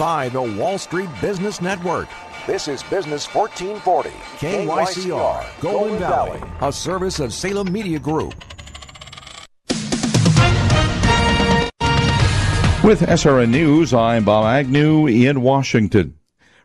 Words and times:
By 0.00 0.30
the 0.30 0.40
Wall 0.40 0.78
Street 0.78 1.10
Business 1.20 1.60
Network. 1.60 2.08
This 2.46 2.68
is 2.68 2.82
Business 2.84 3.26
1440. 3.34 4.08
KYCR, 4.38 5.60
Golden 5.60 5.98
Valley, 5.98 6.40
a 6.62 6.72
service 6.72 7.20
of 7.20 7.34
Salem 7.34 7.70
Media 7.70 7.98
Group. 7.98 8.32
With 12.82 13.02
SRN 13.02 13.50
News, 13.50 13.92
I'm 13.92 14.24
Bob 14.24 14.46
Agnew 14.46 15.06
in 15.06 15.42
Washington. 15.42 16.16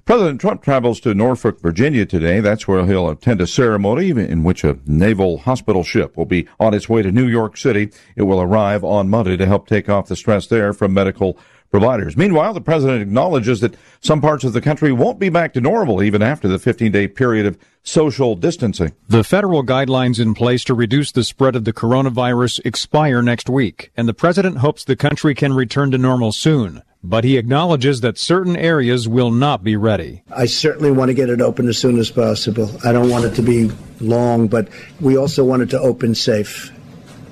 President 0.06 0.40
Trump 0.40 0.62
travels 0.62 1.00
to 1.02 1.14
Norfolk, 1.14 1.60
Virginia 1.60 2.06
today. 2.06 2.40
That's 2.40 2.68
where 2.70 2.86
he'll 2.86 3.10
attend 3.10 3.42
a 3.42 3.48
ceremony 3.48 4.12
in 4.12 4.44
which 4.44 4.64
a 4.64 4.78
naval 4.86 5.40
hospital 5.40 5.84
ship 5.84 6.16
will 6.16 6.28
be 6.28 6.48
on 6.58 6.74
its 6.74 6.88
way 6.88 7.02
to 7.02 7.12
New 7.12 7.28
York 7.28 7.58
City. 7.58 7.92
It 8.16 8.22
will 8.22 8.40
arrive 8.40 8.84
on 8.84 9.10
Monday 9.10 9.36
to 9.36 9.46
help 9.46 9.68
take 9.68 9.90
off 9.90 10.08
the 10.08 10.16
stress 10.16 10.48
there 10.48 10.72
from 10.72 10.94
medical 10.94 11.38
providers. 11.76 12.16
Meanwhile, 12.16 12.54
the 12.54 12.62
president 12.62 13.02
acknowledges 13.02 13.60
that 13.60 13.76
some 14.00 14.22
parts 14.22 14.46
of 14.46 14.54
the 14.54 14.62
country 14.62 14.94
won't 14.94 15.20
be 15.20 15.28
back 15.28 15.52
to 15.54 15.60
normal 15.60 16.02
even 16.02 16.22
after 16.22 16.48
the 16.48 16.58
15 16.58 16.90
day 16.90 17.06
period 17.06 17.46
of 17.46 17.58
social 17.84 18.34
distancing. 18.34 18.94
The 19.10 19.26
federal 19.26 19.62
guidelines 19.62 20.18
in 20.18 20.36
place 20.36 20.64
to 20.64 20.74
reduce 20.74 21.12
the 21.12 21.26
spread 21.26 21.54
of 21.54 21.66
the 21.66 21.74
coronavirus 21.74 22.62
expire 22.64 23.22
next 23.22 23.50
week, 23.50 23.92
and 23.98 24.08
the 24.08 24.14
president 24.14 24.60
hopes 24.60 24.86
the 24.86 24.96
country 24.96 25.36
can 25.36 25.52
return 25.52 25.92
to 25.92 25.98
normal 25.98 26.32
soon. 26.32 26.82
But 27.04 27.26
he 27.26 27.36
acknowledges 27.36 28.00
that 28.00 28.18
certain 28.18 28.56
areas 28.56 29.06
will 29.06 29.30
not 29.30 29.62
be 29.62 29.76
ready. 29.76 30.24
I 30.34 30.46
certainly 30.46 30.92
want 30.92 31.10
to 31.10 31.14
get 31.14 31.30
it 31.30 31.42
open 31.42 31.68
as 31.68 31.78
soon 31.78 32.00
as 32.00 32.10
possible. 32.10 32.72
I 32.86 32.94
don't 32.94 33.10
want 33.10 33.26
it 33.26 33.36
to 33.36 33.42
be 33.42 33.70
long, 34.00 34.48
but 34.48 34.70
we 35.02 35.18
also 35.18 35.44
want 35.44 35.62
it 35.62 35.70
to 35.72 35.80
open 35.82 36.16
safe. 36.16 36.72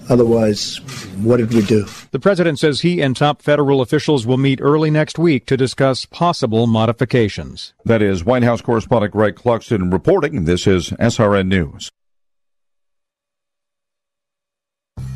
Otherwise, 0.09 0.77
what 1.21 1.37
did 1.37 1.53
we 1.53 1.61
do? 1.61 1.85
The 2.11 2.19
president 2.19 2.59
says 2.59 2.81
he 2.81 3.01
and 3.01 3.15
top 3.15 3.41
federal 3.41 3.81
officials 3.81 4.25
will 4.25 4.37
meet 4.37 4.59
early 4.61 4.91
next 4.91 5.17
week 5.17 5.45
to 5.47 5.57
discuss 5.57 6.05
possible 6.05 6.67
modifications. 6.67 7.73
That 7.85 8.01
is 8.01 8.25
White 8.25 8.43
House 8.43 8.61
correspondent 8.61 9.13
Greg 9.13 9.35
Clugston 9.35 9.91
reporting. 9.91 10.45
This 10.45 10.67
is 10.67 10.89
SRN 10.91 11.47
News. 11.47 11.89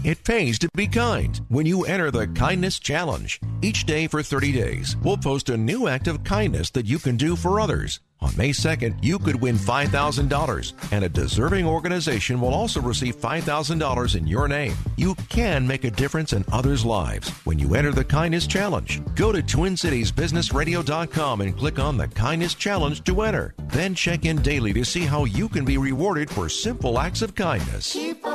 It 0.07 0.23
pays 0.23 0.57
to 0.59 0.69
be 0.73 0.87
kind 0.87 1.41
when 1.49 1.65
you 1.65 1.83
enter 1.83 2.11
the 2.11 2.27
Kindness 2.27 2.79
Challenge. 2.79 3.41
Each 3.61 3.85
day 3.85 4.07
for 4.07 4.23
30 4.23 4.53
days, 4.53 4.95
we'll 5.03 5.17
post 5.17 5.49
a 5.49 5.57
new 5.57 5.89
act 5.89 6.07
of 6.07 6.23
kindness 6.23 6.69
that 6.69 6.85
you 6.85 6.97
can 6.97 7.17
do 7.17 7.35
for 7.35 7.59
others. 7.59 7.99
On 8.21 8.31
May 8.37 8.51
2nd, 8.51 9.03
you 9.03 9.19
could 9.19 9.41
win 9.41 9.57
$5,000, 9.57 10.91
and 10.93 11.03
a 11.03 11.09
deserving 11.09 11.65
organization 11.67 12.39
will 12.39 12.53
also 12.53 12.79
receive 12.79 13.17
$5,000 13.17 14.15
in 14.15 14.25
your 14.25 14.47
name. 14.47 14.77
You 14.95 15.13
can 15.27 15.67
make 15.67 15.83
a 15.83 15.91
difference 15.91 16.31
in 16.31 16.45
others' 16.53 16.85
lives 16.85 17.29
when 17.43 17.59
you 17.59 17.75
enter 17.75 17.91
the 17.91 18.05
Kindness 18.05 18.47
Challenge. 18.47 19.01
Go 19.13 19.33
to 19.33 19.43
TwinCitiesBusinessRadio.com 19.43 21.41
and 21.41 21.57
click 21.57 21.79
on 21.79 21.97
the 21.97 22.07
Kindness 22.07 22.53
Challenge 22.53 23.03
to 23.03 23.23
enter. 23.23 23.53
Then 23.67 23.93
check 23.93 24.23
in 24.23 24.41
daily 24.41 24.71
to 24.71 24.85
see 24.85 25.05
how 25.05 25.25
you 25.25 25.49
can 25.49 25.65
be 25.65 25.77
rewarded 25.77 26.29
for 26.29 26.47
simple 26.47 26.97
acts 26.97 27.21
of 27.21 27.35
kindness. 27.35 27.91
Keep. 27.91 28.26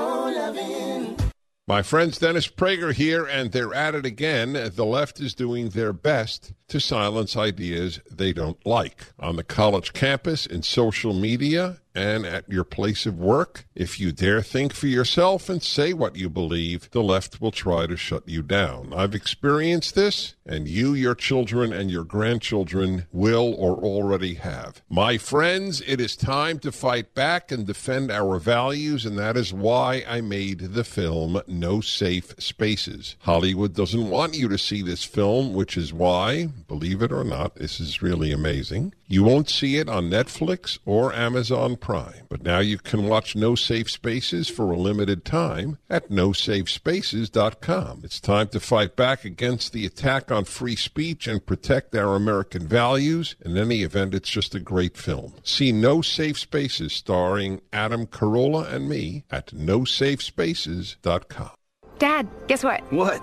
My 1.69 1.83
friends 1.83 2.19
Dennis 2.19 2.49
Prager 2.49 2.93
here, 2.93 3.25
and 3.25 3.53
they're 3.53 3.73
at 3.73 3.95
it 3.95 4.05
again. 4.05 4.53
The 4.53 4.85
left 4.85 5.21
is 5.21 5.33
doing 5.33 5.69
their 5.69 5.93
best 5.93 6.55
to 6.73 6.81
silence 6.81 7.37
ideas 7.37 8.01
they 8.11 8.33
don't 8.33 8.65
like. 8.67 9.13
On 9.21 9.37
the 9.37 9.45
college 9.45 9.93
campus, 9.93 10.47
in 10.47 10.63
social 10.63 11.13
media, 11.13 11.83
and 11.95 12.25
at 12.25 12.51
your 12.51 12.65
place 12.65 13.07
of 13.07 13.19
work, 13.19 13.67
if 13.75 14.01
you 14.01 14.13
dare 14.13 14.43
think 14.43 14.73
for 14.73 14.87
yourself 14.87 15.49
and 15.49 15.63
say 15.63 15.93
what 15.93 16.17
you 16.17 16.31
believe, 16.31 16.91
the 16.93 17.03
left 17.03 17.41
will 17.41 17.51
try 17.51 17.87
to 17.87 17.97
shut 17.97 18.27
you 18.27 18.43
down. 18.43 18.93
I've 18.95 19.15
experienced 19.15 19.95
this, 19.95 20.35
and 20.47 20.67
you, 20.67 20.95
your 20.95 21.15
children, 21.15 21.73
and 21.73 21.91
your 21.91 22.05
grandchildren 22.05 23.07
will 23.13 23.55
or 23.59 23.77
already 23.77 24.35
have. 24.35 24.83
My 24.89 25.19
friends, 25.19 25.83
it 25.87 26.01
is 26.01 26.17
time 26.17 26.59
to 26.61 26.73
fight 26.73 27.15
back 27.15 27.53
and 27.53 27.67
defend 27.67 28.11
our 28.11 28.39
values, 28.39 29.05
and 29.05 29.19
that 29.19 29.37
is 29.37 29.53
why 29.53 30.05
I 30.09 30.21
made 30.21 30.61
the 30.61 30.85
film 30.85 31.43
No 31.47 31.81
Safe 31.81 32.35
Spaces. 32.39 33.17
Hollywood 33.21 33.75
doesn't 33.75 34.09
want 34.09 34.35
you 34.35 34.49
to 34.49 34.59
see 34.59 34.83
this 34.83 35.05
film, 35.05 35.53
which 35.53 35.77
is 35.77 35.93
why, 35.93 36.49
believe 36.67 37.03
it 37.03 37.13
or 37.13 37.25
not, 37.25 37.57
this 37.57 37.81
is 37.81 38.03
really 38.03 38.33
amazing. 38.33 38.95
You 39.07 39.25
won't 39.25 39.51
see 39.51 39.77
it 39.77 39.89
on 39.89 40.11
Netflix 40.11 40.79
or 40.85 41.13
Amazon 41.13 41.77
Prime, 41.77 42.27
but 42.29 42.43
now 42.43 42.61
you 42.61 42.79
can 42.79 43.07
watch 43.07 43.37
No 43.37 43.55
Safe 43.55 43.91
Spaces 43.91 44.49
for 44.49 44.71
a 44.71 44.77
limited 44.77 45.25
time 45.25 45.79
at 45.91 46.11
nosafespaces.com. 46.11 48.01
It's 48.05 48.21
time 48.21 48.49
to 48.49 48.61
fight 48.61 48.97
back 48.97 49.25
against 49.25 49.73
the 49.73 49.87
attack 49.87 50.31
on 50.31 50.45
free 50.45 50.77
speech 50.77 51.27
and 51.27 51.45
protect 51.45 51.95
our 51.95 52.17
American 52.17 52.67
values. 52.67 53.37
In 53.45 53.57
any 53.57 53.83
event, 53.83 54.15
it's 54.15 54.31
just 54.31 54.55
a 54.55 54.61
great 54.61 54.97
film. 54.97 55.35
See 55.43 55.73
No 55.73 56.03
Safe 56.03 56.39
Spaces 56.39 56.93
starring 56.93 57.61
Adam 57.73 58.07
Carolla 58.07 58.73
and 58.73 58.89
me 58.89 59.25
at 59.31 59.49
nosafespaces.com. 59.49 61.51
Dad, 61.99 62.29
guess 62.49 62.65
what? 62.65 62.81
What? 62.93 63.23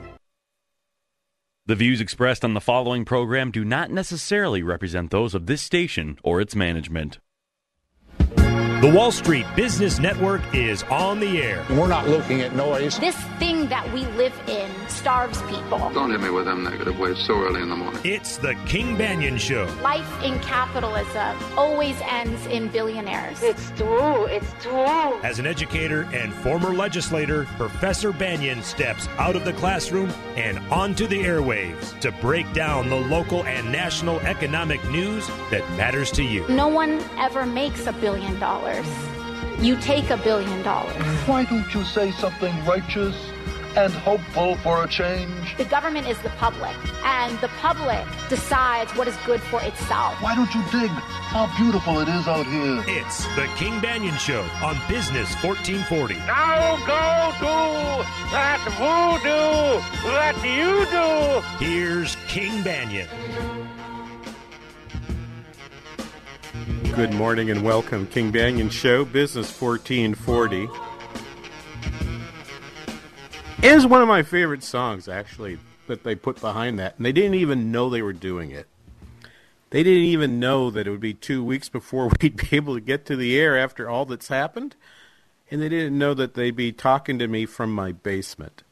The 1.71 1.75
views 1.75 2.01
expressed 2.01 2.43
on 2.43 2.53
the 2.53 2.59
following 2.59 3.05
program 3.05 3.49
do 3.49 3.63
not 3.63 3.89
necessarily 3.89 4.61
represent 4.61 5.09
those 5.09 5.33
of 5.33 5.45
this 5.45 5.61
station 5.61 6.19
or 6.21 6.41
its 6.41 6.53
management. 6.53 7.19
The 8.81 8.89
Wall 8.89 9.11
Street 9.11 9.45
Business 9.55 9.99
Network 9.99 10.41
is 10.55 10.81
on 10.81 11.19
the 11.19 11.39
air. 11.39 11.63
We're 11.69 11.85
not 11.85 12.07
looking 12.07 12.41
at 12.41 12.55
noise. 12.55 12.97
This 12.97 13.15
thing 13.37 13.69
that 13.69 13.87
we 13.93 14.07
live 14.17 14.33
in 14.47 14.71
starves 14.89 15.39
people. 15.43 15.77
Don't 15.93 16.09
hit 16.09 16.19
me 16.19 16.31
with 16.31 16.45
them 16.45 16.63
negative 16.63 16.97
waves 16.97 17.23
so 17.23 17.35
early 17.35 17.61
in 17.61 17.69
the 17.69 17.75
morning. 17.75 18.01
It's 18.03 18.37
the 18.37 18.55
King 18.65 18.97
Banaian 18.97 19.39
Show. 19.39 19.65
Life 19.83 20.23
in 20.23 20.39
capitalism 20.39 21.37
always 21.55 21.95
ends 22.09 22.43
in 22.47 22.69
billionaires. 22.69 23.43
It's 23.43 23.69
true. 23.77 24.25
It's 24.25 24.51
true. 24.63 25.21
As 25.21 25.37
an 25.37 25.45
educator 25.45 26.09
and 26.11 26.33
former 26.33 26.73
legislator, 26.73 27.45
Professor 27.57 28.11
Banaian 28.11 28.63
steps 28.63 29.07
out 29.19 29.35
of 29.35 29.45
the 29.45 29.53
classroom 29.53 30.09
and 30.37 30.57
onto 30.73 31.05
the 31.05 31.21
airwaves 31.21 31.99
to 31.99 32.11
break 32.13 32.51
down 32.53 32.89
the 32.89 32.95
local 32.95 33.45
and 33.45 33.71
national 33.71 34.19
economic 34.21 34.83
news 34.89 35.27
that 35.51 35.69
matters 35.73 36.09
to 36.13 36.23
you. 36.23 36.47
No 36.47 36.67
one 36.67 36.99
ever 37.19 37.45
makes 37.45 37.85
a 37.85 37.93
billion 37.93 38.39
dollars. 38.39 38.70
You 39.59 39.75
take 39.77 40.09
a 40.09 40.17
billion 40.17 40.61
dollars. 40.63 40.95
Why 41.27 41.45
don't 41.45 41.71
you 41.73 41.83
say 41.83 42.11
something 42.11 42.53
righteous 42.65 43.15
and 43.75 43.93
hopeful 43.93 44.55
for 44.57 44.83
a 44.83 44.87
change? 44.87 45.55
The 45.57 45.65
government 45.65 46.07
is 46.07 46.17
the 46.19 46.29
public, 46.31 46.75
and 47.05 47.39
the 47.39 47.47
public 47.59 48.05
decides 48.27 48.91
what 48.95 49.07
is 49.07 49.15
good 49.25 49.39
for 49.39 49.61
itself. 49.61 50.21
Why 50.21 50.35
don't 50.35 50.53
you 50.53 50.61
dig 50.71 50.89
how 50.89 51.45
beautiful 51.57 51.99
it 51.99 52.07
is 52.09 52.27
out 52.27 52.45
here? 52.47 52.83
It's 52.87 53.25
the 53.35 53.47
King 53.55 53.79
Banaian 53.79 54.17
Show 54.17 54.41
on 54.65 54.75
Business 54.89 55.31
1440. 55.43 56.15
Now 56.25 56.75
go 56.87 57.31
do 57.39 58.03
that 58.31 58.59
voodoo 58.75 59.79
that 60.09 60.35
you 60.43 60.85
do. 60.91 61.65
Here's 61.65 62.17
King 62.27 62.63
Banaian. 62.63 63.07
Good 66.95 67.13
morning 67.13 67.49
and 67.49 67.63
welcome, 67.63 68.05
King 68.05 68.33
Banaian 68.33 68.69
Show, 68.69 69.05
Business 69.05 69.49
1440. 69.61 70.67
Is 73.65 73.87
one 73.87 74.01
of 74.01 74.09
my 74.09 74.23
favorite 74.23 74.61
songs, 74.61 75.07
actually, 75.07 75.57
that 75.87 76.03
they 76.03 76.15
put 76.15 76.41
behind 76.41 76.77
that, 76.79 76.97
and 76.97 77.05
they 77.05 77.13
didn't 77.13 77.35
even 77.35 77.71
know 77.71 77.89
they 77.89 78.01
were 78.01 78.11
doing 78.11 78.51
it. 78.51 78.67
They 79.69 79.83
didn't 79.83 80.03
even 80.03 80.37
know 80.37 80.69
that 80.69 80.85
it 80.85 80.89
would 80.89 80.99
be 80.99 81.13
two 81.13 81.41
weeks 81.41 81.69
before 81.69 82.11
we'd 82.21 82.35
be 82.35 82.57
able 82.57 82.75
to 82.75 82.81
get 82.81 83.05
to 83.05 83.15
the 83.15 83.39
air 83.39 83.57
after 83.57 83.89
all 83.89 84.05
that's 84.05 84.27
happened. 84.27 84.75
And 85.49 85.61
they 85.61 85.69
didn't 85.69 85.97
know 85.97 86.13
that 86.13 86.33
they'd 86.33 86.55
be 86.55 86.73
talking 86.73 87.17
to 87.19 87.27
me 87.29 87.45
from 87.45 87.73
my 87.73 87.93
basement. 87.93 88.63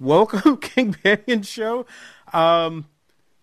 Welcome, 0.00 0.56
King 0.62 0.94
Banaian 0.94 1.46
Show. 1.46 1.84
Um, 2.32 2.86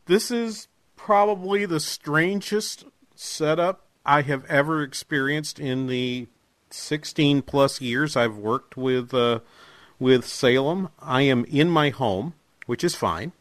this 0.08 0.32
is 0.32 0.70
probably 0.96 1.68
the 1.68 1.80
strangest 1.80 2.86
setup 3.16 3.86
I 4.06 4.22
have 4.24 4.46
ever 4.46 4.82
experienced 4.82 5.60
in 5.60 5.88
the 5.88 6.28
16 6.70 7.42
plus 7.44 7.82
years 7.82 8.16
I've 8.16 8.38
worked 8.38 8.78
with 8.78 9.14
uh, 9.14 9.40
with 10.00 10.26
Salem. 10.26 10.90
I 11.00 11.22
am 11.24 11.46
in 11.46 11.70
my 11.70 11.90
home, 11.90 12.34
which 12.66 12.84
is 12.84 12.96
fine. 12.96 13.34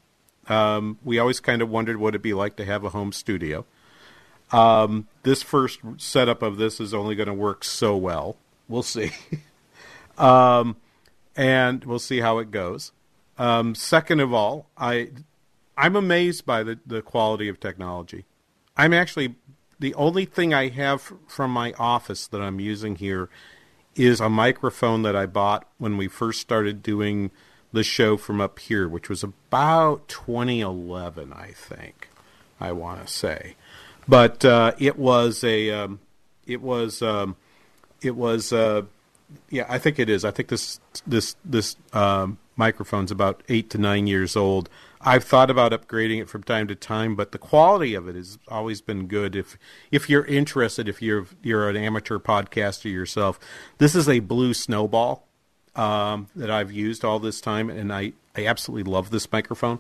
Um, 0.49 0.99
we 1.05 1.19
always 1.19 1.41
kind 1.41 1.63
of 1.63 1.71
wondered 1.71 1.99
what 1.99 2.09
it'd 2.09 2.23
be 2.23 2.35
like 2.35 2.57
to 2.57 2.65
have 2.65 2.85
a 2.85 2.91
home 2.91 3.13
studio. 3.13 3.65
Um, 4.53 5.07
this 5.23 5.43
first 5.43 5.81
setup 5.97 6.43
of 6.43 6.57
this 6.57 6.81
is 6.81 6.93
only 6.93 7.15
going 7.15 7.29
to 7.29 7.35
work 7.35 7.65
so 7.65 7.97
well. 7.97 8.37
We'll 8.69 8.83
see. 8.83 9.13
um, 10.19 10.77
and 11.37 11.85
we'll 11.85 12.01
see 12.01 12.21
how 12.21 12.39
it 12.39 12.51
goes. 12.51 12.93
Um, 13.39 13.75
second 13.75 14.21
of 14.21 14.35
all, 14.35 14.67
I 14.77 15.11
I'm 15.77 15.97
amazed 15.97 16.45
by 16.45 16.63
the, 16.63 16.79
the 16.85 17.01
quality 17.01 17.49
of 17.49 17.59
technology. 17.59 18.27
I'm 18.77 18.93
actually 18.93 19.37
the 19.81 19.95
only 19.95 20.27
thing 20.27 20.55
I 20.55 20.69
have 20.69 21.13
from 21.27 21.51
my 21.51 21.73
office 21.79 22.27
that 22.29 22.41
I'm 22.41 22.61
using 22.61 22.97
here 22.97 23.29
is 23.97 24.21
a 24.21 24.29
microphone 24.29 25.03
that 25.03 25.17
I 25.17 25.27
bought 25.27 25.67
when 25.79 25.97
we 25.97 26.07
first 26.07 26.41
started 26.41 26.83
doing 26.83 27.31
the 27.73 27.83
show 27.83 28.17
from 28.17 28.41
up 28.41 28.59
here, 28.59 28.89
which 28.89 29.09
was 29.09 29.23
about 29.23 30.07
2011, 30.09 31.33
I 31.33 31.53
think. 31.53 32.09
I 32.61 32.73
want 32.73 33.07
to 33.07 33.11
say, 33.11 33.57
but 34.07 34.45
uh, 34.45 34.73
it 34.79 34.99
was 34.99 35.43
a 35.43 35.71
um, 35.71 36.01
it 36.47 36.61
was 36.61 37.01
um, 37.01 37.37
it 38.03 38.15
was 38.15 38.53
uh, 38.53 38.83
yeah, 39.49 39.65
I 39.67 39.79
think 39.79 39.99
it 39.99 40.11
is. 40.11 40.27
I 40.27 40.31
think 40.31 40.51
this 40.51 40.79
this 41.07 41.37
this 41.43 41.77
um, 41.95 42.37
microphone's 42.57 43.11
about 43.11 43.43
eight 43.49 43.71
to 43.71 43.79
nine 43.79 44.07
years 44.07 44.37
old. 44.37 44.69
I've 45.03 45.25
thought 45.25 45.51
about 45.51 45.73
upgrading 45.73 46.21
it 46.21 46.29
from 46.29 46.43
time 46.43 46.69
to 46.69 46.75
time, 46.75 47.17
but 47.17 47.33
the 47.33 47.39
quality 47.39 47.95
of 47.95 48.07
it 48.07 48.17
has 48.17 48.39
always 48.49 48.83
been 48.83 49.07
good. 49.07 49.35
If 49.35 49.57
if 49.91 50.11
you're 50.11 50.27
interested, 50.27 50.89
if 50.89 51.01
you're 51.01 51.27
you're 51.43 51.71
an 51.71 51.77
amateur 51.77 52.19
podcaster 52.19 52.93
yourself, 52.93 53.41
this 53.79 53.95
is 53.95 54.09
a 54.09 54.21
blue 54.21 54.53
snowball 54.53 55.27
um, 55.75 56.29
that 56.37 56.51
I've 56.51 56.71
used 56.71 57.03
all 57.05 57.19
this 57.19 57.41
time, 57.41 57.71
and 57.71 57.93
I 57.93 58.13
I 58.37 58.45
absolutely 58.45 58.91
love 58.91 59.11
this 59.11 59.31
microphone. 59.33 59.79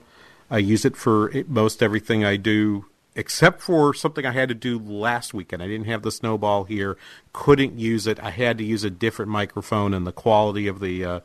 I 0.51 0.59
use 0.59 0.85
it 0.87 0.97
for 0.97 1.31
most 1.47 1.83
everything 1.83 2.25
I 2.25 2.37
do, 2.37 2.87
except 3.15 3.61
for 3.61 3.93
something 3.93 4.25
I 4.25 4.33
had 4.33 4.49
to 4.49 4.55
do 4.55 4.79
last 4.79 5.35
weekend. 5.35 5.63
I 5.63 5.69
didn't 5.69 5.87
have 5.87 6.03
the 6.03 6.11
snowball 6.11 6.65
here, 6.65 6.97
couldn't 7.35 7.79
use 7.79 8.07
it. 8.07 8.19
I 8.21 8.31
had 8.31 8.57
to 8.57 8.65
use 8.65 8.85
a 8.85 8.91
different 8.91 9.31
microphone, 9.31 9.93
and 9.93 10.07
the 10.07 10.13
quality 10.13 10.67
of 10.67 10.81
the 10.81 11.05
uh, 11.05 11.21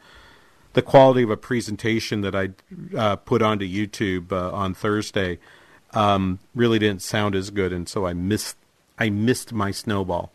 the 0.75 0.81
quality 0.81 1.23
of 1.23 1.29
a 1.29 1.37
presentation 1.37 2.21
that 2.21 2.35
I 2.35 2.49
uh, 2.95 3.15
put 3.15 3.41
onto 3.41 3.65
YouTube 3.65 4.31
uh, 4.31 4.51
on 4.51 4.73
Thursday 4.73 5.39
um, 5.93 6.39
really 6.53 6.79
didn't 6.79 7.01
sound 7.01 7.33
as 7.33 7.49
good, 7.49 7.71
and 7.71 7.87
so 7.87 8.05
I 8.05 8.13
missed 8.13 8.57
I 8.99 9.09
missed 9.09 9.53
my 9.53 9.71
snowball. 9.71 10.31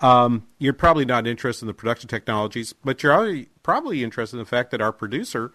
Um, 0.00 0.46
you're 0.58 0.72
probably 0.72 1.04
not 1.04 1.26
interested 1.26 1.64
in 1.64 1.66
the 1.68 1.74
production 1.74 2.08
technologies, 2.08 2.72
but 2.72 3.02
you're 3.02 3.44
probably 3.62 4.02
interested 4.02 4.36
in 4.36 4.42
the 4.42 4.48
fact 4.48 4.70
that 4.72 4.80
our 4.80 4.92
producer 4.92 5.52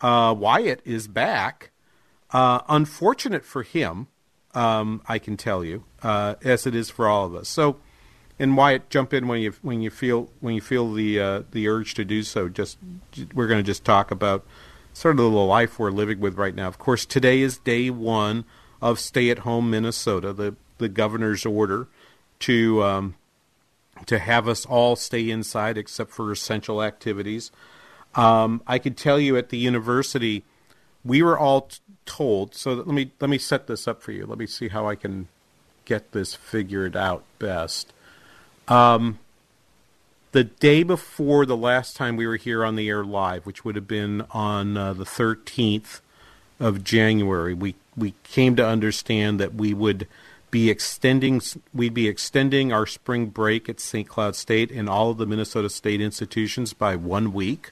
uh, 0.00 0.34
Wyatt 0.36 0.80
is 0.84 1.06
back. 1.08 1.70
Uh, 2.30 2.60
unfortunate 2.68 3.44
for 3.44 3.62
him, 3.62 4.06
um, 4.54 5.02
I 5.08 5.18
can 5.18 5.36
tell 5.36 5.64
you, 5.64 5.84
uh, 6.02 6.36
as 6.44 6.66
it 6.66 6.74
is 6.74 6.90
for 6.90 7.08
all 7.08 7.26
of 7.26 7.34
us. 7.34 7.48
So 7.48 7.76
and 8.38 8.56
Wyatt, 8.56 8.90
jump 8.90 9.14
in 9.14 9.28
when 9.28 9.40
you 9.40 9.54
when 9.62 9.80
you 9.80 9.90
feel 9.90 10.30
when 10.40 10.54
you 10.54 10.60
feel 10.60 10.92
the 10.92 11.20
uh, 11.20 11.42
the 11.52 11.68
urge 11.68 11.94
to 11.94 12.04
do 12.04 12.22
so. 12.22 12.48
Just 12.48 12.78
we're 13.32 13.46
going 13.46 13.60
to 13.60 13.66
just 13.66 13.84
talk 13.84 14.10
about 14.10 14.44
sort 14.92 15.18
of 15.18 15.18
the 15.18 15.28
life 15.30 15.78
we're 15.78 15.90
living 15.90 16.20
with 16.20 16.36
right 16.36 16.54
now. 16.54 16.68
Of 16.68 16.78
course, 16.78 17.06
today 17.06 17.40
is 17.40 17.58
day 17.58 17.90
one 17.90 18.44
of 18.82 19.00
stay-at-home 19.00 19.70
Minnesota, 19.70 20.32
the 20.32 20.56
the 20.78 20.88
governor's 20.88 21.46
order 21.46 21.86
to 22.40 22.82
um, 22.82 23.14
to 24.06 24.18
have 24.18 24.48
us 24.48 24.66
all 24.66 24.96
stay 24.96 25.30
inside 25.30 25.78
except 25.78 26.10
for 26.10 26.30
essential 26.30 26.82
activities. 26.82 27.50
Um, 28.14 28.62
I 28.66 28.78
could 28.78 28.96
tell 28.96 29.18
you 29.18 29.36
at 29.36 29.48
the 29.48 29.58
university, 29.58 30.44
we 31.04 31.22
were 31.22 31.38
all 31.38 31.62
t- 31.62 31.78
told. 32.04 32.54
So 32.54 32.74
let 32.74 32.86
me 32.88 33.12
let 33.20 33.30
me 33.30 33.38
set 33.38 33.66
this 33.66 33.88
up 33.88 34.02
for 34.02 34.12
you. 34.12 34.26
Let 34.26 34.38
me 34.38 34.46
see 34.46 34.68
how 34.68 34.88
I 34.88 34.96
can 34.96 35.28
get 35.84 36.12
this 36.12 36.34
figured 36.34 36.96
out 36.96 37.24
best. 37.38 37.93
Um, 38.68 39.18
the 40.32 40.44
day 40.44 40.82
before 40.82 41.46
the 41.46 41.56
last 41.56 41.96
time 41.96 42.16
we 42.16 42.26
were 42.26 42.36
here 42.36 42.64
on 42.64 42.76
the 42.76 42.88
air 42.88 43.04
live, 43.04 43.46
which 43.46 43.64
would 43.64 43.76
have 43.76 43.86
been 43.86 44.24
on 44.30 44.76
uh, 44.76 44.92
the 44.92 45.04
13th 45.04 46.00
of 46.58 46.82
January, 46.82 47.54
we 47.54 47.76
we 47.96 48.14
came 48.24 48.56
to 48.56 48.66
understand 48.66 49.38
that 49.38 49.54
we 49.54 49.72
would 49.72 50.08
be 50.50 50.70
extending 50.70 51.40
we'd 51.72 51.94
be 51.94 52.08
extending 52.08 52.72
our 52.72 52.86
spring 52.86 53.26
break 53.26 53.68
at 53.68 53.80
St. 53.80 54.08
Cloud 54.08 54.34
State 54.34 54.70
and 54.70 54.88
all 54.88 55.10
of 55.10 55.18
the 55.18 55.26
Minnesota 55.26 55.70
State 55.70 56.00
institutions 56.00 56.72
by 56.72 56.96
one 56.96 57.32
week. 57.32 57.70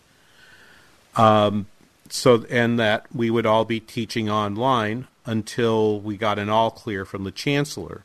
Um, 1.16 1.66
so 2.08 2.44
and 2.50 2.78
that 2.78 3.06
we 3.14 3.30
would 3.30 3.46
all 3.46 3.64
be 3.64 3.80
teaching 3.80 4.30
online 4.30 5.08
until 5.24 6.00
we 6.00 6.16
got 6.16 6.38
an 6.38 6.48
all 6.48 6.70
clear 6.70 7.04
from 7.04 7.24
the 7.24 7.30
chancellor. 7.30 8.04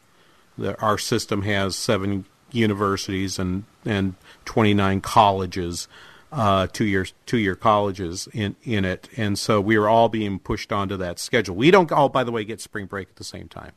Our 0.79 0.97
system 0.97 1.43
has 1.43 1.75
seven 1.75 2.25
universities 2.51 3.39
and 3.39 3.63
and 3.85 4.15
29 4.45 5.01
colleges, 5.01 5.87
uh, 6.31 6.67
two 6.67 6.85
year 6.85 7.05
two 7.25 7.37
year 7.37 7.55
colleges 7.55 8.27
in 8.33 8.55
in 8.63 8.85
it, 8.85 9.09
and 9.17 9.37
so 9.37 9.61
we 9.61 9.75
are 9.75 9.87
all 9.87 10.09
being 10.09 10.39
pushed 10.39 10.71
onto 10.71 10.97
that 10.97 11.19
schedule. 11.19 11.55
We 11.55 11.71
don't 11.71 11.91
all, 11.91 12.09
by 12.09 12.23
the 12.23 12.31
way, 12.31 12.43
get 12.43 12.61
spring 12.61 12.85
break 12.85 13.09
at 13.09 13.15
the 13.15 13.23
same 13.23 13.47
time. 13.47 13.71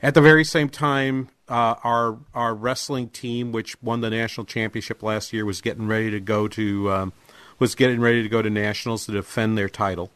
At 0.00 0.14
the 0.14 0.20
very 0.20 0.44
same 0.44 0.68
time, 0.68 1.28
uh, 1.48 1.74
our 1.82 2.18
our 2.34 2.54
wrestling 2.54 3.08
team, 3.08 3.52
which 3.52 3.80
won 3.82 4.00
the 4.00 4.10
national 4.10 4.46
championship 4.46 5.02
last 5.02 5.32
year, 5.32 5.44
was 5.44 5.60
getting 5.60 5.88
ready 5.88 6.10
to 6.10 6.20
go 6.20 6.46
to 6.48 6.92
um, 6.92 7.12
was 7.58 7.74
getting 7.74 8.00
ready 8.00 8.22
to 8.22 8.28
go 8.28 8.42
to 8.42 8.50
nationals 8.50 9.06
to 9.06 9.12
defend 9.12 9.58
their 9.58 9.68
title. 9.68 10.10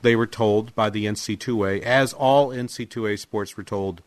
They 0.00 0.16
were 0.16 0.26
told 0.26 0.74
by 0.74 0.90
the 0.90 1.06
NC2A, 1.06 1.82
as 1.82 2.12
all 2.12 2.48
NC2A 2.48 3.18
sports 3.18 3.56
were 3.56 3.62
told, 3.62 4.02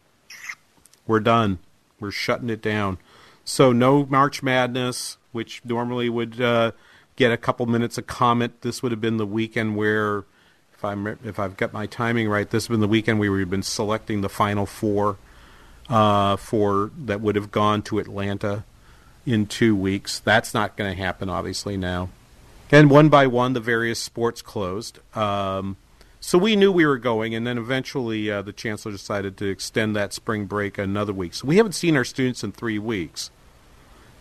we're 1.07 1.21
done. 1.21 1.59
We're 1.99 2.11
shutting 2.11 2.49
it 2.49 2.61
down. 2.61 2.97
So 3.43 3.71
no 3.71 4.05
March 4.05 4.41
Madness, 4.41 5.17
which 5.31 5.61
normally 5.63 6.09
would 6.09 6.41
uh, 6.41 6.71
get 7.15 7.31
a 7.31 7.37
couple 7.37 7.65
minutes 7.65 7.97
of 7.97 8.07
comment. 8.07 8.61
This 8.61 8.81
would 8.81 8.91
have 8.91 9.01
been 9.01 9.17
the 9.17 9.25
weekend 9.25 9.75
where, 9.75 10.25
if 10.73 10.83
I'm 10.83 11.07
if 11.07 11.39
I've 11.39 11.55
got 11.57 11.71
my 11.71 11.85
timing 11.85 12.27
right, 12.27 12.49
this 12.49 12.63
has 12.63 12.69
been 12.69 12.79
the 12.79 12.87
weekend 12.87 13.19
we 13.19 13.29
would 13.29 13.39
have 13.39 13.49
been 13.49 13.63
selecting 13.63 14.21
the 14.21 14.29
final 14.29 14.65
four 14.65 15.17
uh, 15.89 16.35
for 16.37 16.91
that 16.97 17.21
would 17.21 17.35
have 17.35 17.51
gone 17.51 17.81
to 17.83 17.99
Atlanta 17.99 18.63
in 19.25 19.45
two 19.45 19.75
weeks. 19.75 20.19
That's 20.19 20.53
not 20.53 20.75
going 20.75 20.95
to 20.95 21.01
happen, 21.01 21.29
obviously 21.29 21.77
now. 21.77 22.09
And 22.71 22.89
one 22.89 23.09
by 23.09 23.27
one, 23.27 23.53
the 23.53 23.59
various 23.59 23.99
sports 23.99 24.41
closed. 24.41 24.99
Um, 25.15 25.77
so 26.25 26.39
we 26.39 26.55
knew 26.55 26.71
we 26.71 26.87
were 26.87 26.97
going, 26.97 27.35
and 27.35 27.45
then 27.45 27.59
eventually 27.59 28.31
uh, 28.31 28.41
the 28.41 28.51
chancellor 28.51 28.91
decided 28.91 29.37
to 29.37 29.45
extend 29.45 29.95
that 29.95 30.11
spring 30.11 30.45
break 30.47 30.79
another 30.79 31.13
week. 31.13 31.35
So 31.35 31.45
we 31.45 31.57
haven't 31.57 31.73
seen 31.73 31.95
our 31.95 32.03
students 32.03 32.43
in 32.43 32.51
three 32.51 32.79
weeks, 32.79 33.29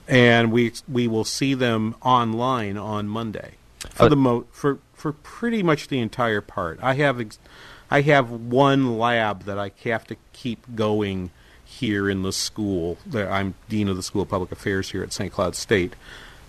and 0.07 0.53
we 0.53 0.73
we 0.87 1.09
will 1.09 1.25
see 1.25 1.55
them 1.55 1.95
online 2.03 2.77
on 2.77 3.09
Monday 3.09 3.53
for 3.89 4.11
the 4.11 4.17
mo- 4.17 4.45
for 4.53 4.81
for 4.93 5.13
pretty 5.15 5.63
much 5.63 5.89
the 5.89 5.99
entire 5.99 6.43
part. 6.43 6.79
I 6.83 6.93
have 6.93 7.23
ex- 7.23 7.39
I 7.91 8.03
have 8.03 8.31
one 8.31 8.99
lab 8.99 9.45
that 9.45 9.59
I 9.59 9.71
have 9.85 10.07
to 10.09 10.17
keep 10.35 10.77
going 10.77 11.31
here 11.65 12.11
in 12.11 12.23
the 12.23 12.33
school. 12.35 12.99
I'm 13.15 13.55
dean 13.71 13.89
of 13.89 13.97
the 13.97 14.03
School 14.03 14.21
of 14.21 14.29
Public 14.29 14.53
Affairs 14.53 14.91
here 14.91 15.03
at 15.03 15.15
St. 15.15 15.33
Cloud 15.33 15.57
State. 15.57 15.95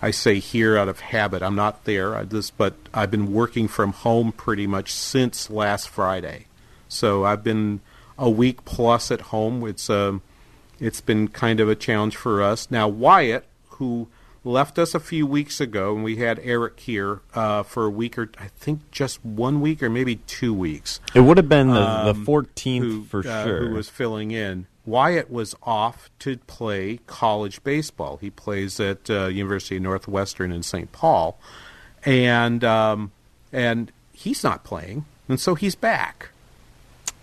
I 0.05 0.12
say 0.12 0.38
here 0.38 0.77
out 0.77 0.88
of 0.88 1.00
habit. 1.00 1.41
I'm 1.41 1.55
not 1.55 1.85
there. 1.85 2.15
I 2.15 2.25
just, 2.25 2.55
but 2.59 2.75
I've 2.93 3.09
been 3.09 3.33
working 3.33 3.67
from 3.67 3.91
home 3.91 4.31
pretty 4.31 4.67
much 4.67 4.93
since 4.93 5.50
last 5.50 5.89
Friday. 5.89 6.45
So 6.88 7.25
I've 7.25 7.43
been 7.43 7.81
a 8.15 8.29
week 8.29 8.65
plus 8.65 9.09
at 9.09 9.19
home. 9.33 9.67
It's 9.67 9.89
um, 9.89 10.21
it's 10.79 11.01
been 11.01 11.27
kind 11.29 11.59
of 11.59 11.69
a 11.69 11.75
challenge 11.75 12.15
for 12.15 12.43
us. 12.43 12.69
Now 12.69 12.88
Wyatt, 12.88 13.45
who 13.79 14.07
left 14.43 14.77
us 14.77 14.93
a 14.93 15.00
few 15.00 15.25
weeks 15.25 15.59
ago, 15.59 15.95
and 15.95 16.03
we 16.03 16.17
had 16.17 16.39
Eric 16.43 16.81
here 16.81 17.21
uh, 17.33 17.63
for 17.63 17.85
a 17.85 17.89
week 17.89 18.15
or 18.19 18.29
I 18.38 18.50
think 18.50 18.91
just 18.91 19.25
one 19.25 19.59
week 19.59 19.81
or 19.81 19.89
maybe 19.89 20.17
two 20.27 20.53
weeks. 20.53 21.00
It 21.15 21.21
would 21.21 21.38
have 21.38 21.50
been 21.50 21.69
the, 21.69 21.81
um, 21.81 22.05
the 22.05 22.31
14th 22.31 22.79
who, 22.79 23.03
for 23.05 23.27
uh, 23.27 23.43
sure. 23.43 23.69
Who 23.69 23.74
was 23.74 23.89
filling 23.89 24.29
in? 24.29 24.67
Wyatt 24.86 25.30
was 25.32 25.56
off 25.63 26.10
to 26.20 26.38
play 26.38 27.00
college 27.08 27.63
baseball. 27.63 28.18
He 28.18 28.30
plays 28.30 28.80
at 28.80 29.10
uh, 29.10 29.25
University 29.27 29.77
of 29.77 29.84
Northwestern 29.84 30.51
in 30.51 30.63
St. 30.63 30.92
Paul, 30.92 31.39
and 32.06 32.63
um, 32.63 33.12
and 33.51 33.92
he's 34.13 34.44
not 34.44 34.63
playing, 34.63 35.06
and 35.27 35.39
so 35.39 35.56
he's 35.56 35.75
back. 35.75 36.30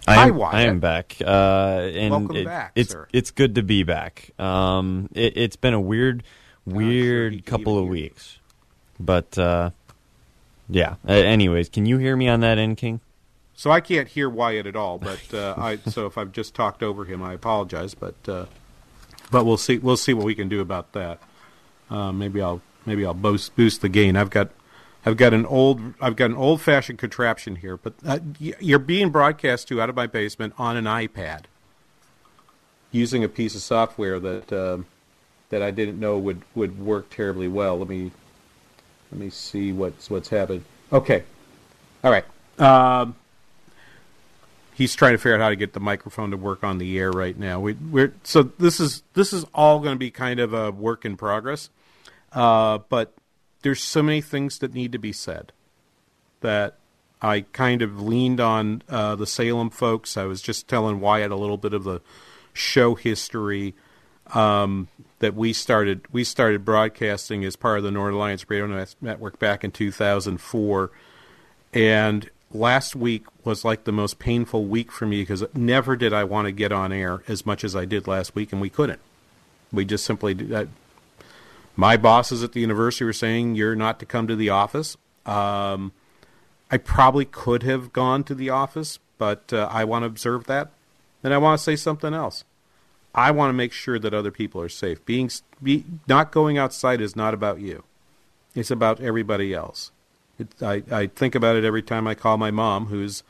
I 0.07 0.15
Hi, 0.17 0.29
am, 0.29 0.37
Wyatt. 0.37 0.55
I 0.55 0.63
am 0.63 0.81
back. 0.81 1.17
Uh, 1.21 1.91
and 1.95 2.11
Welcome 2.11 2.37
it- 2.37 2.45
back, 2.45 2.73
it's, 2.75 2.91
sir. 2.91 3.07
It's 3.13 3.31
good 3.31 3.55
to 3.55 3.63
be 3.63 3.85
back. 3.85 4.31
Um, 4.39 5.09
it, 5.15 5.37
it's 5.37 5.55
been 5.55 5.75
a 5.75 5.81
weird, 5.81 6.25
weird 6.67 7.47
couple 7.47 7.79
of 7.79 7.87
weeks. 7.87 8.39
But, 8.99 9.39
uh, 9.39 9.71
yeah. 10.69 10.97
Uh, 11.09 11.13
anyways, 11.13 11.69
can 11.69 11.87
you 11.87 11.99
hear 11.99 12.17
me 12.17 12.29
on 12.29 12.41
that 12.41 12.59
end, 12.59 12.79
King? 12.79 13.01
So 13.63 13.71
I 13.71 13.81
can't 13.81 14.09
hear 14.09 14.29
Wyatt 14.29 14.67
at 14.67 14.75
all, 14.75 14.99
but 14.99 15.33
uh, 15.33 15.55
I 15.57 15.77
so 15.77 16.07
if 16.07 16.19
I've 16.19 16.33
just 16.33 16.53
talked 16.53 16.83
over 16.83 17.05
him, 17.05 17.23
I 17.23 17.33
apologize. 17.33 17.95
But 17.95 18.17
uh, 18.27 18.47
but 19.31 19.45
we'll 19.45 19.57
see 19.57 19.79
we'll 19.79 19.97
see 19.97 20.13
what 20.13 20.25
we 20.25 20.35
can 20.35 20.49
do 20.49 20.61
about 20.61 20.95
that. 20.95 21.21
Uh, 21.89 22.11
maybe 22.11 22.43
I'll 22.43 22.61
maybe 22.87 23.07
I'll 23.07 23.15
boost 23.15 23.55
boost 23.55 23.81
the 23.81 23.89
gain. 23.89 24.17
I've 24.17 24.31
got 24.31 24.51
I've 25.07 25.17
got 25.17 25.33
an 25.33 25.47
old 25.47 25.95
I've 26.01 26.17
got 26.17 26.31
an 26.31 26.37
old 26.37 26.61
fashioned 26.61 26.99
contraption 26.99 27.55
here, 27.55 27.77
but 27.77 27.93
uh, 28.05 28.19
you're 28.41 28.81
being 28.81 29.11
broadcast 29.11 29.69
to 29.69 29.81
out 29.81 29.89
of 29.89 29.95
my 29.95 30.09
basement 30.09 30.55
on 30.59 30.77
an 30.77 30.87
iPad 30.87 31.43
using 32.91 33.23
a 33.23 33.29
piece 33.29 33.55
of 33.55 33.61
software 33.61 34.19
that 34.19 34.53
um 34.53 34.87
that 35.51 35.63
I 35.63 35.71
didn't 35.71 36.01
know 36.01 36.19
would 36.19 36.43
would 36.57 36.81
work 36.81 37.11
terribly 37.11 37.47
well. 37.47 37.79
Let 37.79 37.89
me 37.89 38.11
let 39.13 39.21
me 39.21 39.31
see 39.31 39.71
what's 39.71 40.11
what's 40.11 40.31
happened. 40.31 40.65
Okay, 40.93 41.23
all 42.03 42.11
right. 42.11 42.25
Um, 42.59 43.15
he's 44.75 44.95
trying 44.95 45.13
to 45.13 45.19
figure 45.19 45.35
out 45.35 45.41
how 45.41 45.51
to 45.51 45.57
get 45.57 45.73
the 45.73 45.81
microphone 45.81 46.31
to 46.31 46.37
work 46.37 46.65
on 46.65 46.79
the 46.79 46.99
air 46.99 47.11
right 47.11 47.39
now. 47.39 47.61
We, 47.61 47.75
we're 47.75 48.15
so 48.23 48.43
this 48.43 48.81
is 48.81 49.03
this 49.15 49.33
is 49.33 49.45
all 49.55 49.81
going 49.81 49.95
to 49.95 49.99
be 49.99 50.11
kind 50.11 50.41
of 50.41 50.53
a 50.53 50.71
work 50.71 51.05
in 51.05 51.17
progress, 51.17 51.71
uh, 52.33 52.79
but 52.89 53.15
there's 53.63 53.83
so 53.83 54.03
many 54.03 54.21
things 54.21 54.59
that 54.59 54.75
need 54.75 54.93
to 54.93 54.99
be 54.99 55.13
said 55.13 55.53
that 56.41 56.79
I 57.21 57.43
kind 57.53 57.83
of 57.83 58.01
leaned 58.03 58.41
on 58.41 58.83
uh, 58.89 59.15
the 59.15 59.27
Salem 59.27 59.71
folks. 59.71 60.17
I 60.17 60.25
was 60.25 60.43
just 60.43 60.67
telling 60.67 61.01
Wyatt 61.01 61.31
a 61.31 61.37
little 61.37 61.57
bit 61.57 61.73
of 61.73 61.85
the 61.85 62.01
show 62.53 62.95
history 62.97 63.75
um, 64.35 64.89
that 65.21 65.35
we 65.35 65.53
started. 65.53 66.05
We 66.13 66.25
started 66.25 66.65
broadcasting 66.65 67.45
as 67.45 67.55
part 67.55 67.79
of 67.79 67.85
the 67.85 67.91
Northern 67.91 68.15
Alliance 68.15 68.49
Radio 68.51 68.85
Network 69.01 69.39
back 69.39 69.63
in 69.63 69.71
2004, 69.71 70.91
and 71.73 72.31
last 72.55 72.95
week 72.97 73.25
was 73.45 73.65
like 73.65 73.85
the 73.85 73.93
most 73.93 74.19
painful 74.19 74.65
week 74.65 74.93
for 74.93 75.07
me 75.07 75.23
because 75.23 75.45
never 75.55 75.97
did 75.97 76.13
I 76.13 76.25
want 76.25 76.47
to 76.47 76.53
get 76.53 76.73
on 76.73 76.93
air 76.93 77.23
as 77.29 77.47
much 77.47 77.65
as 77.65 77.75
I 77.75 77.85
did 77.85 78.07
last 78.07 78.35
week, 78.35 78.53
and 78.53 78.61
we 78.61 78.71
couldn't. 78.71 79.01
We 79.73 79.85
just 79.85 80.05
simply 80.05 80.35
did 80.35 80.49
that. 80.51 80.69
My 81.75 81.97
bosses 81.97 82.43
at 82.43 82.53
the 82.53 82.61
university 82.61 83.05
were 83.05 83.13
saying 83.13 83.55
you're 83.55 83.75
not 83.75 83.99
to 84.01 84.07
come 84.07 84.27
to 84.27 84.37
the 84.37 84.51
office. 84.51 84.97
Um, 85.25 85.93
I 86.71 86.77
probably 86.77 87.25
could 87.25 87.63
have 87.63 87.93
gone 87.93 88.25
to 88.25 88.35
the 88.35 88.51
office, 88.51 88.99
but 89.19 89.53
uh, 89.53 89.69
I 89.71 89.85
want 89.85 90.03
to 90.03 90.07
observe 90.07 90.47
that, 90.47 90.71
and 91.23 91.33
I 91.33 91.39
want 91.39 91.59
to 91.59 91.63
say 91.63 91.77
something 91.77 92.13
else. 92.13 92.45
I 93.15 93.31
want 93.31 93.51
to 93.51 93.55
make 93.55 93.73
sure 93.73 93.99
that 93.99 94.15
other 94.15 94.31
people 94.31 94.61
are 94.61 94.69
safe. 94.69 95.05
Being 95.05 95.31
be, 95.63 95.85
not 96.09 96.33
going 96.33 96.59
outside 96.59 97.01
is 97.01 97.15
not 97.15 97.35
about 97.35 97.61
you; 97.61 97.85
it's 98.55 98.71
about 98.71 99.01
everybody 99.01 99.55
else. 99.55 99.91
It, 100.43 100.63
I, 100.63 100.83
I 100.91 101.07
think 101.07 101.35
about 101.35 101.57
it 101.57 101.65
every 101.65 101.83
time 101.83 102.07
I 102.07 102.15
call 102.15 102.37
my 102.37 102.51
mom, 102.51 102.87
who's 102.87 103.23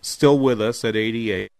still 0.00 0.38
with 0.38 0.60
us 0.60 0.84
at 0.84 0.96
88. 0.96 1.50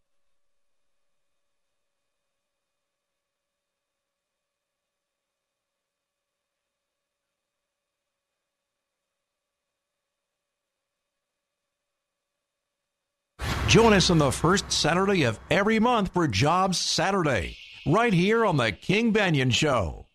Join 13.67 13.93
us 13.93 14.11
on 14.11 14.19
the 14.19 14.33
first 14.33 14.73
Saturday 14.73 15.23
of 15.23 15.39
every 15.49 15.79
month 15.79 16.13
for 16.13 16.27
Jobs 16.27 16.77
Saturday, 16.77 17.57
right 17.87 18.13
here 18.13 18.45
on 18.45 18.57
The 18.57 18.73
King 18.73 19.13
Banaian 19.13 19.53
Show. 19.53 20.10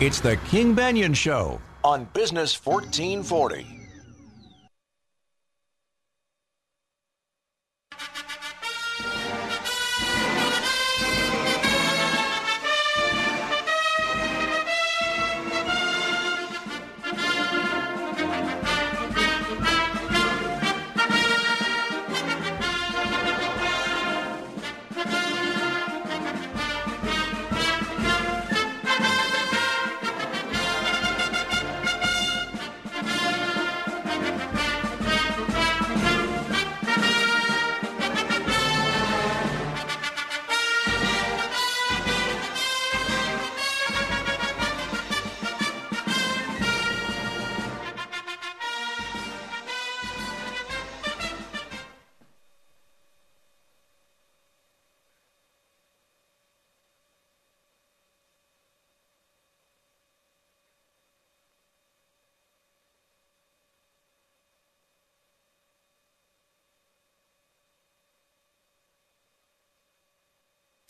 It's 0.00 0.20
The 0.20 0.36
King 0.48 0.74
Banaian 0.74 1.14
Show 1.14 1.60
on 1.84 2.04
Business 2.14 2.54
1440. 2.64 3.81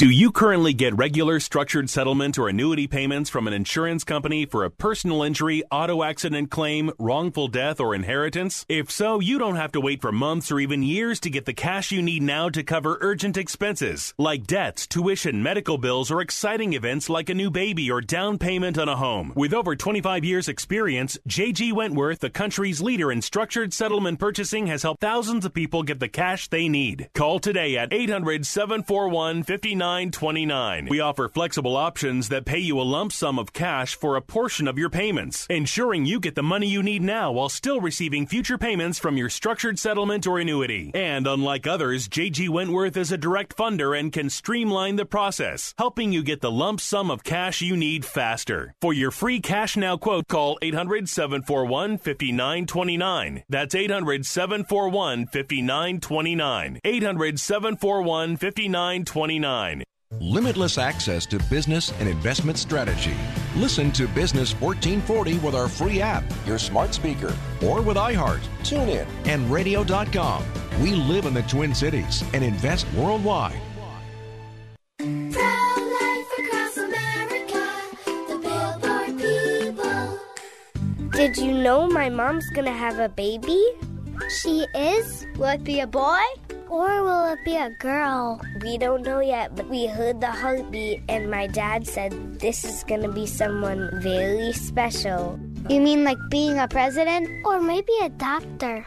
Do 0.02 0.10
you 0.10 0.32
currently 0.32 0.72
get 0.72 0.96
regular 0.96 1.38
structured 1.38 1.88
settlement 1.88 2.36
or 2.36 2.48
annuity 2.48 2.88
payments 2.88 3.30
from 3.30 3.46
an 3.46 3.52
insurance 3.52 4.02
company 4.02 4.46
for 4.46 4.64
a 4.64 4.70
personal 4.70 5.22
injury, 5.22 5.62
auto 5.70 6.02
accident 6.02 6.50
claim, 6.50 6.90
wrongful 6.98 7.46
death, 7.46 7.78
or 7.78 7.94
inheritance? 7.94 8.66
If 8.68 8.90
so, 8.90 9.20
you 9.20 9.38
don't 9.38 9.54
have 9.54 9.70
to 9.70 9.80
wait 9.80 10.00
for 10.02 10.10
months 10.10 10.50
or 10.50 10.58
even 10.58 10.82
years 10.82 11.20
to 11.20 11.30
get 11.30 11.44
the 11.44 11.52
cash 11.52 11.92
you 11.92 12.02
need 12.02 12.24
now 12.24 12.48
to 12.48 12.64
cover 12.64 12.98
urgent 13.00 13.36
expenses 13.36 14.12
like 14.18 14.44
debts, 14.44 14.88
tuition, 14.88 15.40
medical 15.40 15.78
bills, 15.78 16.10
or 16.10 16.20
exciting 16.20 16.72
events 16.72 17.08
like 17.08 17.30
a 17.30 17.34
new 17.34 17.48
baby 17.48 17.88
or 17.88 18.00
down 18.00 18.38
payment 18.38 18.78
on 18.78 18.88
a 18.88 18.96
home. 18.96 19.32
With 19.36 19.54
over 19.54 19.76
25 19.76 20.24
years 20.24 20.48
experience, 20.48 21.16
JG 21.28 21.72
Wentworth, 21.72 22.18
the 22.18 22.28
country's 22.28 22.82
leader 22.82 23.12
in 23.12 23.22
structured 23.22 23.72
settlement 23.72 24.18
purchasing, 24.18 24.66
has 24.66 24.82
helped 24.82 25.00
thousands 25.00 25.44
of 25.44 25.54
people 25.54 25.84
get 25.84 26.00
the 26.00 26.08
cash 26.08 26.48
they 26.48 26.68
need. 26.68 27.08
Call 27.14 27.38
today 27.38 27.76
at 27.76 27.92
800 27.92 28.44
741 28.44 29.44
5929. 29.92 30.86
We 30.88 31.00
offer 31.00 31.28
flexible 31.28 31.76
options 31.76 32.30
that 32.30 32.46
pay 32.46 32.58
you 32.58 32.80
a 32.80 32.82
lump 32.82 33.12
sum 33.12 33.38
of 33.38 33.52
cash 33.52 33.94
for 33.94 34.16
a 34.16 34.22
portion 34.22 34.66
of 34.66 34.78
your 34.78 34.88
payments, 34.88 35.46
ensuring 35.50 36.06
you 36.06 36.18
get 36.18 36.34
the 36.34 36.42
money 36.42 36.66
you 36.66 36.82
need 36.82 37.02
now 37.02 37.30
while 37.32 37.50
still 37.50 37.78
receiving 37.78 38.26
future 38.26 38.56
payments 38.56 38.98
from 38.98 39.18
your 39.18 39.28
structured 39.28 39.78
settlement 39.78 40.26
or 40.26 40.38
annuity. 40.38 40.90
And 40.94 41.26
unlike 41.26 41.66
others, 41.66 42.08
JG 42.08 42.48
Wentworth 42.48 42.96
is 42.96 43.12
a 43.12 43.18
direct 43.18 43.54
funder 43.54 43.98
and 43.98 44.10
can 44.10 44.30
streamline 44.30 44.96
the 44.96 45.04
process, 45.04 45.74
helping 45.76 46.10
you 46.10 46.22
get 46.22 46.40
the 46.40 46.50
lump 46.50 46.80
sum 46.80 47.10
of 47.10 47.22
cash 47.22 47.60
you 47.60 47.76
need 47.76 48.06
faster. 48.06 48.74
For 48.80 48.94
your 48.94 49.10
free 49.10 49.40
cash 49.40 49.76
now 49.76 49.98
quote, 49.98 50.26
call 50.26 50.58
800 50.62 51.06
741 51.06 51.98
5929. 51.98 53.42
That's 53.50 53.74
800 53.74 54.24
741 54.24 55.26
5929. 55.26 56.80
800 56.82 57.38
741 57.38 58.36
5929. 58.38 59.81
Limitless 60.20 60.78
access 60.78 61.26
to 61.26 61.38
business 61.50 61.92
and 61.98 62.08
investment 62.08 62.58
strategy. 62.58 63.14
Listen 63.56 63.90
to 63.92 64.06
Business 64.08 64.52
1440 64.60 65.38
with 65.38 65.54
our 65.54 65.68
free 65.68 66.00
app, 66.00 66.24
your 66.46 66.58
smart 66.58 66.94
speaker, 66.94 67.34
or 67.64 67.80
with 67.82 67.96
iHeart, 67.96 68.42
TuneIn, 68.62 69.06
and 69.26 69.50
radio.com. 69.50 70.44
We 70.80 70.94
live 70.94 71.26
in 71.26 71.34
the 71.34 71.42
Twin 71.42 71.74
Cities 71.74 72.22
and 72.32 72.44
invest 72.44 72.86
worldwide. 72.94 73.60
Did 81.22 81.36
you 81.36 81.52
know 81.52 81.86
my 81.86 82.08
mom's 82.08 82.48
gonna 82.50 82.72
have 82.72 82.98
a 82.98 83.08
baby? 83.08 83.62
She 84.40 84.66
is? 84.74 85.26
Will 85.36 85.50
it 85.50 85.64
be 85.64 85.80
a 85.80 85.86
boy? 85.86 86.20
Or 86.72 87.04
will 87.04 87.36
it 87.36 87.44
be 87.44 87.54
a 87.54 87.68
girl? 87.68 88.40
We 88.64 88.78
don't 88.78 89.04
know 89.04 89.20
yet, 89.20 89.54
but 89.54 89.68
we 89.68 89.84
heard 89.84 90.24
the 90.24 90.32
heartbeat, 90.32 91.04
and 91.06 91.30
my 91.30 91.46
dad 91.46 91.86
said 91.86 92.40
this 92.40 92.64
is 92.64 92.82
gonna 92.88 93.12
be 93.12 93.26
someone 93.28 93.92
very 94.00 94.56
special. 94.56 95.36
You 95.68 95.84
mean 95.84 96.02
like 96.02 96.16
being 96.30 96.56
a 96.58 96.66
president? 96.66 97.28
Or 97.44 97.60
maybe 97.60 97.92
a 98.00 98.08
doctor? 98.08 98.86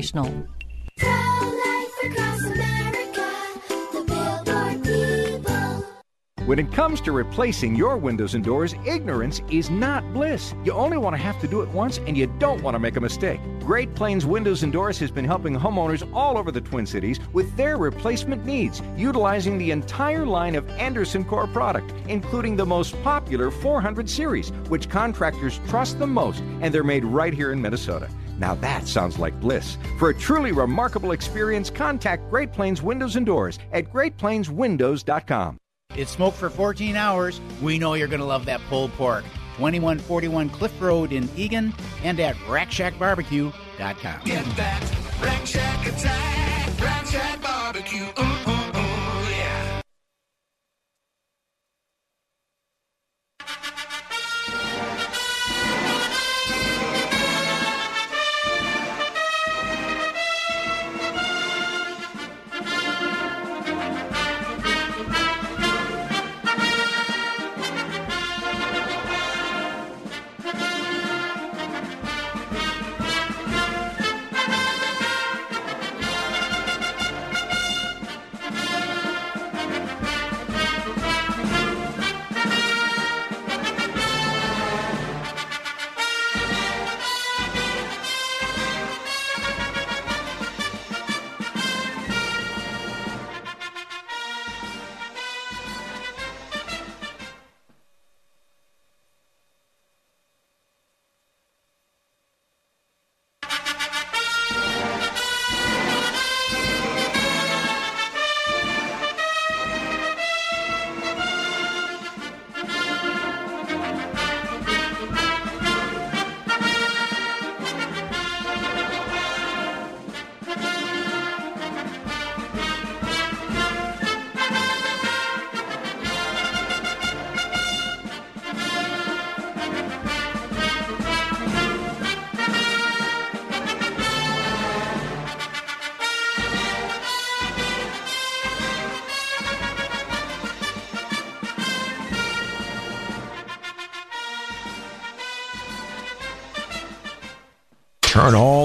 When 6.51 6.59
it 6.59 6.71
comes 6.73 6.99
to 7.01 7.11
replacing 7.13 7.75
your 7.75 7.95
windows 7.95 8.33
and 8.35 8.43
doors, 8.43 8.75
ignorance 8.85 9.41
is 9.49 9.69
not 9.69 10.03
bliss. 10.11 10.53
You 10.65 10.73
only 10.73 10.97
want 10.97 11.15
to 11.15 11.21
have 11.21 11.39
to 11.41 11.47
do 11.47 11.61
it 11.61 11.69
once 11.69 11.99
and 11.99 12.17
you 12.17 12.27
don't 12.39 12.61
want 12.61 12.75
to 12.75 12.79
make 12.79 12.97
a 12.97 12.99
mistake. 12.99 13.39
Great 13.59 13.95
Plains 13.95 14.25
Windows 14.25 14.63
and 14.63 14.73
Doors 14.73 14.99
has 14.99 15.11
been 15.11 15.23
helping 15.23 15.55
homeowners 15.55 16.05
all 16.13 16.37
over 16.37 16.51
the 16.51 16.59
Twin 16.59 16.85
Cities 16.85 17.19
with 17.31 17.55
their 17.55 17.77
replacement 17.77 18.43
needs, 18.43 18.81
utilizing 18.97 19.57
the 19.57 19.71
entire 19.71 20.25
line 20.25 20.55
of 20.55 20.67
Andersen 20.71 21.23
Core 21.23 21.47
product, 21.47 21.93
including 22.09 22.57
the 22.57 22.65
most 22.65 23.01
popular 23.03 23.49
400 23.49 24.09
series, 24.09 24.49
which 24.67 24.89
contractors 24.89 25.61
trust 25.69 25.99
the 25.99 26.07
most, 26.07 26.41
and 26.59 26.73
they're 26.73 26.83
made 26.83 27.05
right 27.05 27.33
here 27.33 27.53
in 27.53 27.61
Minnesota. 27.61 28.09
Now 28.41 28.55
that 28.55 28.87
sounds 28.87 29.19
like 29.19 29.39
bliss. 29.39 29.77
For 29.99 30.09
a 30.09 30.13
truly 30.13 30.51
remarkable 30.51 31.11
experience, 31.11 31.69
contact 31.69 32.27
Great 32.29 32.51
Plains 32.51 32.81
Windows 32.81 33.15
and 33.15 33.25
Doors 33.25 33.59
at 33.71 33.93
greatplainswindows.com. 33.93 35.57
It's 35.95 36.11
smoked 36.11 36.37
for 36.37 36.49
14 36.49 36.95
hours. 36.95 37.39
We 37.61 37.77
know 37.77 37.93
you're 37.93 38.07
going 38.07 38.21
to 38.21 38.25
love 38.25 38.45
that 38.45 38.59
pulled 38.69 38.91
pork. 38.93 39.23
2141 39.57 40.49
Cliff 40.49 40.81
Road 40.81 41.11
in 41.11 41.29
Eagan 41.35 41.73
and 42.03 42.19
at 42.19 42.35
RackShackBarbecue.com. 42.47 44.21
Get 44.25 44.45
that 44.55 45.01
Rack 45.21 45.45
Shack 45.45 45.85
attack, 45.85 46.81
Rack 46.81 47.05
Shack 47.05 47.41
barbecue. 47.43 48.05
Ooh, 48.19 48.30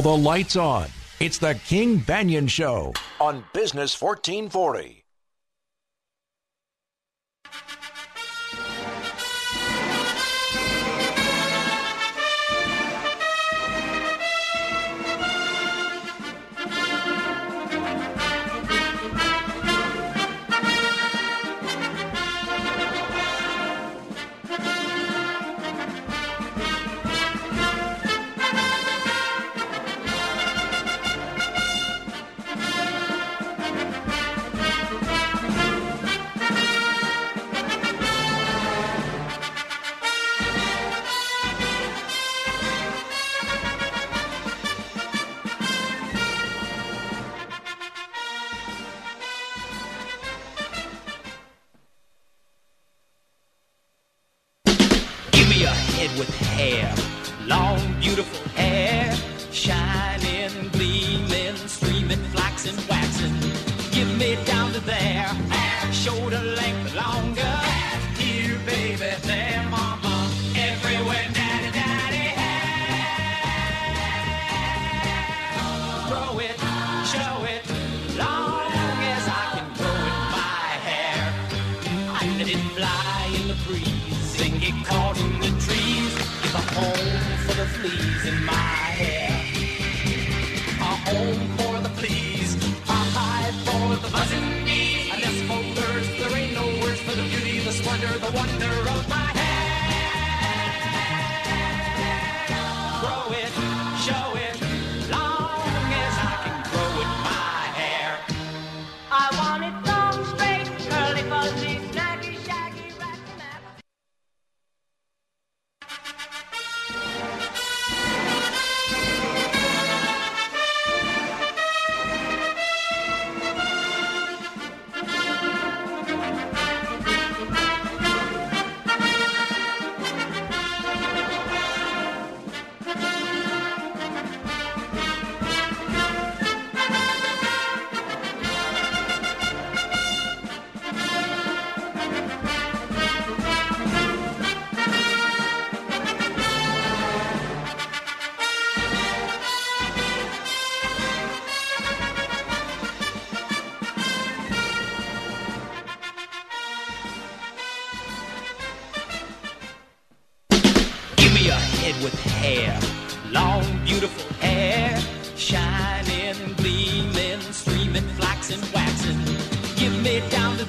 the 0.07 0.16
lights 0.16 0.55
on. 0.55 0.87
It's 1.19 1.38
the 1.38 1.59
King 1.66 1.99
Banaian 1.99 2.49
Show. 2.49 2.92
on 3.21 3.45
Business 3.53 4.01
1440. 4.01 5.06
Long, 57.46 57.78
beautiful 58.00 58.48
hair, 58.50 59.14
shining, 59.52 60.68
gleaming, 60.70 61.45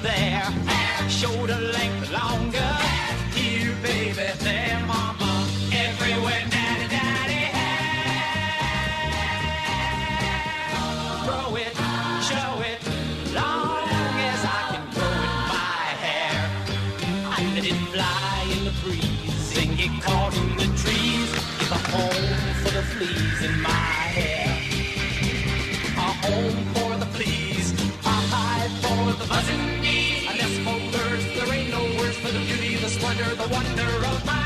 there, 0.02 0.44
shoulder 1.08 1.56
length 1.56 2.10
longer. 2.12 2.76
Here, 3.34 3.74
baby, 3.82 4.14
there, 4.40 4.80
mama, 4.86 5.46
everywhere, 5.72 6.44
daddy, 6.50 6.88
daddy. 6.88 7.42
Has 7.56 8.06
Grow 11.26 11.56
it, 11.56 11.74
show 12.28 12.60
it, 12.70 12.80
long 13.34 13.88
as 14.30 14.44
I 14.44 14.60
can 14.70 14.84
grow 14.94 15.08
it, 15.08 15.48
my 15.54 15.82
hair. 16.04 16.38
I 17.26 17.38
let 17.54 17.64
it 17.66 17.78
fly 17.92 18.38
in 18.56 18.64
the 18.64 18.74
breeze 18.82 19.58
and 19.58 19.70
get 19.76 19.92
caught 20.02 20.34
in 20.36 20.56
the 20.56 20.68
trees. 20.82 21.30
The 21.68 21.78
home 21.92 22.36
for 22.62 22.70
the 22.72 22.82
fleas 22.82 23.40
in 23.42 23.60
my 23.62 23.87
splendor, 32.98 33.34
the 33.36 33.48
wonder 33.48 34.06
of 34.06 34.26
my 34.26 34.37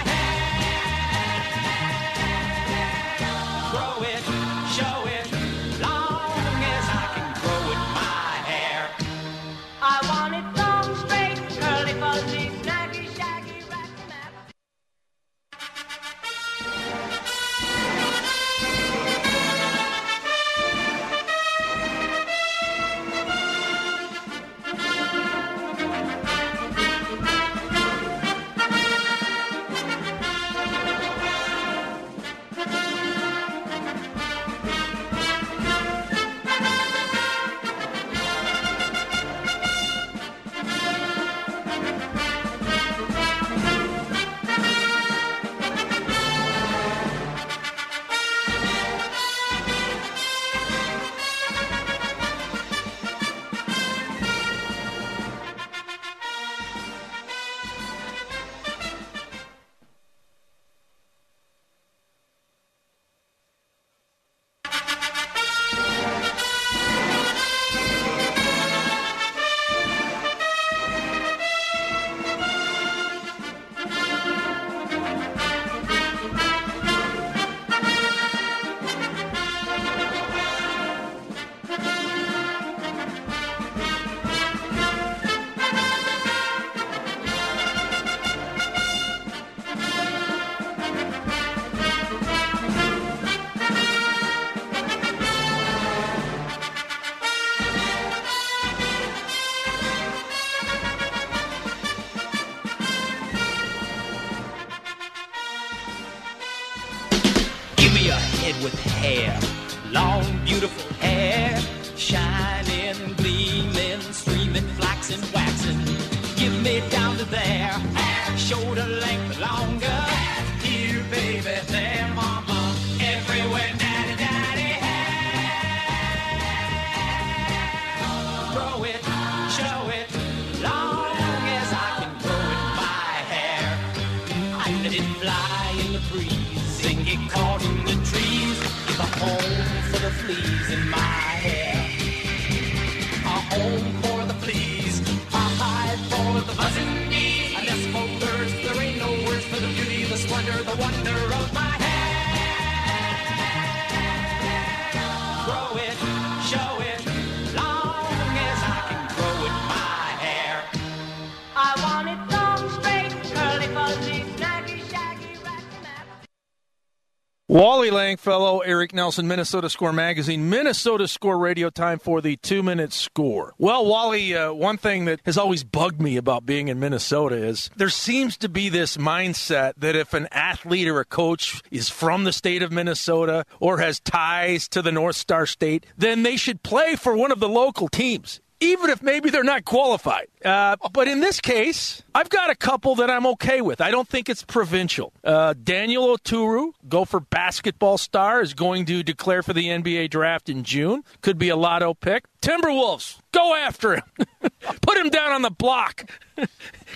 Eric 169.12 169.16
Nelson, 169.18 169.28
Minnesota 169.28 169.68
Score 169.68 169.92
Magazine, 169.92 170.48
Minnesota 170.48 171.06
Score 171.06 171.36
Radio 171.36 171.68
time 171.68 171.98
for 171.98 172.22
the 172.22 172.36
two 172.38 172.62
minute 172.62 172.94
score. 172.94 173.52
Well, 173.58 173.84
Wally, 173.84 174.34
uh, 174.34 174.54
one 174.54 174.78
thing 174.78 175.04
that 175.04 175.20
has 175.26 175.36
always 175.36 175.64
bugged 175.64 176.00
me 176.00 176.16
about 176.16 176.46
being 176.46 176.68
in 176.68 176.80
Minnesota 176.80 177.36
is 177.36 177.68
there 177.76 177.90
seems 177.90 178.38
to 178.38 178.48
be 178.48 178.70
this 178.70 178.96
mindset 178.96 179.74
that 179.76 179.96
if 179.96 180.14
an 180.14 180.28
athlete 180.32 180.88
or 180.88 180.98
a 180.98 181.04
coach 181.04 181.60
is 181.70 181.90
from 181.90 182.24
the 182.24 182.32
state 182.32 182.62
of 182.62 182.72
Minnesota 182.72 183.44
or 183.60 183.76
has 183.80 184.00
ties 184.00 184.66
to 184.68 184.80
the 184.80 184.92
North 184.92 185.16
Star 185.16 185.44
State, 185.44 185.84
then 185.98 186.22
they 186.22 186.38
should 186.38 186.62
play 186.62 186.96
for 186.96 187.14
one 187.14 187.32
of 187.32 187.38
the 187.38 187.50
local 187.50 187.88
teams 187.88 188.40
even 188.62 188.90
if 188.90 189.02
maybe 189.02 189.28
they're 189.28 189.42
not 189.42 189.64
qualified. 189.64 190.28
Uh, 190.44 190.76
but 190.92 191.08
in 191.08 191.20
this 191.20 191.40
case, 191.40 192.02
I've 192.14 192.28
got 192.28 192.50
a 192.50 192.54
couple 192.54 192.94
that 192.96 193.10
I'm 193.10 193.26
okay 193.26 193.60
with. 193.60 193.80
I 193.80 193.90
don't 193.90 194.08
think 194.08 194.28
it's 194.28 194.42
provincial. 194.42 195.12
Uh, 195.24 195.54
Daniel 195.54 196.16
Oturu, 196.16 196.72
Gopher 196.88 197.20
basketball 197.20 197.98
star, 197.98 198.40
is 198.40 198.54
going 198.54 198.84
to 198.86 199.02
declare 199.02 199.42
for 199.42 199.52
the 199.52 199.68
NBA 199.68 200.10
draft 200.10 200.48
in 200.48 200.64
June. 200.64 201.04
Could 201.20 201.38
be 201.38 201.48
a 201.48 201.56
lotto 201.56 201.94
pick. 201.94 202.24
Timberwolves, 202.42 203.20
go 203.30 203.54
after 203.54 203.94
him. 203.94 204.02
Put 204.82 204.98
him 204.98 205.10
down 205.10 205.30
on 205.30 205.42
the 205.42 205.50
block. 205.50 206.10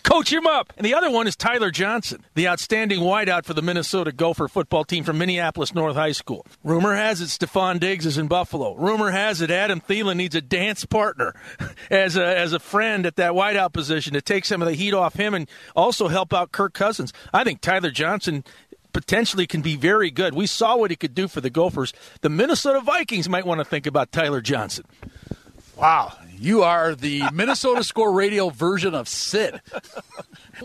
Coach 0.02 0.32
him 0.32 0.44
up. 0.44 0.72
And 0.76 0.84
the 0.84 0.94
other 0.94 1.08
one 1.08 1.28
is 1.28 1.36
Tyler 1.36 1.70
Johnson, 1.70 2.24
the 2.34 2.48
outstanding 2.48 3.00
wideout 3.00 3.44
for 3.44 3.54
the 3.54 3.62
Minnesota 3.62 4.10
Gopher 4.10 4.48
football 4.48 4.84
team 4.84 5.04
from 5.04 5.18
Minneapolis 5.18 5.72
North 5.72 5.94
High 5.94 6.12
School. 6.12 6.44
Rumor 6.64 6.96
has 6.96 7.20
it 7.20 7.28
Stefon 7.28 7.78
Diggs 7.78 8.06
is 8.06 8.18
in 8.18 8.26
Buffalo. 8.26 8.74
Rumor 8.74 9.12
has 9.12 9.40
it 9.40 9.52
Adam 9.52 9.80
Thielen 9.80 10.16
needs 10.16 10.34
a 10.34 10.40
dance 10.40 10.84
partner 10.84 11.34
as 11.90 12.16
a, 12.16 12.26
as 12.38 12.52
a 12.52 12.58
friend 12.58 13.06
at 13.06 13.14
that 13.16 13.35
wideout 13.36 13.72
position 13.72 14.14
to 14.14 14.20
take 14.20 14.44
some 14.44 14.62
of 14.62 14.68
the 14.68 14.74
heat 14.74 14.94
off 14.94 15.14
him 15.14 15.34
and 15.34 15.48
also 15.74 16.08
help 16.08 16.32
out 16.32 16.52
Kirk 16.52 16.74
Cousins. 16.74 17.12
I 17.32 17.44
think 17.44 17.60
Tyler 17.60 17.90
Johnson 17.90 18.44
potentially 18.92 19.46
can 19.46 19.60
be 19.60 19.76
very 19.76 20.10
good. 20.10 20.34
We 20.34 20.46
saw 20.46 20.76
what 20.76 20.90
he 20.90 20.96
could 20.96 21.14
do 21.14 21.28
for 21.28 21.42
the 21.42 21.50
Gophers. 21.50 21.92
The 22.22 22.30
Minnesota 22.30 22.80
Vikings 22.80 23.28
might 23.28 23.44
want 23.44 23.58
to 23.60 23.64
think 23.64 23.86
about 23.86 24.10
Tyler 24.10 24.40
Johnson. 24.40 24.86
Wow, 25.76 26.14
you 26.38 26.62
are 26.62 26.94
the 26.94 27.24
Minnesota 27.32 27.84
Score 27.84 28.12
Radio 28.12 28.48
version 28.48 28.94
of 28.94 29.08
Sid, 29.08 29.60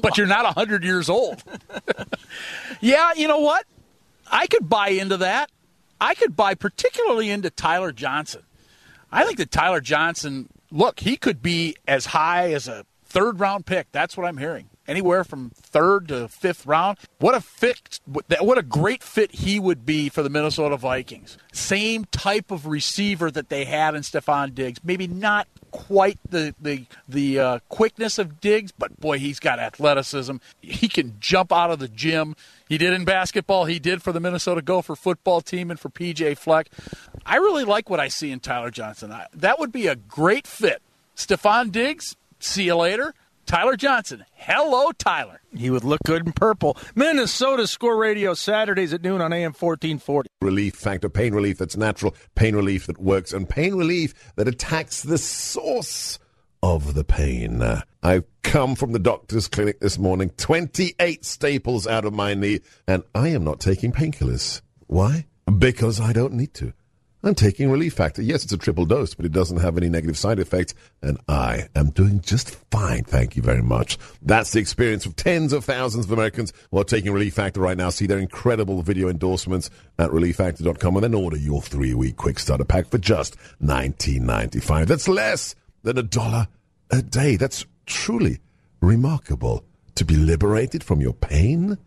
but 0.01 0.17
you're 0.17 0.27
not 0.27 0.45
100 0.45 0.86
years 0.86 1.10
old. 1.10 1.43
yeah, 2.79 3.12
you 3.17 3.27
know 3.27 3.39
what? 3.39 3.65
I 4.31 4.47
could 4.47 4.69
buy 4.69 4.89
into 4.89 5.17
that. 5.17 5.51
I 5.99 6.15
could 6.15 6.36
buy 6.36 6.55
particularly 6.55 7.29
into 7.29 7.49
Tyler 7.49 7.91
Johnson. 7.91 8.43
I 9.12 9.25
think 9.25 9.38
that 9.39 9.51
Tyler 9.51 9.81
Johnson, 9.81 10.47
look, 10.71 11.01
he 11.01 11.17
could 11.17 11.41
be 11.41 11.75
as 11.88 12.07
high 12.07 12.53
as 12.53 12.67
a 12.67 12.86
third 13.05 13.39
round 13.39 13.65
pick. 13.65 13.91
That's 13.91 14.15
what 14.15 14.25
I'm 14.25 14.38
hearing. 14.38 14.69
Anywhere 14.88 15.23
from 15.23 15.51
third 15.55 16.07
to 16.07 16.27
fifth 16.27 16.65
round. 16.65 16.97
What 17.19 17.36
a 17.36 17.39
fit! 17.39 17.99
What 18.05 18.57
a 18.57 18.63
great 18.63 19.03
fit 19.03 19.31
he 19.31 19.60
would 19.60 19.86
be 19.86 20.10
for 20.10 20.23
the 20.23 20.29
Minnesota 20.29 20.75
Vikings. 20.75 21.38
Same 21.53 22.05
type 22.05 22.51
of 22.51 22.65
receiver 22.65 23.29
that 23.31 23.49
they 23.49 23.65
had 23.65 23.95
in 23.95 24.01
Stefon 24.01 24.55
Diggs. 24.55 24.79
Maybe 24.84 25.07
not 25.07 25.47
quite 25.69 26.19
the 26.29 26.55
the 26.60 26.86
the 27.07 27.39
uh, 27.39 27.60
quickness 27.69 28.17
of 28.17 28.41
Diggs, 28.41 28.71
but 28.71 28.99
boy, 28.99 29.19
he's 29.19 29.39
got 29.39 29.60
athleticism. 29.60 30.38
He 30.62 30.88
can 30.88 31.15
jump 31.19 31.53
out 31.53 31.71
of 31.71 31.79
the 31.79 31.88
gym. 31.88 32.36
He 32.71 32.77
did 32.77 32.93
in 32.93 33.03
basketball. 33.03 33.65
He 33.65 33.79
did 33.79 34.01
for 34.01 34.13
the 34.13 34.21
Minnesota 34.21 34.62
Gopher 34.62 34.95
football 34.95 35.41
team 35.41 35.71
and 35.71 35.77
for 35.77 35.89
PJ 35.89 36.38
Fleck. 36.38 36.69
I 37.25 37.36
really 37.36 37.65
like 37.65 37.89
what 37.89 37.99
I 37.99 38.07
see 38.07 38.31
in 38.31 38.39
Tyler 38.39 38.71
Johnson. 38.71 39.12
I, 39.12 39.25
that 39.34 39.60
would 39.60 39.73
be 39.73 39.88
a 39.88 39.97
great 39.97 40.47
fit. 40.47 40.81
Stefon 41.13 41.73
Diggs, 41.73 42.15
see 42.39 42.63
you 42.63 42.77
later. 42.77 43.13
Tyler 43.45 43.75
Johnson. 43.75 44.23
Hello, 44.31 44.93
Tyler. 44.97 45.41
He 45.53 45.69
would 45.69 45.84
look 45.84 45.99
good 46.05 46.25
in 46.25 46.31
purple. 46.31 46.77
Minnesota 46.95 47.67
Score 47.67 47.97
Radio 47.97 48.34
Saturdays 48.34 48.93
at 48.93 49.01
noon 49.01 49.19
on 49.19 49.34
AM 49.34 49.51
1440. 49.51 50.29
Relief 50.41 50.73
factor, 50.73 51.10
pain 51.10 51.34
relief 51.34 51.57
that's 51.57 51.75
natural, 51.75 52.15
pain 52.36 52.55
relief 52.55 52.88
that 52.88 53.01
works, 53.01 53.34
and 53.34 53.49
pain 53.49 53.75
relief 53.75 54.13
that 54.38 54.47
attacks 54.47 55.01
the 55.01 55.17
source 55.17 56.19
of 56.63 56.93
the 56.93 57.04
pain. 57.04 57.63
I've 58.04 58.26
come 58.43 58.76
from 58.76 58.91
the 58.91 59.00
doctor's 59.00 59.47
clinic 59.47 59.80
this 59.80 59.97
morning, 59.97 60.30
28 60.38 61.24
staples 61.26 61.88
out 61.88 62.06
of 62.06 62.13
my 62.13 62.34
knee, 62.34 62.62
and 62.88 63.04
I 63.13 63.30
am 63.30 63.43
not 63.43 63.60
taking 63.60 63.91
painkillers. 63.91 64.62
Why? 64.88 65.26
Because 65.58 66.00
I 66.00 66.13
don't 66.13 66.34
need 66.34 66.54
to. 66.56 66.74
I'm 67.24 67.36
taking 67.36 67.69
Relief 67.69 67.93
Factor. 67.93 68.24
Yes, 68.24 68.43
it's 68.43 68.54
a 68.54 68.58
triple 68.58 68.86
dose, 68.86 69.13
but 69.13 69.26
it 69.26 69.32
doesn't 69.32 69.60
have 69.60 69.78
any 69.78 69.89
negative 69.89 70.17
side 70.17 70.39
effects, 70.39 70.74
and 71.04 71.19
I 71.28 71.67
am 71.76 71.91
doing 71.91 72.21
just 72.21 72.50
fine. 72.71 73.04
Thank 73.04 73.36
you 73.36 73.43
very 73.43 73.62
much. 73.62 74.00
That's 74.24 74.52
the 74.52 74.60
experience 74.60 75.06
of 75.06 75.15
tens 75.15 75.54
of 75.54 75.63
thousands 75.63 76.06
of 76.06 76.12
Americans 76.12 76.52
who 76.71 76.80
are 76.80 76.84
taking 76.84 77.13
Relief 77.13 77.36
Factor 77.36 77.60
right 77.60 77.78
now. 77.78 77.91
See 77.91 78.08
their 78.08 78.17
incredible 78.17 78.82
video 78.82 79.08
endorsements 79.08 79.69
at 80.00 80.10
relieffactor.com 80.10 80.95
and 80.95 81.04
then 81.04 81.13
order 81.13 81.38
your 81.38 81.62
three 81.62 81.93
week 81.93 82.17
quick 82.17 82.39
starter 82.39 82.65
pack 82.65 82.88
for 82.88 82.97
just 82.97 83.38
$19.95. 83.62 84.88
That's 84.88 85.08
less 85.08 85.54
than 85.84 85.98
a 85.98 86.04
dollar 86.04 86.48
a 86.89 87.02
day. 87.02 87.36
That's 87.36 87.65
truly 87.86 88.39
remarkable. 88.82 89.65
To 89.96 90.06
be 90.06 90.15
liberated 90.15 90.84
from 90.84 91.02
your 91.02 91.13
pain 91.13 91.78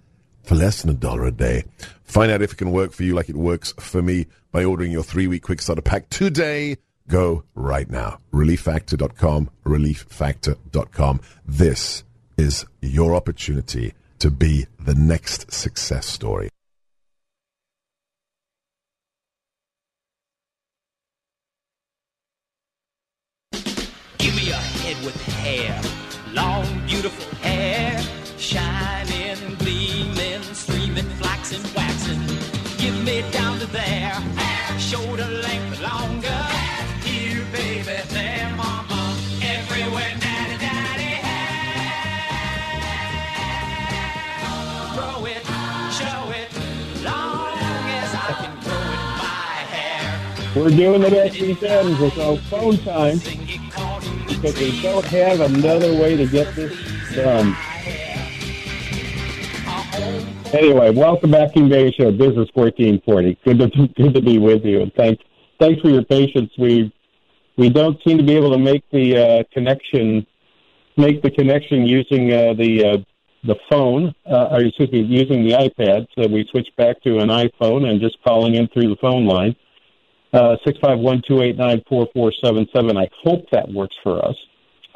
for 0.45 0.55
less 0.55 0.83
than 0.83 0.91
a 0.91 0.95
dollar 0.95 1.25
a 1.25 1.33
day. 1.33 1.65
Find 2.05 2.31
out 2.31 2.43
if 2.43 2.53
it 2.53 2.59
can 2.59 2.71
work 2.71 2.93
for 2.93 3.03
you 3.03 3.15
like 3.15 3.29
it 3.29 3.37
works 3.37 3.73
for 3.81 4.03
me 4.03 4.27
by 4.53 4.63
ordering 4.63 4.93
your 4.93 5.03
three 5.03 5.27
week 5.27 5.43
quick 5.43 5.61
starter 5.61 5.83
pack 5.83 6.11
today. 6.11 6.77
Go 7.09 7.45
right 7.55 7.91
now. 7.91 8.19
ReliefFactor.com, 8.33 9.51
ReliefFactor.com. 9.65 11.21
This 11.47 12.05
is 12.37 12.65
your 12.81 13.15
opportunity 13.15 13.95
to 14.21 14.31
be 14.31 14.67
the 14.79 14.95
next 14.95 15.53
success 15.53 16.07
story. 16.07 16.49
With 25.05 25.21
hair, 25.23 25.81
long, 26.33 26.65
beautiful 26.87 27.37
hair, 27.39 28.01
shining, 28.39 29.55
gleaming, 29.57 30.43
streaming, 30.55 31.09
flaxen, 31.21 31.61
waxing. 31.75 32.21
Give 32.79 32.97
me 33.05 33.23
down 33.31 33.59
to 33.59 33.67
there, 33.67 34.17
shoulder 34.79 35.27
length 35.27 35.83
longer. 35.83 36.47
Here, 37.05 37.45
baby, 37.53 38.01
there, 38.09 38.51
mama, 38.57 39.17
everywhere, 39.43 40.15
daddy, 40.21 40.57
daddy. 40.65 41.15
Grow 44.95 45.27
it, 45.27 45.45
show 45.99 46.31
it, 46.41 46.49
long 47.05 47.59
as 48.01 48.15
I 48.15 48.31
can 48.41 48.55
grow 48.65 48.89
it, 48.97 49.05
my 49.21 49.61
hair. 49.75 50.53
We're 50.57 50.71
doing 50.71 51.03
it 51.03 51.13
at 51.13 51.33
these 51.33 51.63
ends 51.63 52.01
with 52.01 52.19
our 52.19 52.39
phone 52.49 52.79
time 52.79 53.21
because 54.45 54.61
we 54.61 54.83
don't 54.83 55.07
have 55.07 55.41
another 55.41 55.95
way 55.95 56.17
to 56.19 56.27
get 56.27 56.55
this 56.55 56.71
done. 57.15 57.57
Anyway, 60.53 60.91
welcome 60.91 61.31
back 61.31 61.55
to 61.55 61.67
the 61.67 61.91
Show, 61.97 62.11
Business 62.11 62.49
1440. 62.53 63.39
Good 63.43 63.59
to, 63.59 63.89
good 63.89 64.13
to 64.13 64.21
be 64.21 64.39
with 64.39 64.63
you, 64.65 64.83
and 64.83 64.93
thanks 64.95 65.23
thanks 65.59 65.81
for 65.81 65.89
your 65.89 66.05
patience. 66.05 66.51
We 66.59 66.93
we 67.57 67.71
don't 67.71 67.99
seem 68.07 68.19
to 68.19 68.25
be 68.25 68.37
able 68.37 68.51
to 68.51 68.59
make 68.59 68.85
the 68.91 69.17
uh, 69.17 69.45
connection 69.51 70.27
make 70.99 71.23
the 71.23 71.31
connection 71.31 71.87
using 71.87 72.31
uh, 72.31 72.53
the 72.53 72.85
uh, 72.85 72.97
the 73.45 73.57
phone, 73.71 74.15
uh, 74.31 74.49
or 74.51 74.61
excuse 74.61 74.93
me, 74.93 75.01
using 75.01 75.45
the 75.45 75.53
iPad. 75.53 76.07
So 76.19 76.29
we 76.29 76.47
switched 76.51 76.77
back 76.77 77.03
to 77.05 77.19
an 77.21 77.31
iPhone 77.31 77.89
and 77.89 77.99
just 77.99 78.23
calling 78.23 78.57
in 78.57 78.69
through 78.69 78.91
the 78.91 78.97
phone 79.01 79.25
line. 79.25 79.57
Uh, 80.35 80.57
Six 80.67 80.77
five 80.81 80.99
one 80.99 81.23
two 81.29 81.43
eight 81.43 81.57
nine 81.57 81.81
four 81.89 82.09
four 82.13 82.33
seven 82.45 82.67
seven. 82.75 82.97
I 82.97 83.09
hope 83.23 83.45
that 83.53 83.69
works 83.73 83.95
for 84.03 84.25
us. 84.25 84.35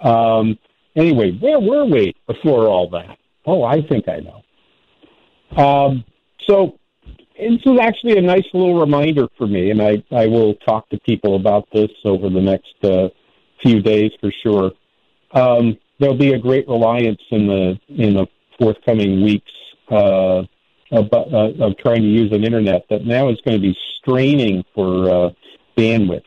Um, 0.02 0.58
anyway, 0.96 1.30
where 1.40 1.60
were 1.60 1.84
we 1.84 2.14
before 2.26 2.66
all 2.66 2.90
that? 2.90 3.16
Oh, 3.46 3.62
I 3.62 3.80
think 3.88 4.08
I 4.08 4.18
know. 4.18 4.42
Um, 5.56 6.04
so 6.48 6.78
this 7.38 7.60
is 7.64 7.78
actually 7.80 8.18
a 8.18 8.22
nice 8.22 8.46
little 8.52 8.80
reminder 8.80 9.28
for 9.36 9.46
me, 9.46 9.70
and 9.70 9.80
I, 9.80 10.02
I 10.10 10.26
will 10.26 10.54
talk 10.56 10.88
to 10.90 10.98
people 11.00 11.36
about 11.36 11.68
this 11.72 11.90
over 12.04 12.28
the 12.28 12.40
next 12.40 12.74
uh, 12.82 13.08
few 13.62 13.80
days 13.80 14.10
for 14.20 14.32
sure. 14.42 14.72
Um, 15.32 15.78
there'll 16.00 16.16
be 16.16 16.32
a 16.32 16.38
great 16.38 16.66
reliance 16.68 17.22
in 17.30 17.46
the 17.46 17.78
in 17.88 18.14
the 18.14 18.26
forthcoming 18.58 19.22
weeks 19.22 19.52
uh, 19.90 20.42
about, 20.90 21.32
uh, 21.32 21.64
of 21.64 21.76
trying 21.78 22.02
to 22.02 22.08
use 22.08 22.32
an 22.32 22.44
internet 22.44 22.84
that 22.90 23.04
now 23.04 23.28
is 23.28 23.38
going 23.44 23.56
to 23.56 23.62
be 23.62 23.76
straining 24.00 24.64
for 24.74 25.10
uh, 25.10 25.30
bandwidth. 25.76 26.22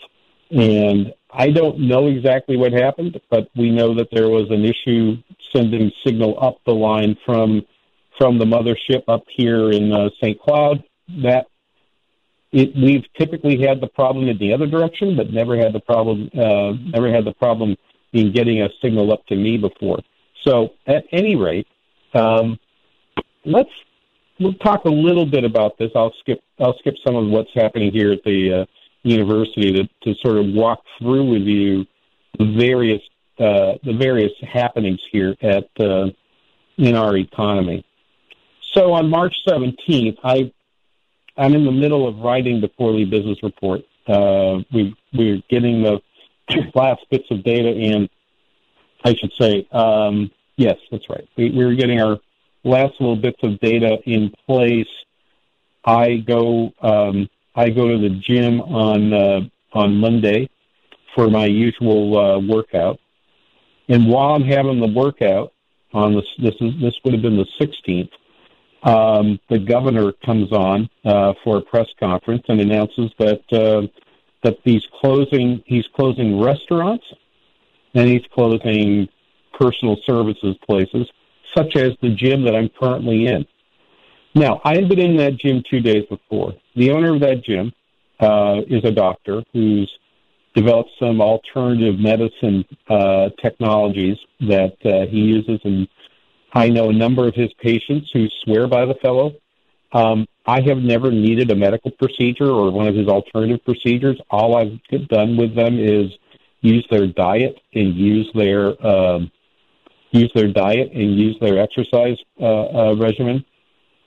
And 0.52 1.14
I 1.34 1.50
don't 1.50 1.80
know 1.80 2.08
exactly 2.08 2.58
what 2.58 2.74
happened, 2.74 3.20
but 3.30 3.50
we 3.56 3.72
know 3.72 3.96
that 3.96 4.10
there 4.12 4.30
was 4.30 4.48
an 4.50 4.66
issue 4.66 5.16
sending 5.56 5.92
signal 6.06 6.38
up 6.42 6.58
the 6.66 6.74
line 6.74 7.18
from 7.26 7.66
from 8.18 8.38
the 8.38 8.46
mothership 8.46 9.04
up 9.08 9.24
here 9.36 9.72
in 9.72 9.92
uh, 9.92 10.10
St. 10.22 10.40
Cloud. 10.40 10.84
That 11.24 11.48
it, 12.52 12.76
we've 12.76 13.06
typically 13.18 13.66
had 13.66 13.80
the 13.80 13.88
problem 13.88 14.28
in 14.28 14.38
the 14.38 14.54
other 14.54 14.68
direction, 14.68 15.16
but 15.16 15.32
never 15.32 15.58
had 15.58 15.74
the 15.74 15.80
problem 15.80 16.30
uh, 16.34 16.74
never 16.92 17.12
had 17.12 17.26
the 17.26 17.34
problem 17.34 17.78
in 18.14 18.34
getting 18.34 18.62
a 18.62 18.68
signal 18.82 19.14
up 19.14 19.26
to 19.28 19.36
me 19.36 19.58
before. 19.58 20.00
So 20.46 20.72
at 20.86 21.06
any 21.14 21.36
rate, 21.38 21.68
um, 22.14 22.60
let's 23.46 23.70
we'll 24.42 24.54
talk 24.56 24.86
a 24.86 24.90
little 24.90 25.26
bit 25.26 25.44
about 25.44 25.78
this. 25.78 25.92
I'll 25.96 26.14
skip 26.20 26.42
I'll 26.60 26.78
skip 26.80 26.96
some 27.06 27.16
of 27.16 27.28
what's 27.28 27.52
happening 27.54 27.92
here 27.92 28.12
at 28.12 28.24
the 28.24 28.62
uh, 28.62 28.66
university 29.04 29.72
to, 29.72 29.90
to 30.04 30.20
sort 30.22 30.38
of 30.38 30.48
walk 30.48 30.84
through 31.00 31.30
with 31.30 31.44
you 31.44 31.86
the 32.38 32.56
various 32.58 33.02
uh, 33.40 33.78
the 33.84 33.94
various 33.94 34.32
happenings 34.42 35.00
here 35.12 35.36
at 35.42 35.70
uh, 35.80 36.08
in 36.78 36.96
our 36.96 37.16
economy. 37.18 37.86
So 38.74 38.94
on 38.94 39.10
March 39.10 39.36
17th, 39.48 40.18
I 40.24 40.52
I'm 41.38 41.54
in 41.54 41.66
the 41.66 41.72
middle 41.72 42.08
of 42.08 42.18
writing 42.20 42.62
the 42.62 42.70
quarterly 42.70 43.06
business 43.06 43.38
report. 43.44 43.82
Uh, 44.08 44.60
we 44.74 44.96
we're 45.14 45.42
getting 45.50 45.84
the 45.84 46.02
last 46.76 47.02
bits 47.10 47.26
of 47.32 47.44
data 47.44 47.70
in. 47.70 48.10
I 49.04 49.16
should 49.16 49.32
say, 49.40 49.68
um, 49.72 50.30
yes, 50.58 50.78
that's 50.92 51.10
right. 51.10 51.28
We, 51.36 51.50
we're 51.50 51.74
getting 51.74 52.00
our 52.00 52.20
last 52.64 52.94
little 53.00 53.16
bits 53.16 53.40
of 53.44 53.60
data 53.60 53.98
in 54.06 54.32
place. 54.46 54.88
I 55.86 56.18
go 56.18 56.74
um, 56.82 57.30
I 57.56 57.70
go 57.70 57.88
to 57.88 57.98
the 57.98 58.22
gym 58.28 58.62
on 58.62 59.14
uh, 59.14 59.40
on 59.74 59.98
Monday 59.98 60.50
for 61.16 61.30
my 61.30 61.46
usual 61.46 62.18
uh, 62.18 62.40
workout, 62.40 63.00
and 63.90 64.08
while 64.08 64.36
I'm 64.36 64.44
having 64.44 64.80
the 64.80 64.88
workout 64.88 65.54
on 65.94 66.16
this 66.16 66.26
this 66.38 66.56
is 66.62 66.74
this 66.82 66.94
would 67.04 67.14
have 67.14 67.22
been 67.22 67.38
the 67.38 67.48
16th. 67.60 68.10
Um, 68.84 69.40
the 69.50 69.60
governor 69.60 70.12
comes 70.26 70.52
on 70.52 70.90
uh, 71.06 71.34
for 71.44 71.58
a 71.58 71.62
press 71.62 71.88
conference 72.00 72.44
and 72.48 72.60
announces 72.60 73.12
that 73.20 73.42
uh, 73.52 73.88
that 74.44 74.58
he's 74.64 74.84
closing 75.00 75.64
he's 75.66 75.86
closing 75.96 76.40
restaurants 76.40 77.06
and 77.94 78.08
he's 78.08 78.26
closing 78.34 79.08
personal 79.54 79.98
services 80.06 80.56
places 80.66 81.08
such 81.56 81.76
as 81.76 81.92
the 82.02 82.10
gym 82.10 82.44
that 82.46 82.56
I'm 82.56 82.70
currently 82.80 83.28
in. 83.28 83.46
Now, 84.34 84.62
I 84.64 84.76
had 84.76 84.88
been 84.88 85.00
in 85.00 85.18
that 85.18 85.38
gym 85.38 85.64
two 85.70 85.82
days 85.82 86.06
before. 86.10 86.54
The 86.76 86.92
owner 86.92 87.14
of 87.16 87.22
that 87.22 87.44
gym 87.44 87.74
uh, 88.20 88.62
is 88.68 88.84
a 88.86 88.92
doctor 88.92 89.44
who's 89.52 89.92
developed 90.56 90.92
some 91.00 91.22
alternative 91.22 92.00
medicine 92.00 92.66
uh, 92.90 93.30
technologies 93.42 94.18
that 94.42 94.76
uh, 94.86 95.10
he 95.10 95.20
uses, 95.20 95.60
and 95.64 95.88
I 96.54 96.70
know 96.70 96.90
a 96.90 96.94
number 96.94 97.28
of 97.28 97.36
his 97.36 97.52
patients 97.62 98.10
who 98.14 98.28
swear 98.44 98.68
by 98.68 98.86
the 98.86 98.96
fellow. 98.96 99.34
Um, 99.94 100.28
I 100.46 100.62
have 100.62 100.78
never 100.78 101.12
needed 101.12 101.52
a 101.52 101.56
medical 101.56 101.92
procedure 101.92 102.50
or 102.50 102.72
one 102.72 102.88
of 102.88 102.96
his 102.96 103.08
alternative 103.08 103.64
procedures. 103.64 104.20
All 104.30 104.56
I've 104.56 105.08
done 105.10 105.38
with 105.38 105.56
them 105.56 105.80
is 105.80 106.12
use 106.62 106.86
their 106.90 107.08
diet 107.08 107.60
and 107.74 107.96
use 107.96 108.30
their 108.34 108.86
um, 108.86 109.32
use 110.12 110.32
their 110.36 110.48
diet 110.48 110.92
and 110.94 111.18
use 111.18 111.38
their 111.42 111.60
exercise 111.60 112.18
uh, 112.40 112.46
uh, 112.46 112.96
regimen. 112.96 113.44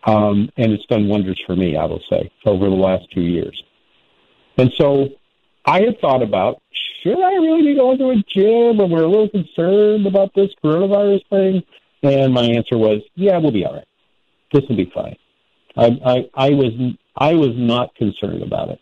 Um, 0.07 0.51
and 0.57 0.73
it's 0.73 0.85
done 0.87 1.09
wonders 1.09 1.41
for 1.47 1.57
me, 1.57 1.77
I 1.77 1.87
will 1.87 2.03
say, 2.11 2.31
over 2.45 2.67
the 2.67 2.77
last 2.77 3.11
two 3.13 3.23
years. 3.23 3.61
And 4.59 4.71
so 4.77 5.09
I 5.65 5.81
had 5.81 5.99
thought 6.01 6.23
about, 6.23 6.61
should 7.03 7.19
I 7.19 7.33
really 7.37 7.63
be 7.63 7.75
going 7.75 7.99
to 7.99 8.11
a 8.11 8.17
gym? 8.17 8.81
And 8.81 8.93
we're 8.93 9.05
a 9.05 9.09
little 9.09 9.31
concerned 9.31 10.07
about 10.07 10.35
this 10.35 10.51
coronavirus 10.63 11.27
thing. 11.31 11.63
And 12.03 12.35
my 12.35 12.45
answer 12.45 12.77
was, 12.77 13.01
yeah, 13.15 13.39
we'll 13.39 13.51
be 13.51 13.65
all 13.65 13.75
right. 13.75 13.89
This 14.53 14.63
will 14.69 14.77
be 14.77 14.93
fine. 14.95 15.17
I, 15.77 15.87
I, 16.05 16.31
I 16.35 16.51
was, 16.51 16.73
I 17.17 17.35
was 17.35 17.53
not 17.55 17.95
concerned 17.95 18.43
about 18.43 18.69
it. 18.69 18.81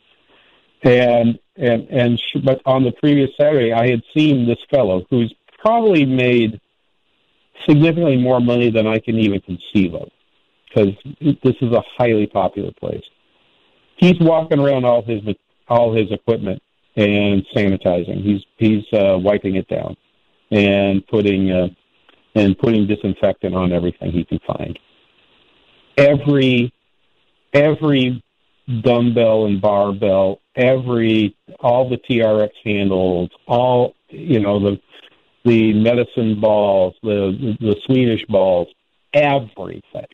And, 0.82 1.38
and, 1.56 1.88
and, 1.88 2.18
sh- 2.18 2.40
but 2.44 2.60
on 2.66 2.82
the 2.82 2.92
previous 2.92 3.30
Saturday, 3.40 3.72
I 3.72 3.88
had 3.88 4.02
seen 4.14 4.46
this 4.46 4.58
fellow 4.70 5.06
who's 5.08 5.32
probably 5.60 6.04
made 6.04 6.60
significantly 7.68 8.16
more 8.16 8.40
money 8.40 8.70
than 8.70 8.86
I 8.86 8.98
can 8.98 9.18
even 9.18 9.40
conceive 9.40 9.94
of 9.94 10.08
because 10.68 10.94
this 11.20 11.54
is 11.60 11.72
a 11.72 11.82
highly 11.96 12.26
popular 12.26 12.72
place. 12.72 13.04
He's 13.96 14.18
walking 14.20 14.58
around 14.58 14.84
all 14.84 15.02
his 15.02 15.20
all 15.68 15.94
his 15.94 16.10
equipment 16.10 16.62
and 16.96 17.44
sanitizing. 17.54 18.22
He's 18.22 18.42
he's 18.58 18.84
uh, 18.92 19.18
wiping 19.18 19.56
it 19.56 19.68
down 19.68 19.96
and 20.50 21.06
putting 21.06 21.50
uh, 21.50 21.68
and 22.34 22.58
putting 22.58 22.86
disinfectant 22.86 23.54
on 23.54 23.72
everything 23.72 24.12
he 24.12 24.24
can 24.24 24.40
find. 24.46 24.78
Every 25.96 26.72
every 27.52 28.22
dumbbell 28.82 29.46
and 29.46 29.60
barbell, 29.60 30.40
every 30.56 31.36
all 31.60 31.88
the 31.88 31.98
TRX 31.98 32.50
handles, 32.64 33.30
all 33.46 33.94
you 34.08 34.40
know 34.40 34.58
the 34.58 34.80
the 35.44 35.72
medicine 35.72 36.40
balls, 36.40 36.94
the 37.02 37.56
the 37.60 37.76
Swedish 37.84 38.24
balls, 38.26 38.68
everything. 39.12 40.06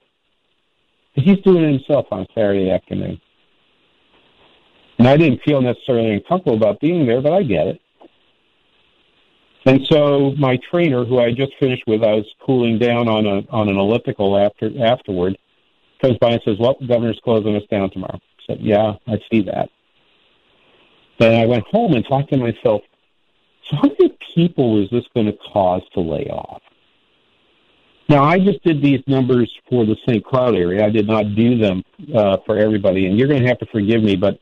He's 1.15 1.39
doing 1.41 1.65
it 1.65 1.73
himself 1.73 2.07
on 2.11 2.27
Saturday 2.35 2.71
afternoon. 2.71 3.21
And 4.99 5.09
I 5.09 5.17
didn't 5.17 5.43
feel 5.43 5.61
necessarily 5.61 6.13
uncomfortable 6.13 6.57
about 6.57 6.81
being 6.81 7.07
there, 7.07 7.21
but 7.21 7.33
I 7.33 7.43
get 7.43 7.67
it. 7.69 7.81
And 9.65 9.87
so 9.87 10.33
my 10.39 10.59
trainer, 10.71 11.05
who 11.05 11.19
I 11.19 11.33
just 11.33 11.53
finished 11.61 11.85
with, 11.87 12.03
I 12.03 12.15
was 12.15 12.27
cooling 12.45 12.79
down 12.79 13.09
on 13.09 13.27
a 13.27 13.45
on 13.51 13.69
an 13.69 13.77
elliptical 13.77 14.39
after 14.39 14.71
afterward, 14.83 15.37
comes 16.01 16.17
by 16.19 16.33
and 16.33 16.43
says, 16.45 16.57
"Well, 16.59 16.77
the 16.81 16.87
governor's 16.87 17.21
closing 17.23 17.55
us 17.55 17.65
down 17.71 17.91
tomorrow." 17.91 18.19
I 18.19 18.43
said, 18.47 18.61
"Yeah, 18.61 18.95
I 19.07 19.21
see 19.31 19.43
that." 19.43 19.69
Then 21.19 21.35
I 21.35 21.47
went 21.47 21.65
home 21.67 21.93
and 21.95 22.07
thought 22.07 22.29
to 22.31 22.37
myself, 22.37 22.83
"So 22.83 22.88
how 23.77 23.89
many 23.89 24.17
people 24.35 24.83
is 24.83 24.91
this 24.91 25.05
going 25.15 25.27
to 25.27 25.37
cause 25.53 25.83
to 25.95 26.01
lay 26.01 26.27
off?" 26.27 26.63
Now, 28.09 28.25
I 28.25 28.39
just 28.39 28.63
did 28.65 28.83
these 28.83 29.03
numbers 29.07 29.53
for 29.69 29.85
the 29.85 29.97
St. 30.09 30.25
Cloud 30.25 30.57
area. 30.57 30.85
I 30.85 30.89
did 30.89 31.07
not 31.07 31.35
do 31.35 31.59
them 31.59 31.85
uh, 32.15 32.39
for 32.47 32.57
everybody, 32.57 33.07
and 33.07 33.19
you're 33.19 33.29
going 33.29 33.43
to 33.43 33.49
have 33.49 33.59
to 33.59 33.67
forgive 33.67 34.03
me, 34.03 34.17
but 34.17 34.41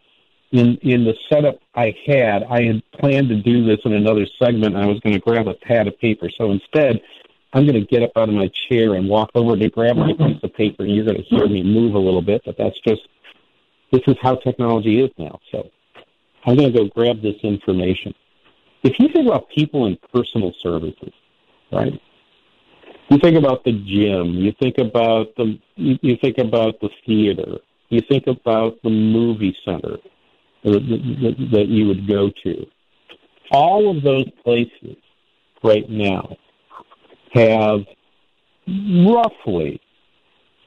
in 0.52 0.76
in 0.82 1.04
the 1.04 1.14
setup 1.28 1.58
I 1.74 1.94
had, 2.06 2.44
I 2.44 2.62
had 2.62 2.82
planned 2.92 3.28
to 3.30 3.42
do 3.42 3.64
this 3.64 3.78
in 3.84 3.92
another 3.92 4.26
segment. 4.38 4.76
I 4.76 4.86
was 4.86 5.00
going 5.00 5.14
to 5.14 5.20
grab 5.20 5.48
a 5.48 5.54
pad 5.54 5.88
of 5.88 5.98
paper. 5.98 6.30
So 6.38 6.52
instead, 6.52 7.00
I'm 7.52 7.66
going 7.66 7.80
to 7.80 7.86
get 7.86 8.02
up 8.02 8.12
out 8.16 8.28
of 8.28 8.34
my 8.34 8.50
chair 8.68 8.94
and 8.94 9.08
walk 9.08 9.30
over 9.34 9.56
to 9.56 9.68
grab 9.68 9.96
my 9.96 10.12
piece 10.12 10.42
of 10.42 10.54
paper, 10.54 10.84
and 10.84 10.94
you're 10.94 11.04
going 11.04 11.16
to 11.16 11.22
hear 11.22 11.48
me 11.48 11.62
move 11.62 11.94
a 11.94 11.98
little 11.98 12.22
bit. 12.22 12.42
But 12.44 12.56
that's 12.56 12.78
just 12.86 13.02
this 13.90 14.02
is 14.06 14.16
how 14.20 14.36
technology 14.36 15.00
is 15.00 15.10
now. 15.18 15.40
So 15.50 15.70
I'm 16.44 16.56
going 16.56 16.72
to 16.72 16.78
go 16.78 16.86
grab 16.86 17.22
this 17.22 17.36
information. 17.42 18.14
If 18.82 18.98
you 18.98 19.08
think 19.12 19.26
about 19.26 19.48
people 19.50 19.86
in 19.86 19.98
personal 20.12 20.52
services, 20.62 21.12
right? 21.72 22.00
You 23.10 23.18
think 23.18 23.36
about 23.36 23.64
the 23.64 23.72
gym. 23.72 24.34
You 24.34 24.52
think 24.60 24.78
about 24.78 25.34
the 25.36 25.58
you, 25.76 26.16
think 26.20 26.38
about 26.38 26.80
the 26.80 26.88
theater. 27.04 27.58
You 27.88 28.00
think 28.08 28.26
about 28.26 28.82
the 28.82 28.90
movie 28.90 29.56
center 29.64 29.98
that, 30.64 31.48
that 31.52 31.66
you 31.68 31.86
would 31.86 32.08
go 32.08 32.30
to. 32.42 32.66
All 33.52 33.96
of 33.96 34.02
those 34.02 34.28
places 34.42 34.96
right 35.62 35.88
now 35.88 36.36
have 37.32 37.84
roughly, 38.66 39.80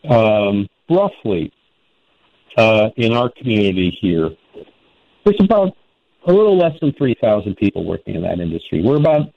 um, 0.10 0.70
roughly, 0.90 1.52
uh, 2.58 2.90
in 2.96 3.14
our 3.14 3.30
community 3.30 3.98
here, 4.02 4.30
there's 5.26 5.40
about 5.42 5.76
a 6.28 6.34
little 6.34 6.58
less 6.58 6.74
than 6.82 6.94
3,000 6.94 7.56
people 7.56 7.86
working 7.86 8.16
in 8.16 8.22
that 8.24 8.40
industry. 8.40 8.82
We're 8.84 8.98
about 8.98 9.34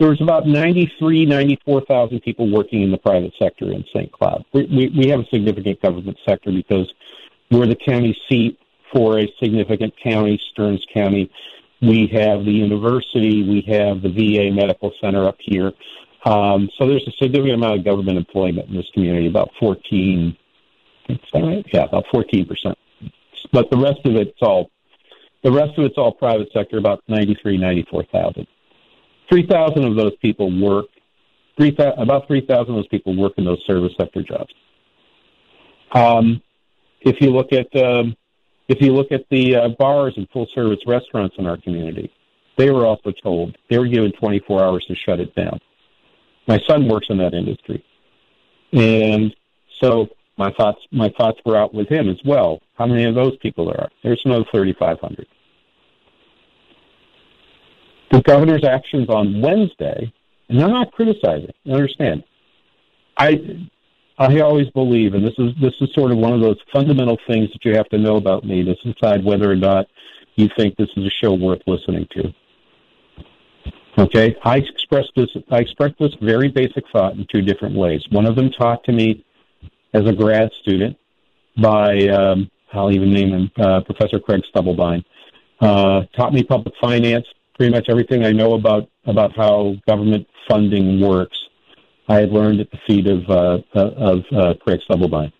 there's 0.00 0.20
about 0.20 0.46
93, 0.46 1.24
94,000 1.24 2.20
people 2.20 2.50
working 2.50 2.82
in 2.82 2.90
the 2.90 2.98
private 2.98 3.32
sector 3.40 3.70
in 3.70 3.84
St. 3.94 4.10
Cloud. 4.10 4.44
We, 4.52 4.64
we, 4.66 4.92
we 4.98 5.08
have 5.08 5.20
a 5.20 5.26
significant 5.32 5.80
government 5.80 6.18
sector 6.28 6.50
because 6.50 6.92
we're 7.50 7.66
the 7.66 7.76
county 7.76 8.16
seat 8.28 8.58
for 8.92 9.20
a 9.20 9.32
significant 9.40 9.94
county, 10.02 10.40
Stearns 10.50 10.84
County. 10.92 11.30
We 11.80 12.08
have 12.12 12.44
the 12.44 12.50
university, 12.50 13.42
we 13.48 13.64
have 13.72 14.02
the 14.02 14.08
VA 14.08 14.52
Medical 14.52 14.92
Center 15.00 15.28
up 15.28 15.36
here. 15.38 15.72
Um, 16.24 16.70
so 16.78 16.88
there's 16.88 17.06
a 17.06 17.12
significant 17.22 17.54
amount 17.54 17.78
of 17.78 17.84
government 17.84 18.16
employment 18.16 18.68
in 18.68 18.76
this 18.76 18.86
community, 18.94 19.28
about 19.28 19.50
14, 19.60 20.36
is 21.08 21.18
that 21.32 21.40
right? 21.40 21.66
Yeah, 21.72 21.84
about 21.84 22.06
14%. 22.12 22.46
But 23.52 23.70
the 23.70 23.76
rest 23.76 24.00
of 24.06 24.16
it's 24.16 24.38
all, 24.40 24.70
the 25.44 25.52
rest 25.52 25.78
of 25.78 25.84
it's 25.84 25.96
all 25.96 26.10
private 26.10 26.48
sector, 26.52 26.78
about 26.78 27.02
93, 27.06 27.58
94,000. 27.58 28.46
3,000 29.30 29.84
of 29.84 29.94
those 29.94 30.16
people 30.16 30.50
work, 30.60 30.86
3, 31.58 31.76
about 31.98 32.26
3,000 32.26 32.60
of 32.60 32.66
those 32.66 32.88
people 32.88 33.16
work 33.16 33.34
in 33.36 33.44
those 33.44 33.62
service 33.66 33.92
sector 34.00 34.22
jobs. 34.22 34.52
Um, 35.92 36.42
if 37.02 37.20
you 37.20 37.30
look 37.30 37.52
at 37.52 37.74
um, 37.76 38.16
if 38.68 38.80
you 38.80 38.92
look 38.92 39.12
at 39.12 39.26
the 39.30 39.56
uh, 39.56 39.68
bars 39.78 40.14
and 40.16 40.28
full 40.30 40.46
service 40.54 40.80
restaurants 40.86 41.36
in 41.38 41.46
our 41.46 41.58
community, 41.58 42.10
they 42.56 42.70
were 42.70 42.86
also 42.86 43.12
told 43.12 43.56
they 43.68 43.78
were 43.78 43.86
given 43.86 44.10
24 44.12 44.64
hours 44.64 44.84
to 44.86 44.94
shut 44.94 45.20
it 45.20 45.34
down. 45.34 45.60
My 46.48 46.58
son 46.66 46.88
works 46.88 47.06
in 47.10 47.18
that 47.18 47.34
industry, 47.34 47.84
and 48.72 49.34
so 49.80 50.08
my 50.36 50.50
thoughts 50.52 50.80
my 50.90 51.10
thoughts 51.10 51.38
were 51.44 51.56
out 51.56 51.74
with 51.74 51.88
him 51.88 52.08
as 52.08 52.18
well. 52.24 52.60
How 52.76 52.86
many 52.86 53.04
of 53.04 53.14
those 53.14 53.36
people 53.36 53.66
there 53.66 53.80
are? 53.80 53.90
There's 54.02 54.22
another 54.24 54.44
3,500. 54.50 55.26
The 58.10 58.22
governor's 58.22 58.64
actions 58.64 59.08
on 59.08 59.40
Wednesday, 59.40 60.12
and 60.48 60.62
I'm 60.62 60.70
not 60.70 60.92
criticizing. 60.92 61.52
Understand, 61.66 62.24
I 63.16 63.40
I 64.18 64.40
always 64.40 64.68
believe, 64.70 65.14
and 65.14 65.24
this 65.24 65.34
is 65.38 65.52
this 65.60 65.74
is 65.80 65.88
sort 65.94 66.12
of 66.12 66.18
one 66.18 66.32
of 66.32 66.40
those 66.40 66.58
fundamental 66.72 67.18
things 67.26 67.48
that 67.52 67.64
you 67.64 67.74
have 67.74 67.88
to 67.88 67.98
know 67.98 68.16
about 68.16 68.44
me 68.44 68.62
to 68.62 68.74
decide 68.92 69.24
whether 69.24 69.50
or 69.50 69.56
not 69.56 69.86
you 70.36 70.48
think 70.56 70.76
this 70.76 70.88
is 70.96 71.04
a 71.06 71.10
show 71.24 71.34
worth 71.34 71.62
listening 71.66 72.06
to. 72.12 72.32
Okay, 73.96 74.36
I 74.44 74.58
expressed 74.58 75.12
this. 75.16 75.28
I 75.50 75.58
expressed 75.58 75.94
this 75.98 76.12
very 76.20 76.48
basic 76.48 76.84
thought 76.92 77.14
in 77.14 77.26
two 77.32 77.42
different 77.42 77.76
ways. 77.76 78.02
One 78.10 78.26
of 78.26 78.36
them 78.36 78.50
taught 78.50 78.84
to 78.84 78.92
me 78.92 79.24
as 79.92 80.02
a 80.06 80.12
grad 80.12 80.50
student 80.62 80.96
by 81.60 82.08
um, 82.08 82.50
I'll 82.72 82.92
even 82.92 83.12
name 83.12 83.30
him 83.30 83.50
uh, 83.56 83.80
Professor 83.80 84.18
Craig 84.18 84.42
Stubblebine. 84.54 85.04
Uh, 85.60 86.02
taught 86.16 86.32
me 86.32 86.42
public 86.42 86.74
finance, 86.80 87.24
pretty 87.54 87.72
much 87.72 87.86
everything 87.88 88.24
I 88.24 88.32
know 88.32 88.54
about 88.54 88.88
about 89.06 89.34
how 89.36 89.76
government 89.86 90.26
funding 90.48 91.00
works 91.00 91.38
I 92.08 92.16
had 92.16 92.30
learned 92.30 92.60
at 92.60 92.70
the 92.70 92.78
feet 92.86 93.06
of 93.06 93.28
uh, 93.30 93.58
of 93.74 94.24
uh, 94.32 94.54
Craig 94.60 94.80
Stubblebine 94.88 95.32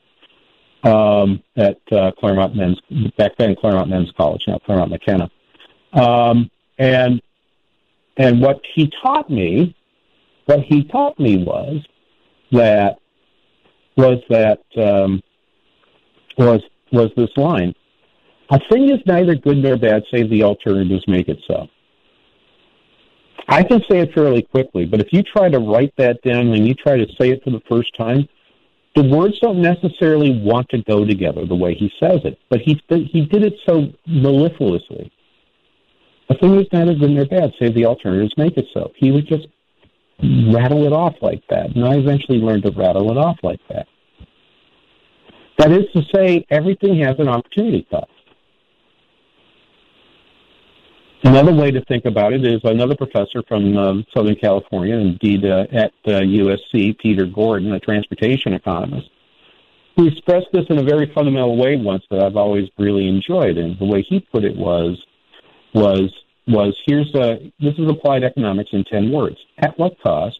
um, 0.85 1.43
at 1.57 1.81
uh, 1.93 2.13
Claremont 2.13 2.55
Men's 2.55 2.81
back 3.17 3.37
then 3.37 3.57
Claremont 3.57 3.91
Men's 3.91 4.11
College, 4.17 4.45
now 4.47 4.59
Claremont 4.59 4.91
McKenna. 4.91 5.31
Um, 5.93 6.51
and 6.79 7.21
and 8.17 8.41
what 8.41 8.61
he 8.75 8.91
taught 9.03 9.31
me, 9.31 9.75
what 10.47 10.61
he 10.61 10.85
taught 10.85 11.19
me 11.19 11.43
was 11.43 11.85
that 12.53 12.99
was 13.97 14.23
that 14.29 14.61
um, 14.77 15.23
was 16.39 16.63
was 16.93 17.11
this 17.17 17.31
line: 17.37 17.75
"A 18.51 18.61
thing 18.71 18.91
is 18.91 19.01
neither 19.07 19.35
good 19.35 19.59
nor 19.59 19.77
bad, 19.77 20.05
save 20.11 20.31
the 20.31 20.43
alternatives 20.43 21.05
make 21.09 21.29
it 21.29 21.39
so." 21.47 21.69
I 23.49 23.63
can 23.63 23.81
say 23.91 23.99
it 23.99 24.15
fairly 24.15 24.43
quickly, 24.43 24.87
but 24.87 25.01
if 25.01 25.09
you 25.13 25.23
try 25.23 25.49
to 25.49 25.59
write 25.59 25.93
that 25.99 26.23
down 26.23 26.49
and 26.53 26.67
you 26.67 26.75
try 26.75 26.97
to 26.97 27.07
say 27.21 27.31
it 27.31 27.43
for 27.45 27.51
the 27.51 27.63
first 27.69 27.95
time, 27.97 28.27
the 28.97 29.03
words 29.03 29.39
don't 29.41 29.61
necessarily 29.61 30.41
want 30.43 30.69
to 30.71 30.83
go 30.83 31.05
together 31.05 31.45
the 31.47 31.55
way 31.55 31.75
he 31.75 31.91
says 32.01 32.21
it. 32.25 32.39
But 32.49 32.61
he 32.61 32.81
he 32.89 33.27
did 33.27 33.45
it 33.45 33.55
so 33.67 33.89
mellifluously. 34.09 35.11
The 36.29 36.37
thing 36.37 36.59
is 36.59 36.67
neither 36.73 36.95
good 36.95 37.11
nor 37.11 37.27
bad, 37.27 37.53
save 37.59 37.75
the 37.75 37.85
alternatives 37.87 38.33
make 38.37 38.57
it 38.57 38.67
so. 38.73 38.93
He 38.97 39.11
would 39.11 39.27
just 39.27 39.47
rattle 40.23 40.87
it 40.87 40.93
off 40.93 41.15
like 41.21 41.43
that, 41.51 41.75
and 41.75 41.85
I 41.85 41.97
eventually 41.97 42.39
learned 42.39 42.63
to 42.63 42.71
rattle 42.71 43.11
it 43.11 43.19
off 43.19 43.37
like 43.43 43.61
that. 43.69 43.87
That 45.59 45.71
is 45.71 45.85
to 45.95 46.03
say, 46.15 46.47
everything 46.51 47.01
has 47.01 47.17
an 47.19 47.29
opportunity 47.29 47.87
cost. 47.91 48.11
Another 51.25 51.55
way 51.55 51.71
to 51.71 51.83
think 51.87 52.05
about 52.05 52.35
it 52.35 52.45
is 52.45 52.61
another 52.65 52.95
professor 52.95 53.43
from 53.49 53.75
uh, 53.79 53.95
Southern 54.15 54.37
California, 54.37 54.97
indeed 54.97 55.47
uh, 55.47 55.65
at 55.73 55.93
uh, 56.07 56.21
USC, 56.21 56.99
Peter 56.99 57.25
Gordon, 57.25 57.73
a 57.73 57.81
transportation 57.81 58.53
economist, 58.53 59.09
who 59.97 60.07
expressed 60.07 60.49
this 60.53 60.67
in 60.69 60.77
a 60.79 60.83
very 60.83 61.11
fundamental 61.15 61.57
way 61.57 61.77
once 61.77 62.03
that 62.11 62.23
I've 62.23 62.37
always 62.37 62.69
really 62.77 63.09
enjoyed. 63.09 63.57
And 63.57 63.79
the 63.79 63.87
way 63.87 64.05
he 64.07 64.21
put 64.21 64.45
it 64.45 64.55
was, 64.55 65.03
was, 65.73 66.13
was 66.47 66.77
here's 66.85 67.15
a, 67.15 67.51
this 67.59 67.73
is 67.79 67.89
applied 67.89 68.23
economics 68.23 68.71
in 68.75 68.85
10 68.85 69.11
words. 69.11 69.37
At 69.57 69.79
what 69.79 69.99
cost, 70.03 70.39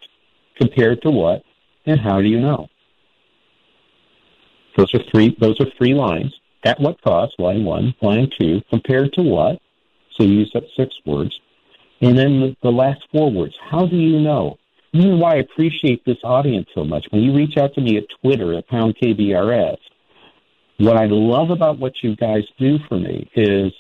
compared 0.61 1.01
to 1.03 1.11
what, 1.11 1.43
and 1.87 1.99
how 1.99 2.21
do 2.21 2.29
you 2.29 2.41
know? 2.41 2.69
Those 4.77 4.93
are 4.93 5.01
three, 5.11 5.35
those 5.41 5.59
are 5.61 5.67
three 5.79 5.95
lines. 5.95 6.35
At 6.63 6.79
what 6.79 7.01
cost, 7.01 7.33
line 7.39 7.65
one, 7.65 7.95
line 8.03 8.29
two, 8.39 8.61
compared 8.71 9.15
to 9.15 9.23
what, 9.23 9.61
so 10.17 10.25
you 10.25 10.41
use 10.41 10.53
up 10.55 10.65
six 10.77 10.95
words. 11.05 11.39
And 12.01 12.19
then 12.19 12.41
the, 12.41 12.57
the 12.63 12.71
last 12.71 13.01
four 13.13 13.31
words, 13.31 13.55
how 13.71 13.87
do 13.87 13.97
you 13.97 14.21
know? 14.21 14.59
This 14.93 15.05
is 15.05 15.21
why 15.21 15.35
I 15.35 15.39
appreciate 15.39 16.05
this 16.05 16.19
audience 16.23 16.69
so 16.75 16.85
much. 16.85 17.07
When 17.11 17.23
you 17.23 17.35
reach 17.35 17.57
out 17.57 17.75
to 17.75 17.81
me 17.81 17.97
at 17.97 18.05
Twitter 18.21 18.55
at 18.55 18.69
pound 18.69 18.97
KBRS, 19.03 19.79
what 20.79 20.97
I 20.97 21.07
love 21.07 21.51
about 21.51 21.79
what 21.79 21.95
you 22.03 22.15
guys 22.17 22.45
do 22.59 22.79
for 22.89 22.99
me 22.99 23.29
is 23.35 23.73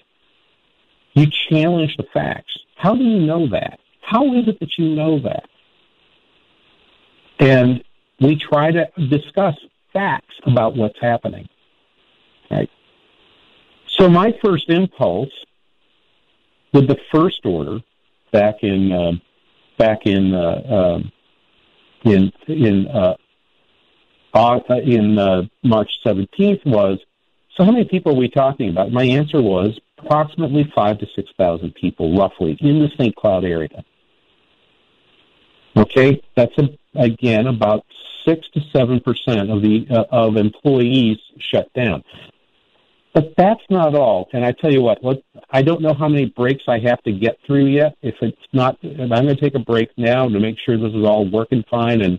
you 1.14 1.26
challenge 1.48 1.96
the 1.96 2.04
facts. 2.12 2.58
How 2.76 2.94
do 2.94 3.04
you 3.04 3.20
know 3.20 3.48
that? 3.48 3.78
How 4.00 4.34
is 4.34 4.48
it 4.48 4.58
that 4.60 4.76
you 4.78 4.94
know 4.94 5.20
that? 5.20 5.48
And 7.38 7.82
we 8.20 8.36
try 8.36 8.70
to 8.70 8.88
discuss 9.08 9.54
facts 9.92 10.34
about 10.46 10.76
what's 10.76 10.98
happening. 11.00 11.48
Right? 12.50 12.70
So 13.88 14.08
my 14.08 14.36
first 14.44 14.68
impulse 14.68 15.32
with 16.74 16.88
the 16.88 16.98
first 17.10 17.46
order 17.46 17.78
back 18.32 18.56
in 18.62 18.92
uh, 18.92 19.12
back 19.78 20.00
in 20.04 20.34
uh, 20.34 20.62
um, 20.68 21.12
in 22.04 22.30
in 22.48 22.86
uh, 22.88 23.14
in 24.84 25.18
uh, 25.18 25.42
March 25.62 25.90
17th 26.04 26.66
was 26.66 26.98
so 27.56 27.64
how 27.64 27.70
many 27.70 27.84
people 27.84 28.12
are 28.12 28.18
we 28.18 28.28
talking 28.28 28.68
about? 28.68 28.90
My 28.90 29.04
answer 29.04 29.40
was 29.40 29.78
approximately 29.98 30.70
five 30.74 30.98
to 30.98 31.06
six 31.14 31.30
thousand 31.38 31.74
people, 31.76 32.16
roughly, 32.16 32.58
in 32.60 32.80
the 32.80 32.88
St. 32.98 33.14
Cloud 33.14 33.44
area. 33.44 33.84
Okay, 35.76 36.20
that's 36.36 36.56
a, 36.58 36.68
again 36.96 37.46
about 37.46 37.84
six 38.24 38.48
to 38.54 38.60
seven 38.72 39.00
percent 39.00 39.50
of 39.50 39.62
the 39.62 39.86
uh, 39.88 40.04
of 40.10 40.36
employees 40.36 41.18
shut 41.38 41.72
down. 41.74 42.02
But 43.14 43.32
that's 43.36 43.62
not 43.70 43.94
all. 43.94 44.28
And 44.32 44.44
I 44.44 44.50
tell 44.50 44.72
you 44.72 44.82
what, 44.82 45.02
what 45.02 45.22
I 45.50 45.62
don't 45.62 45.80
know 45.80 45.94
how 45.94 46.08
many 46.08 46.26
breaks 46.26 46.64
I 46.66 46.80
have 46.80 47.00
to 47.04 47.12
get 47.12 47.38
through 47.46 47.66
yet. 47.66 47.96
If 48.02 48.16
it's 48.20 48.36
not, 48.52 48.76
I'm 48.82 49.08
going 49.08 49.28
to 49.28 49.36
take 49.36 49.54
a 49.54 49.60
break 49.60 49.90
now 49.96 50.28
to 50.28 50.40
make 50.40 50.56
sure 50.66 50.76
this 50.76 50.92
is 50.92 51.06
all 51.06 51.30
working 51.30 51.64
fine 51.70 52.02
and 52.02 52.18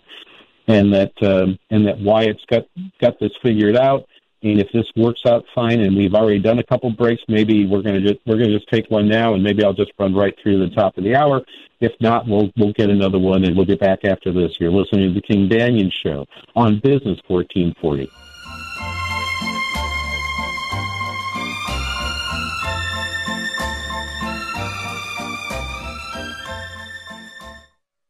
and 0.67 0.93
that 0.93 1.11
um, 1.21 1.59
and 1.69 1.85
that 1.85 1.99
Wyatt's 1.99 2.43
got 2.49 2.63
got 3.01 3.19
this 3.19 3.31
figured 3.43 3.75
out. 3.75 4.07
And 4.41 4.59
if 4.59 4.71
this 4.71 4.85
works 4.95 5.21
out 5.27 5.43
fine, 5.53 5.81
and 5.81 5.97
we've 5.97 6.13
already 6.13 6.39
done 6.39 6.59
a 6.59 6.63
couple 6.63 6.91
breaks, 6.91 7.21
maybe 7.27 7.65
we're 7.65 7.81
going 7.81 8.01
to 8.01 8.01
just 8.01 8.25
we're 8.25 8.37
going 8.37 8.49
to 8.49 8.57
just 8.57 8.69
take 8.69 8.89
one 8.89 9.09
now, 9.09 9.33
and 9.33 9.43
maybe 9.43 9.63
I'll 9.65 9.73
just 9.73 9.91
run 9.99 10.15
right 10.15 10.35
through 10.41 10.59
the 10.59 10.73
top 10.73 10.97
of 10.97 11.03
the 11.03 11.15
hour. 11.15 11.41
If 11.81 11.91
not, 11.99 12.25
we'll 12.25 12.51
we'll 12.55 12.73
get 12.73 12.89
another 12.89 13.19
one, 13.19 13.43
and 13.43 13.55
we'll 13.55 13.65
get 13.65 13.81
back 13.81 14.05
after 14.05 14.31
this. 14.31 14.59
You're 14.61 14.71
listening 14.71 15.13
to 15.13 15.13
the 15.13 15.21
King 15.21 15.49
Banaian 15.49 15.91
Show 15.91 16.25
on 16.55 16.79
Business 16.79 17.19
1440. 17.27 18.09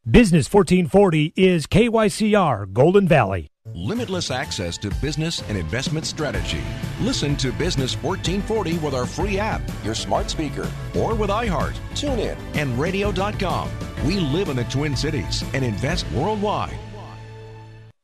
Business 0.08 0.54
1440 0.54 1.34
is 1.36 1.66
KYCR 1.66 2.72
Golden 2.72 3.08
Valley. 3.08 3.48
Limitless 3.74 4.30
access 4.30 4.78
to 4.78 4.92
business 5.02 5.42
and 5.50 5.58
investment 5.58 6.06
strategy. 6.06 6.62
Listen 7.02 7.36
to 7.38 7.52
Business 7.52 7.96
1440 7.96 8.78
with 8.86 8.94
our 8.94 9.08
free 9.08 9.40
app, 9.40 9.64
your 9.84 9.96
smart 9.96 10.30
speaker, 10.30 10.72
or 10.96 11.16
with 11.16 11.32
iHeart, 11.32 11.74
TuneIn, 11.96 12.38
and 12.54 12.78
radio.com. 12.78 13.68
We 14.06 14.20
live 14.20 14.50
in 14.50 14.58
the 14.58 14.66
Twin 14.66 14.96
Cities 14.96 15.44
and 15.56 15.66
invest 15.66 16.06
worldwide. 16.12 16.78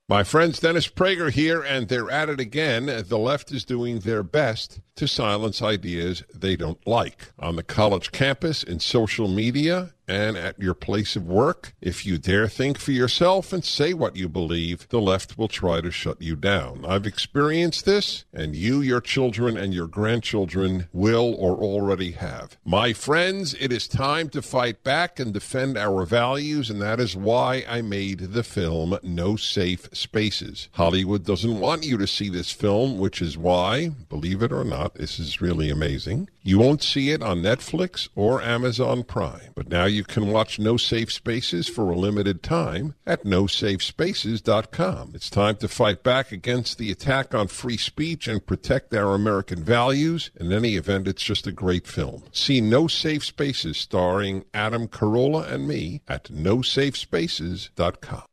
My 0.09 0.23
friends 0.23 0.59
Dennis 0.59 0.89
Prager 0.89 1.31
here, 1.31 1.61
and 1.61 1.87
they're 1.87 2.11
at 2.11 2.27
it 2.27 2.39
again. 2.39 2.87
The 2.87 3.17
left 3.17 3.49
is 3.51 3.63
doing 3.63 3.99
their 3.99 4.23
best 4.23 4.81
to 4.95 5.07
silence 5.07 5.61
ideas 5.61 6.23
they 6.35 6.57
don't 6.57 6.85
like. 6.85 7.31
On 7.39 7.55
the 7.55 7.63
college 7.63 8.11
campus, 8.11 8.61
in 8.61 8.81
social 8.81 9.29
media, 9.29 9.93
and 10.07 10.37
at 10.37 10.59
your 10.59 10.73
place 10.73 11.15
of 11.15 11.25
work. 11.25 11.73
If 11.81 12.05
you 12.05 12.17
dare 12.17 12.47
think 12.47 12.77
for 12.77 12.91
yourself 12.91 13.53
and 13.53 13.63
say 13.63 13.93
what 13.93 14.15
you 14.15 14.27
believe, 14.27 14.87
the 14.89 15.01
left 15.01 15.37
will 15.37 15.47
try 15.47 15.81
to 15.81 15.91
shut 15.91 16.21
you 16.21 16.35
down. 16.35 16.85
I've 16.87 17.05
experienced 17.05 17.85
this, 17.85 18.25
and 18.33 18.55
you, 18.55 18.81
your 18.81 19.01
children, 19.01 19.57
and 19.57 19.73
your 19.73 19.87
grandchildren 19.87 20.87
will 20.91 21.35
or 21.37 21.57
already 21.57 22.11
have. 22.11 22.57
My 22.65 22.93
friends, 22.93 23.53
it 23.55 23.71
is 23.71 23.87
time 23.87 24.29
to 24.29 24.41
fight 24.41 24.83
back 24.83 25.19
and 25.19 25.33
defend 25.33 25.77
our 25.77 26.05
values, 26.05 26.69
and 26.69 26.81
that 26.81 26.99
is 26.99 27.15
why 27.15 27.63
I 27.67 27.81
made 27.81 28.19
the 28.33 28.43
film 28.43 28.97
No 29.03 29.35
Safe 29.35 29.87
Spaces. 29.93 30.69
Hollywood 30.73 31.25
doesn't 31.25 31.59
want 31.59 31.85
you 31.85 31.97
to 31.97 32.07
see 32.07 32.29
this 32.29 32.51
film, 32.51 32.97
which 32.97 33.21
is 33.21 33.37
why, 33.37 33.89
believe 34.09 34.41
it 34.41 34.51
or 34.51 34.63
not, 34.63 34.95
this 34.95 35.19
is 35.19 35.41
really 35.41 35.69
amazing. 35.69 36.29
You 36.43 36.59
won't 36.59 36.81
see 36.81 37.11
it 37.11 37.21
on 37.21 37.41
Netflix 37.41 38.09
or 38.15 38.41
Amazon 38.41 39.03
Prime, 39.03 39.51
but 39.55 39.69
now 39.69 39.85
you 39.91 40.03
can 40.03 40.31
watch 40.31 40.57
No 40.57 40.77
Safe 40.77 41.11
Spaces 41.11 41.67
for 41.67 41.91
a 41.91 41.95
limited 41.95 42.41
time 42.41 42.95
at 43.05 43.23
nosafespaces.com. 43.23 45.11
It's 45.13 45.29
time 45.29 45.57
to 45.57 45.67
fight 45.67 46.03
back 46.03 46.31
against 46.31 46.77
the 46.77 46.91
attack 46.91 47.35
on 47.35 47.47
free 47.47 47.77
speech 47.77 48.27
and 48.27 48.45
protect 48.45 48.93
our 48.93 49.13
American 49.13 49.63
values. 49.63 50.31
In 50.39 50.51
any 50.51 50.75
event, 50.75 51.07
it's 51.07 51.23
just 51.23 51.45
a 51.47 51.51
great 51.51 51.87
film. 51.87 52.23
See 52.31 52.61
No 52.61 52.87
Safe 52.87 53.23
Spaces 53.23 53.77
starring 53.77 54.45
Adam 54.53 54.87
Carolla 54.87 55.51
and 55.51 55.67
me 55.67 56.01
at 56.07 56.25
nosafespaces.com. 56.25 58.23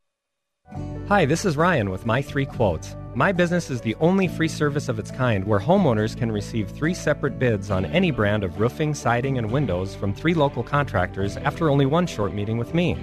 Hi, 1.09 1.25
this 1.25 1.47
is 1.47 1.57
Ryan 1.57 1.89
with 1.89 2.05
My 2.05 2.21
Three 2.21 2.45
Quotes. 2.45 2.95
My 3.14 3.33
business 3.33 3.71
is 3.71 3.81
the 3.81 3.95
only 4.01 4.29
free 4.29 4.49
service 4.49 4.91
of 4.91 4.99
its 4.99 5.11
kind 5.11 5.45
where 5.45 5.59
homeowners 5.59 6.14
can 6.14 6.31
receive 6.31 6.69
three 6.69 6.93
separate 6.93 7.39
bids 7.39 7.71
on 7.71 7.87
any 7.87 8.11
brand 8.11 8.45
of 8.45 8.61
roofing, 8.61 8.93
siding, 8.93 9.39
and 9.39 9.51
windows 9.51 9.95
from 9.95 10.12
three 10.12 10.35
local 10.35 10.62
contractors 10.62 11.39
after 11.39 11.71
only 11.71 11.87
one 11.87 12.07
short 12.07 12.35
meeting 12.35 12.59
with 12.59 12.75
me. 12.75 12.99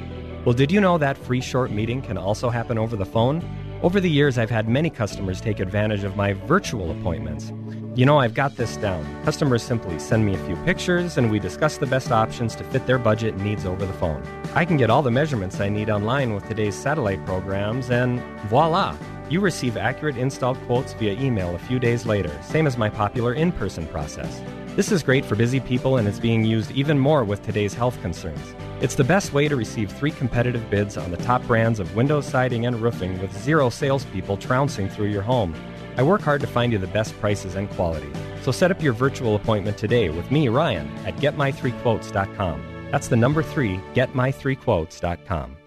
Well, 0.46 0.54
did 0.54 0.72
you 0.72 0.80
know 0.80 1.00
that 1.00 1.18
free 1.18 1.42
short 1.42 1.72
meeting 1.72 2.04
can 2.04 2.20
also 2.20 2.52
happen 2.52 2.78
over 2.78 2.96
the 2.96 3.06
phone? 3.06 3.44
Over 3.82 4.00
the 4.00 4.12
years, 4.12 4.38
I've 4.38 4.52
had 4.52 4.70
many 4.70 4.92
customers 4.92 5.42
take 5.42 5.60
advantage 5.60 6.04
of 6.04 6.16
my 6.16 6.34
virtual 6.34 6.92
appointments. 6.92 7.52
You 7.96 8.06
know, 8.06 8.18
I've 8.18 8.34
got 8.34 8.58
this 8.58 8.76
down. 8.76 9.06
Customers 9.24 9.64
simply 9.64 10.00
send 10.00 10.26
me 10.26 10.36
a 10.36 10.46
few 10.46 10.58
pictures 10.66 11.18
and 11.18 11.32
we 11.32 11.40
discuss 11.40 11.78
the 11.78 11.86
best 11.86 12.12
options 12.12 12.54
to 12.58 12.66
fit 12.66 12.86
their 12.86 12.98
budget 12.98 13.38
needs 13.38 13.66
over 13.66 13.86
the 13.86 13.94
phone. 13.94 14.22
I 14.54 14.66
can 14.66 14.76
get 14.76 14.90
all 14.90 15.02
the 15.02 15.12
measurements 15.12 15.62
I 15.62 15.70
need 15.70 15.90
online 15.90 16.34
with 16.34 16.46
today's 16.46 16.76
satellite 16.76 17.26
programs, 17.26 17.90
and 17.90 18.20
voila! 18.50 18.98
You 19.30 19.40
receive 19.40 19.78
accurate 19.78 20.18
installed 20.18 20.58
quotes 20.66 20.92
via 20.92 21.14
email 21.14 21.56
a 21.56 21.60
few 21.60 21.80
days 21.80 22.06
later, 22.06 22.38
same 22.44 22.68
as 22.68 22.78
my 22.78 22.90
popular 22.90 23.34
in 23.34 23.54
person 23.54 23.88
process. 23.88 24.42
This 24.76 24.92
is 24.92 25.02
great 25.02 25.24
for 25.24 25.38
busy 25.38 25.62
people 25.62 25.96
and 25.96 26.06
it's 26.06 26.20
being 26.20 26.44
used 26.44 26.72
even 26.72 27.00
more 27.00 27.24
with 27.24 27.46
today's 27.46 27.74
health 27.74 28.02
concerns. 28.02 28.54
It's 28.82 28.96
the 28.96 29.06
best 29.06 29.32
way 29.32 29.48
to 29.48 29.56
receive 29.56 29.90
three 29.90 30.12
competitive 30.12 30.70
bids 30.70 30.98
on 30.98 31.12
the 31.12 31.18
top 31.18 31.42
brands 31.44 31.80
of 31.80 31.96
window 31.96 32.20
siding 32.20 32.66
and 32.66 32.82
roofing 32.82 33.22
with 33.22 33.32
zero 33.42 33.70
salespeople 33.70 34.36
trouncing 34.36 34.90
through 34.90 35.08
your 35.08 35.22
home. 35.22 35.56
I 35.98 36.04
work 36.04 36.22
hard 36.22 36.42
to 36.42 36.48
find 36.48 36.72
you 36.72 36.78
the 36.78 36.88
best 36.88 37.20
prices 37.20 37.56
and 37.56 37.70
quality. 37.72 38.10
So 38.42 38.52
set 38.52 38.72
up 38.72 38.82
your 38.82 38.94
virtual 38.94 39.36
appointment 39.36 39.78
today 39.78 40.10
with 40.10 40.32
me, 40.32 40.50
Ryan, 40.50 40.88
at 41.06 41.18
getmy3quotes.com. 41.18 42.62
That's 42.92 43.08
the 43.08 43.18
number 43.18 43.44
three, 43.44 43.80
getmy3quotes.com. 43.94 45.58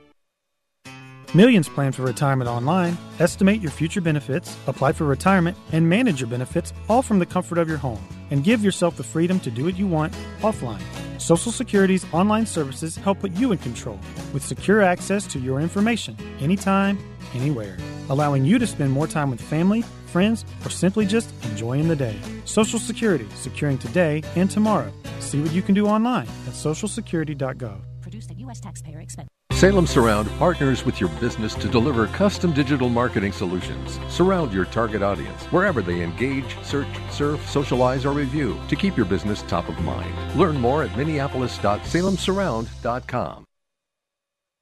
Millions 1.35 1.69
plan 1.69 1.93
for 1.93 2.03
retirement 2.05 2.49
online. 2.49 2.97
Estimate 3.19 3.61
your 3.61 3.71
future 3.71 4.01
benefits, 4.01 4.57
apply 4.67 4.93
for 4.93 5.05
retirement, 5.05 5.59
and 5.73 5.87
manage 5.87 6.23
your 6.23 6.31
benefits 6.31 6.73
all 6.89 7.03
from 7.03 7.19
the 7.19 7.27
comfort 7.27 7.59
of 7.59 7.69
your 7.69 7.77
home. 7.77 8.03
And 8.31 8.43
give 8.43 8.65
yourself 8.65 8.97
the 8.97 9.03
freedom 9.03 9.39
to 9.41 9.51
do 9.51 9.65
what 9.65 9.79
you 9.79 9.87
want 9.87 10.15
offline. 10.41 10.81
Social 11.21 11.53
Security's 11.53 12.07
online 12.15 12.47
services 12.47 12.97
help 12.97 13.21
put 13.21 13.33
you 13.33 13.53
in 13.53 13.59
control 13.59 13.99
with 14.33 14.43
secure 14.43 14.81
access 14.81 15.27
to 15.27 15.39
your 15.39 15.61
information 15.61 16.17
anytime, 16.41 16.99
anywhere, 17.35 17.77
allowing 18.09 18.47
you 18.47 18.59
to 18.59 18.67
spend 18.67 18.93
more 18.93 19.07
time 19.07 19.31
with 19.31 19.41
family, 19.41 19.85
friends, 20.09 20.45
or 20.65 20.71
simply 20.71 21.07
just 21.07 21.33
enjoying 21.45 21.89
the 21.89 21.97
day. 21.97 22.17
Social 22.45 22.79
Security, 22.79 23.27
securing 23.35 23.79
today 23.79 24.23
and 24.37 24.51
tomorrow. 24.51 24.93
See 25.21 25.41
what 25.41 25.53
you 25.53 25.63
can 25.63 25.75
do 25.75 25.87
online 25.87 26.27
at 26.47 26.55
socialsecurity.gov. 26.55 27.81
Produced 28.01 28.31
at 28.31 28.39
U.S. 28.39 28.61
taxpayer 28.61 29.01
expense. 29.01 29.29
Salem 29.59 29.87
Surround 29.89 30.31
partners 30.39 30.85
with 30.85 31.01
your 31.01 31.09
business 31.19 31.53
to 31.57 31.69
deliver 31.69 32.07
custom 32.07 32.53
digital 32.53 32.89
marketing 32.89 33.33
solutions. 33.33 33.99
Surround 34.09 34.53
your 34.53 34.67
target 34.67 35.03
audience 35.03 35.43
wherever 35.47 35.83
they 35.83 36.01
engage, 36.01 36.57
search, 36.63 36.87
surf, 37.11 37.45
socialize, 37.51 38.07
or 38.07 38.13
review 38.13 38.57
to 38.69 38.77
keep 38.77 38.97
your 38.97 39.05
business 39.05 39.43
top 39.43 39.69
of 39.69 39.77
mind. 39.81 40.15
Learn 40.39 40.61
more 40.61 40.85
at 40.85 40.97
minneapolis.salemsurround.com. 40.97 43.45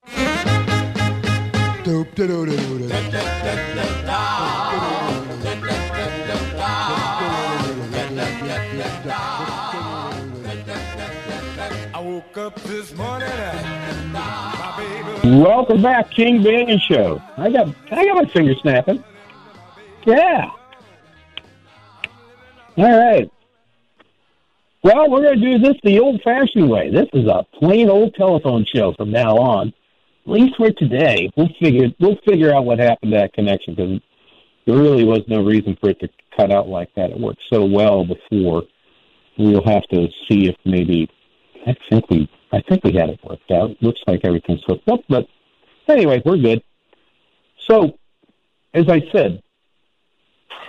I 0.09 1.83
woke 1.87 2.09
up 2.09 2.17
this 2.17 2.69
morning 2.71 2.89
Welcome 15.25 15.83
back, 15.83 16.11
King 16.11 16.43
Banaian 16.43 16.81
Show. 16.81 17.21
I 17.37 17.51
got 17.51 17.69
I 17.91 18.05
got 18.05 18.25
my 18.25 18.31
finger 18.33 18.55
snapping. 18.63 19.03
Yeah. 20.07 20.51
All 22.77 22.99
right. 22.99 23.31
Well, 24.83 25.11
we're 25.11 25.23
going 25.23 25.41
to 25.41 25.53
do 25.53 25.59
this 25.59 25.75
the 25.83 25.99
old-fashioned 25.99 26.69
way. 26.71 26.91
This 26.93 27.09
is 27.13 27.27
a 27.27 27.45
plain 27.59 27.89
old 27.89 28.15
telephone 28.15 28.65
show 28.73 28.93
from 28.93 29.11
now 29.11 29.37
on. 29.37 29.73
At 30.27 30.33
least 30.33 30.57
for 30.57 30.71
today. 30.71 31.31
We'll 31.37 31.49
figure 31.61 31.89
we'll 31.99 32.19
figure 32.27 32.55
out 32.55 32.65
what 32.65 32.79
happened 32.79 33.13
to 33.13 33.19
that 33.19 33.33
connection 33.33 33.75
because 33.75 34.01
there 34.67 34.77
really 34.77 35.05
was 35.05 35.23
no 35.27 35.43
reason 35.43 35.77
for 35.81 35.91
it 35.91 36.01
to 36.01 36.09
cut 36.37 36.53
out 36.53 36.69
like 36.69 36.95
that. 36.95 37.11
It 37.11 37.19
worked 37.19 37.43
so 37.53 37.65
well 37.65 38.05
before. 38.05 38.63
We'll 39.39 39.65
have 39.65 39.87
to 39.89 40.09
see 40.29 40.49
if 40.49 40.57
maybe 40.65 41.09
I 41.67 41.77
think 41.91 42.09
we 42.09 42.29
I 42.53 42.61
think 42.63 42.85
we 42.85 42.93
had 42.93 43.11
it 43.11 43.21
worked 43.25 43.51
out. 43.51 43.77
Looks 43.83 44.01
like 44.07 44.21
everything's 44.25 44.63
hooked 44.67 44.89
up, 44.89 45.01
but 45.09 45.27
anyway, 45.89 46.23
we're 46.25 46.37
good. 46.37 46.63
So, 47.69 47.99
as 48.73 48.89
I 48.89 49.03
said, 49.13 49.43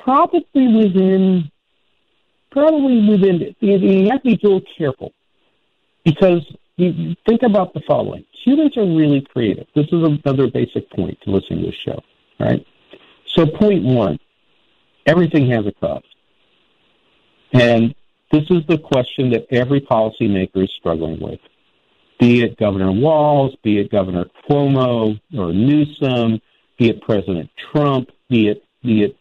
probably 0.04 0.68
within 0.68 1.52
probably 2.52 3.08
within 3.08 3.56
you, 3.60 4.10
have 4.10 4.24
to 4.24 4.30
be 4.30 4.39
little 4.41 4.62
careful 4.78 5.14
because 6.04 6.41
you 6.78 7.16
think 7.28 7.43
about 7.43 7.74
the 7.74 7.82
following: 7.88 8.26
humans 8.43 8.76
are 8.78 8.86
really 8.86 9.22
creative. 9.22 9.68
This 9.76 9.88
is 9.88 10.04
another 10.04 10.50
basic 10.50 10.89
point 10.89 11.20
to 11.22 11.32
listening 11.32 11.60
to 11.60 11.66
this 11.68 11.76
show, 11.86 12.02
right? 12.39 12.66
So, 13.28 13.45
point 13.45 13.84
one: 13.84 14.18
everything 15.06 15.50
has 15.52 15.68
a 15.68 15.72
cost, 15.74 16.08
and 17.54 17.93
this 18.32 18.43
is 18.49 18.65
the 18.67 18.78
question 18.78 19.30
that 19.32 19.45
every 19.51 19.82
policymaker 19.82 20.63
is 20.63 20.71
struggling 20.78 21.19
with. 21.19 21.39
Be 22.19 22.43
it 22.43 22.57
Governor 22.57 22.91
Walz, 22.91 23.55
be 23.63 23.80
it 23.80 23.91
Governor 23.91 24.25
Cuomo 24.49 25.19
or 25.38 25.53
Newsom, 25.53 26.41
be 26.78 26.89
it 26.89 27.01
President 27.01 27.49
Trump, 27.71 28.09
be 28.30 28.47
it 28.49 28.63
be 28.84 29.03
it 29.03 29.17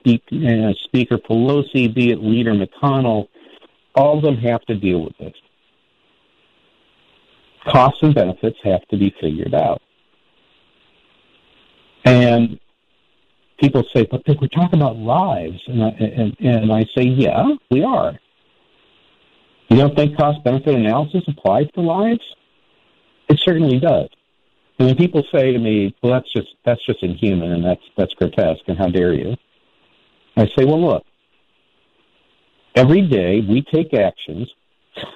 Speak, 0.00 0.22
uh, 0.32 0.72
Speaker 0.84 1.18
Pelosi, 1.18 1.94
be 1.94 2.10
it 2.10 2.22
Leader 2.22 2.54
McConnell, 2.54 3.28
all 3.94 4.16
of 4.16 4.22
them 4.22 4.36
have 4.38 4.62
to 4.62 4.74
deal 4.74 5.02
with 5.04 5.16
this. 5.18 5.34
Costs 7.68 8.02
and 8.02 8.14
benefits 8.14 8.56
have 8.64 8.86
to 8.88 8.96
be 8.96 9.14
figured 9.20 9.54
out. 9.54 9.82
And 12.06 12.58
people 13.58 13.84
say, 13.94 14.06
but 14.10 14.22
we're 14.26 14.48
talking 14.48 14.80
about 14.80 14.96
lives. 14.96 15.60
And 15.66 15.84
I, 15.84 15.88
and, 15.88 16.36
and 16.40 16.72
I 16.72 16.84
say, 16.96 17.02
yeah, 17.02 17.46
we 17.70 17.84
are. 17.84 18.18
You 19.70 19.76
don't 19.76 19.96
think 19.96 20.16
cost 20.16 20.42
benefit 20.44 20.74
analysis 20.74 21.22
applies 21.28 21.66
to 21.74 21.80
lives? 21.80 22.22
It 23.28 23.38
certainly 23.44 23.78
does. 23.78 24.08
And 24.78 24.88
when 24.88 24.96
people 24.96 25.22
say 25.32 25.52
to 25.52 25.58
me, 25.58 25.94
"Well, 26.02 26.12
that's 26.12 26.32
just 26.32 26.48
that's 26.64 26.84
just 26.84 27.02
inhuman 27.02 27.52
and 27.52 27.64
that's 27.64 27.82
that's 27.96 28.12
grotesque 28.14 28.64
and 28.66 28.76
how 28.76 28.88
dare 28.88 29.12
you," 29.12 29.36
I 30.36 30.46
say, 30.46 30.64
"Well, 30.64 30.80
look. 30.80 31.04
Every 32.74 33.02
day 33.02 33.40
we 33.40 33.62
take 33.62 33.94
actions, 33.94 34.50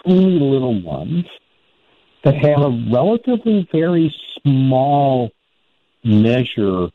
tiny 0.04 0.38
little 0.38 0.80
ones, 0.80 1.24
that 2.24 2.34
have 2.34 2.62
a 2.62 2.70
relatively 2.92 3.68
very 3.72 4.14
small 4.42 5.30
measure 6.04 6.88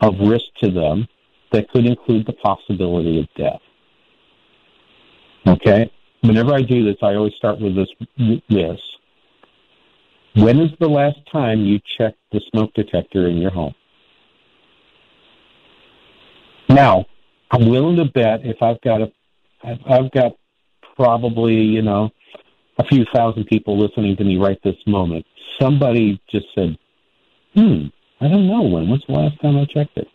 of 0.00 0.20
risk 0.20 0.44
to 0.62 0.70
them 0.70 1.06
that 1.52 1.70
could 1.70 1.86
include 1.86 2.26
the 2.26 2.32
possibility 2.32 3.20
of 3.20 3.26
death. 3.36 3.60
Okay? 5.46 5.90
Whenever 6.24 6.54
I 6.54 6.62
do 6.62 6.82
this, 6.86 6.96
I 7.02 7.16
always 7.16 7.34
start 7.34 7.60
with 7.60 7.76
this 7.76 7.88
this. 8.48 8.80
When 10.36 10.58
is 10.58 10.70
the 10.80 10.88
last 10.88 11.18
time 11.30 11.60
you 11.60 11.78
checked 11.98 12.18
the 12.32 12.40
smoke 12.50 12.72
detector 12.74 13.28
in 13.28 13.36
your 13.36 13.50
home? 13.50 13.74
Now, 16.70 17.04
I'm 17.50 17.68
willing 17.68 17.96
to 17.96 18.06
bet 18.06 18.40
if 18.42 18.56
I've 18.62 18.80
got 18.80 19.02
a, 19.02 19.12
I've, 19.62 20.10
got 20.12 20.32
probably 20.96 21.56
you 21.56 21.82
know 21.82 22.08
a 22.78 22.84
few 22.84 23.04
thousand 23.14 23.44
people 23.44 23.78
listening 23.78 24.16
to 24.16 24.24
me 24.24 24.38
right 24.38 24.58
this 24.64 24.76
moment. 24.86 25.26
Somebody 25.60 26.18
just 26.30 26.46
said, 26.54 26.78
"Hmm, 27.54 27.88
I 28.22 28.28
don't 28.28 28.48
know 28.48 28.62
when. 28.62 28.88
When's 28.88 29.04
the 29.06 29.12
last 29.12 29.38
time 29.42 29.58
I 29.58 29.66
checked 29.66 29.98
it?" 29.98 30.08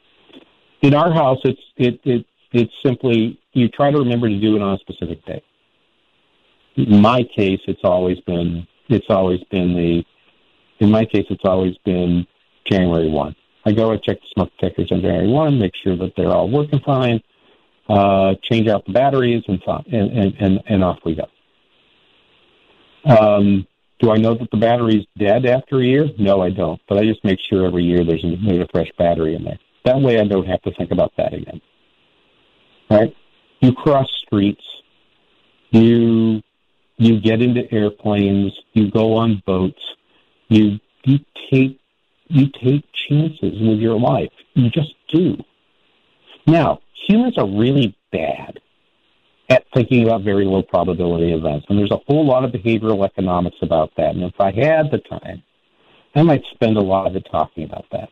In 0.81 0.95
our 0.95 1.13
house, 1.13 1.37
it's 1.43 1.61
it 1.77 1.99
it 2.03 2.25
it's 2.51 2.73
simply 2.83 3.39
you 3.53 3.67
try 3.67 3.91
to 3.91 3.99
remember 3.99 4.27
to 4.27 4.39
do 4.39 4.55
it 4.55 4.61
on 4.63 4.73
a 4.73 4.79
specific 4.79 5.23
day. 5.27 5.43
In 6.75 7.01
my 7.01 7.23
case, 7.35 7.59
it's 7.67 7.83
always 7.83 8.19
been 8.21 8.67
it's 8.87 9.07
always 9.09 9.41
been 9.51 9.73
the 9.75 10.03
in 10.79 10.91
my 10.91 11.05
case 11.05 11.25
it's 11.29 11.45
always 11.45 11.75
been 11.85 12.25
January 12.65 13.09
one. 13.09 13.35
I 13.65 13.71
go 13.73 13.91
and 13.91 14.01
check 14.01 14.17
the 14.19 14.27
smoke 14.33 14.51
detectors 14.59 14.91
on 14.91 15.01
January 15.01 15.27
one, 15.27 15.59
make 15.59 15.73
sure 15.83 15.97
that 15.97 16.13
they're 16.15 16.31
all 16.31 16.49
working 16.49 16.79
fine, 16.85 17.21
uh, 17.89 18.35
change 18.49 18.67
out 18.67 18.85
the 18.85 18.93
batteries, 18.93 19.43
and 19.47 19.61
and 19.91 20.11
and 20.11 20.33
and, 20.39 20.59
and 20.67 20.83
off 20.83 20.99
we 21.05 21.15
go. 21.15 21.27
Um, 23.05 23.67
do 23.99 24.11
I 24.11 24.17
know 24.17 24.33
that 24.35 24.49
the 24.51 24.57
battery's 24.57 25.05
dead 25.17 25.45
after 25.45 25.79
a 25.79 25.85
year? 25.85 26.07
No, 26.17 26.41
I 26.41 26.49
don't. 26.49 26.81
But 26.87 26.99
I 26.99 27.03
just 27.03 27.23
make 27.23 27.39
sure 27.49 27.65
every 27.65 27.83
year 27.83 28.05
there's 28.05 28.23
a, 28.23 28.35
there's 28.45 28.63
a 28.63 28.67
fresh 28.71 28.89
battery 28.97 29.35
in 29.35 29.43
there. 29.43 29.59
That 29.85 29.99
way 29.99 30.19
I 30.19 30.25
don't 30.25 30.47
have 30.47 30.61
to 30.63 30.71
think 30.75 30.91
about 30.91 31.11
that 31.17 31.33
again. 31.33 31.61
Right? 32.89 33.13
You 33.59 33.73
cross 33.73 34.07
streets. 34.25 34.63
You 35.71 36.41
you 36.99 37.19
get 37.19 37.41
into 37.41 37.61
airplanes. 37.73 38.51
You 38.73 38.91
go 38.91 39.15
on 39.15 39.41
boats. 39.45 39.81
You 40.49 40.79
you 41.05 41.19
take 41.49 41.79
you 42.27 42.47
take 42.61 42.83
chances 42.93 43.59
with 43.59 43.79
your 43.79 43.97
life. 43.97 44.31
You 44.53 44.69
just 44.69 44.93
do. 45.11 45.37
Now, 46.45 46.81
humans 47.07 47.37
are 47.37 47.47
really 47.47 47.95
bad 48.11 48.59
at 49.49 49.63
thinking 49.73 50.03
about 50.03 50.23
very 50.23 50.45
low 50.45 50.61
probability 50.61 51.31
events. 51.33 51.65
And 51.69 51.79
there's 51.79 51.91
a 51.91 52.01
whole 52.07 52.25
lot 52.25 52.43
of 52.43 52.51
behavioral 52.51 53.05
economics 53.05 53.57
about 53.61 53.91
that. 53.97 54.13
And 54.13 54.23
if 54.23 54.39
I 54.39 54.51
had 54.51 54.91
the 54.91 54.99
time, 55.09 55.41
I 56.15 56.21
might 56.21 56.43
spend 56.53 56.77
a 56.77 56.81
lot 56.81 57.07
of 57.07 57.15
it 57.15 57.27
talking 57.31 57.63
about 57.63 57.85
that. 57.91 58.09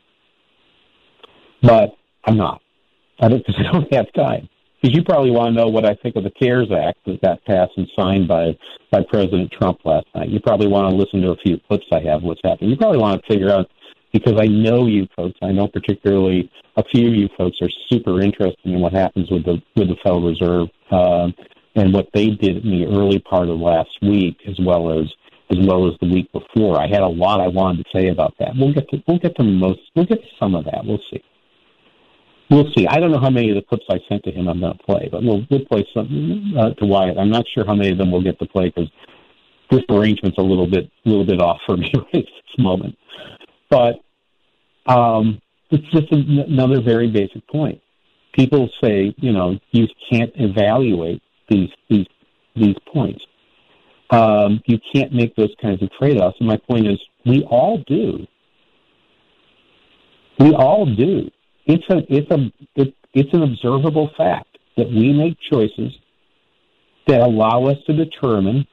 But 1.61 1.95
I'm 2.25 2.37
not. 2.37 2.61
I 3.19 3.27
don't, 3.27 3.45
because 3.45 3.55
I 3.67 3.71
don't 3.71 3.93
have 3.93 4.11
time. 4.13 4.49
Because 4.81 4.95
you 4.95 5.03
probably 5.03 5.31
want 5.31 5.55
to 5.55 5.59
know 5.59 5.67
what 5.67 5.85
I 5.85 5.95
think 5.95 6.15
of 6.15 6.23
the 6.23 6.31
CARES 6.31 6.69
Act 6.71 6.99
that 7.05 7.21
got 7.21 7.43
passed 7.45 7.71
and 7.77 7.87
signed 7.97 8.27
by, 8.27 8.57
by 8.91 9.01
President 9.09 9.51
Trump 9.51 9.79
last 9.85 10.05
night. 10.13 10.29
You 10.29 10.39
probably 10.39 10.67
want 10.67 10.91
to 10.91 10.95
listen 10.95 11.21
to 11.21 11.31
a 11.31 11.37
few 11.37 11.59
clips 11.67 11.85
I 11.91 11.99
have 12.01 12.21
what's 12.21 12.41
happening. 12.43 12.69
You 12.69 12.77
probably 12.77 12.99
want 12.99 13.21
to 13.21 13.33
figure 13.33 13.51
out 13.51 13.67
because 14.13 14.39
I 14.39 14.45
know 14.45 14.87
you 14.87 15.07
folks. 15.15 15.37
I 15.41 15.51
know 15.51 15.67
particularly 15.67 16.49
a 16.75 16.83
few 16.83 17.07
of 17.07 17.15
you 17.15 17.29
folks 17.37 17.57
are 17.61 17.69
super 17.89 18.21
interested 18.21 18.65
in 18.65 18.79
what 18.79 18.93
happens 18.93 19.29
with 19.29 19.45
the 19.45 19.61
with 19.75 19.89
the 19.89 19.95
Federal 20.03 20.27
Reserve 20.27 20.67
um, 20.91 21.33
and 21.75 21.93
what 21.93 22.07
they 22.13 22.27
did 22.27 22.63
in 22.63 22.71
the 22.71 22.85
early 22.85 23.19
part 23.19 23.49
of 23.49 23.59
last 23.59 23.89
week, 24.01 24.37
as 24.47 24.57
well 24.59 24.99
as 24.99 25.05
as 25.49 25.57
well 25.65 25.87
as 25.87 25.93
the 26.01 26.07
week 26.07 26.31
before. 26.31 26.79
I 26.79 26.87
had 26.87 27.01
a 27.01 27.07
lot 27.07 27.39
I 27.39 27.47
wanted 27.47 27.85
to 27.85 27.99
say 27.99 28.09
about 28.09 28.33
that. 28.39 28.51
We'll 28.55 28.73
get 28.73 28.89
to 28.89 29.03
we'll 29.07 29.19
get 29.19 29.35
to 29.37 29.43
most 29.43 29.79
we'll 29.95 30.05
get 30.05 30.21
to 30.21 30.29
some 30.39 30.55
of 30.55 30.65
that. 30.65 30.85
We'll 30.85 31.01
see. 31.11 31.23
We'll 32.49 32.71
see. 32.77 32.87
I 32.87 32.99
don't 32.99 33.11
know 33.11 33.19
how 33.19 33.29
many 33.29 33.49
of 33.49 33.55
the 33.55 33.61
clips 33.61 33.85
I 33.89 33.97
sent 34.07 34.23
to 34.23 34.31
him 34.31 34.47
I'm 34.47 34.61
going 34.61 34.77
to 34.77 34.83
play, 34.83 35.09
but 35.11 35.21
we'll 35.21 35.45
we'll 35.49 35.65
play 35.65 35.85
some 35.93 36.53
uh, 36.57 36.69
to 36.71 36.85
Wyatt. 36.85 37.17
I'm 37.17 37.29
not 37.29 37.45
sure 37.53 37.65
how 37.65 37.75
many 37.75 37.91
of 37.91 37.97
them 37.97 38.11
we'll 38.11 38.23
get 38.23 38.39
to 38.39 38.45
play 38.45 38.71
because 38.73 38.89
this 39.69 39.81
arrangement's 39.89 40.37
a 40.37 40.41
little 40.41 40.67
bit 40.67 40.89
a 41.05 41.09
little 41.09 41.25
bit 41.25 41.41
off 41.41 41.59
for 41.65 41.75
me 41.75 41.91
right 41.93 42.05
at 42.13 42.23
this 42.23 42.57
moment. 42.57 42.97
But 43.69 43.95
um, 44.85 45.41
it's 45.71 45.89
just 45.91 46.11
an- 46.11 46.45
another 46.47 46.81
very 46.81 47.09
basic 47.11 47.45
point. 47.47 47.81
People 48.33 48.69
say, 48.81 49.13
you 49.17 49.33
know, 49.33 49.59
you 49.71 49.87
can't 50.09 50.31
evaluate 50.35 51.21
these 51.49 51.69
these 51.89 52.05
these 52.55 52.75
points. 52.93 53.21
Um, 54.09 54.61
you 54.65 54.79
can't 54.93 55.13
make 55.13 55.35
those 55.35 55.53
kinds 55.61 55.83
of 55.83 55.89
trade-offs. 55.99 56.37
And 56.39 56.47
my 56.47 56.57
point 56.57 56.87
is, 56.87 56.97
we 57.25 57.43
all 57.43 57.83
do. 57.87 58.25
We 60.39 60.53
all 60.53 60.85
do. 60.85 61.29
It's 61.67 61.83
a 61.89 61.97
it's 62.09 62.31
a 62.31 62.51
it, 62.75 62.95
it's 63.13 63.33
an 63.33 63.43
observable 63.43 64.09
fact 64.17 64.57
that 64.77 64.87
we 64.87 65.11
make 65.11 65.37
choices 65.51 65.91
that 67.07 67.21
allow 67.21 67.65
us 67.65 67.77
to 67.87 67.93
determine 67.93 68.65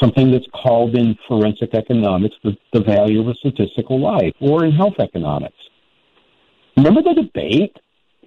something 0.00 0.30
that's 0.30 0.46
called 0.52 0.96
in 0.96 1.16
forensic 1.28 1.74
economics 1.74 2.34
the, 2.44 2.56
the 2.72 2.80
value 2.80 3.20
of 3.20 3.28
a 3.28 3.34
statistical 3.34 4.00
life, 4.00 4.34
or 4.40 4.64
in 4.64 4.72
health 4.72 4.98
economics. 4.98 5.56
Remember 6.76 7.02
the 7.02 7.14
debate 7.14 7.76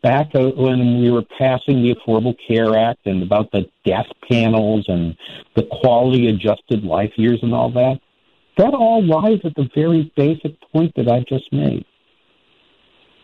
back 0.03 0.28
uh, 0.36 0.51
when 0.55 1.01
we 1.01 1.09
were 1.09 1.24
passing 1.38 1.82
the 1.82 1.95
Affordable 1.95 2.36
Care 2.47 2.78
Act 2.78 3.05
and 3.05 3.24
about 3.24 3.51
the 3.51 3.66
death 3.84 4.05
panels 4.30 4.86
and 4.88 5.18
the 5.55 5.63
quality 5.82 6.28
adjusted 6.28 6.84
life 6.84 7.11
years 7.16 7.39
and 7.41 7.53
all 7.53 7.72
that? 7.72 7.99
That 8.57 8.74
all 8.74 9.03
lies 9.03 9.39
at 9.43 9.55
the 9.55 9.68
very 9.76 10.13
basic 10.16 10.53
point 10.72 10.93
that 10.95 11.09
I 11.09 11.26
just 11.28 11.51
made. 11.51 11.86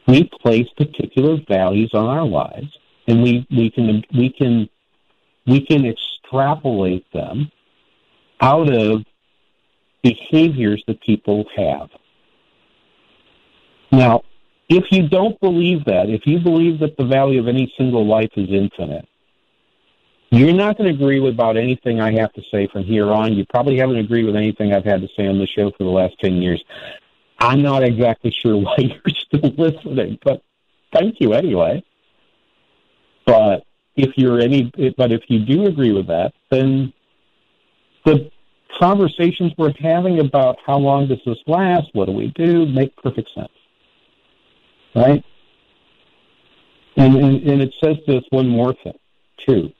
We 0.08 0.30
place 0.42 0.68
particular 0.78 1.38
values 1.48 1.92
on 1.94 2.06
our 2.06 2.26
lives, 2.26 2.68
and 3.08 3.22
we, 3.22 3.46
we 3.52 3.70
can 3.70 4.04
we 4.16 4.30
can 4.32 4.68
we 5.46 5.66
can 5.66 5.86
extrapolate 5.86 7.06
them 7.14 7.52
out 8.42 8.74
of 8.74 9.04
behaviors 10.04 10.84
that 10.88 11.02
people 11.02 11.46
have. 11.56 11.90
Now, 13.92 14.24
if 14.70 14.86
you 14.90 15.08
don't 15.10 15.40
believe 15.42 15.86
that, 15.86 16.10
if 16.10 16.22
you 16.26 16.40
believe 16.40 16.80
that 16.80 16.98
the 16.98 17.06
value 17.06 17.40
of 17.40 17.48
any 17.48 17.72
single 17.78 18.08
life 18.08 18.32
is 18.36 18.50
infinite, 18.50 19.08
you're 20.32 20.54
not 20.54 20.78
going 20.78 20.88
to 20.88 20.96
agree 20.96 21.20
with 21.20 21.34
about 21.34 21.58
anything 21.58 22.00
I 22.00 22.14
have 22.14 22.32
to 22.34 22.42
say 22.52 22.68
from 22.72 22.86
here 22.86 23.12
on. 23.12 23.34
You 23.34 23.46
probably 23.50 23.78
haven't 23.78 23.98
agreed 23.98 24.24
with 24.24 24.38
anything 24.38 24.74
I've 24.74 24.86
had 24.86 25.02
to 25.02 25.10
say 25.18 25.28
on 25.28 25.38
the 25.38 25.48
show 25.48 25.72
for 25.72 25.84
the 25.84 25.90
last 25.90 26.16
10 26.24 26.42
years. 26.42 26.64
I'm 27.42 27.64
not 27.64 27.84
exactly 27.84 28.32
sure 28.32 28.56
why 28.62 28.76
you're 28.78 29.16
still 29.26 29.50
listening, 29.58 30.20
but 30.24 30.44
thank 30.94 31.16
you 31.20 31.34
anyway. 31.34 31.84
But 33.26 33.64
if 33.96 34.12
you're 34.16 34.40
any, 34.40 34.72
but 34.98 35.12
if 35.12 35.24
you 35.28 35.40
do 35.40 35.66
agree 35.66 35.92
with 35.92 36.08
that, 36.08 36.34
then 36.50 36.94
the 38.06 38.30
conversations 38.80 39.54
we're 39.58 39.74
having 39.80 40.20
about 40.20 40.58
how 40.66 40.78
long 40.78 41.08
does 41.08 41.20
this 41.26 41.38
last, 41.48 41.88
what 41.94 42.06
do 42.06 42.14
we 42.14 42.28
do, 42.36 42.66
make 42.66 42.96
perfect 42.98 43.30
sense, 43.34 43.50
right? 44.96 45.24
And 46.98 47.16
and, 47.16 47.50
and 47.50 47.62
it 47.62 47.74
says 47.84 47.98
this 48.08 48.24
one 48.30 48.48
more 48.48 48.74
thing 48.84 48.98
too. 49.48 49.72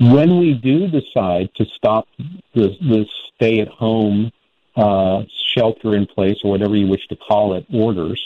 When 0.00 0.38
we 0.38 0.54
do 0.54 0.86
decide 0.86 1.50
to 1.56 1.64
stop 1.76 2.06
this, 2.54 2.70
this 2.80 3.08
stay-at-home 3.34 4.30
uh, 4.76 5.22
shelter 5.58 5.94
in 5.94 6.06
place 6.06 6.36
or 6.44 6.50
whatever 6.50 6.76
you 6.76 6.86
wish 6.86 7.06
to 7.08 7.16
call 7.16 7.54
it 7.54 7.66
orders, 7.72 8.20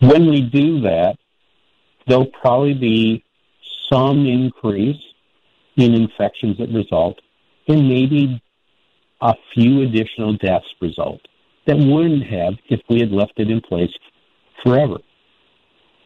when 0.00 0.28
we 0.30 0.42
do 0.42 0.80
that, 0.80 1.16
there'll 2.06 2.26
probably 2.26 2.74
be 2.74 3.24
some 3.92 4.26
increase 4.26 5.00
in 5.76 5.94
infections 5.94 6.58
that 6.58 6.68
result 6.70 7.20
and 7.68 7.88
maybe 7.88 8.42
a 9.20 9.34
few 9.54 9.82
additional 9.82 10.34
deaths 10.36 10.66
result 10.80 11.20
that 11.66 11.76
wouldn't 11.76 12.24
have 12.24 12.54
if 12.68 12.80
we 12.88 13.00
had 13.00 13.10
left 13.10 13.32
it 13.36 13.50
in 13.50 13.60
place 13.60 13.92
forever. 14.62 14.96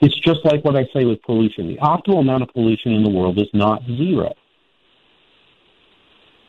It's 0.01 0.18
just 0.18 0.41
like 0.45 0.64
what 0.64 0.77
I 0.77 0.89
say 0.93 1.05
with 1.05 1.23
pollution. 1.23 1.68
The 1.68 1.77
optimal 1.77 2.20
amount 2.20 2.43
of 2.43 2.49
pollution 2.49 2.93
in 2.93 3.05
the 3.05 3.11
world 3.11 3.39
is 3.39 3.49
not 3.55 3.83
zero. 3.87 4.35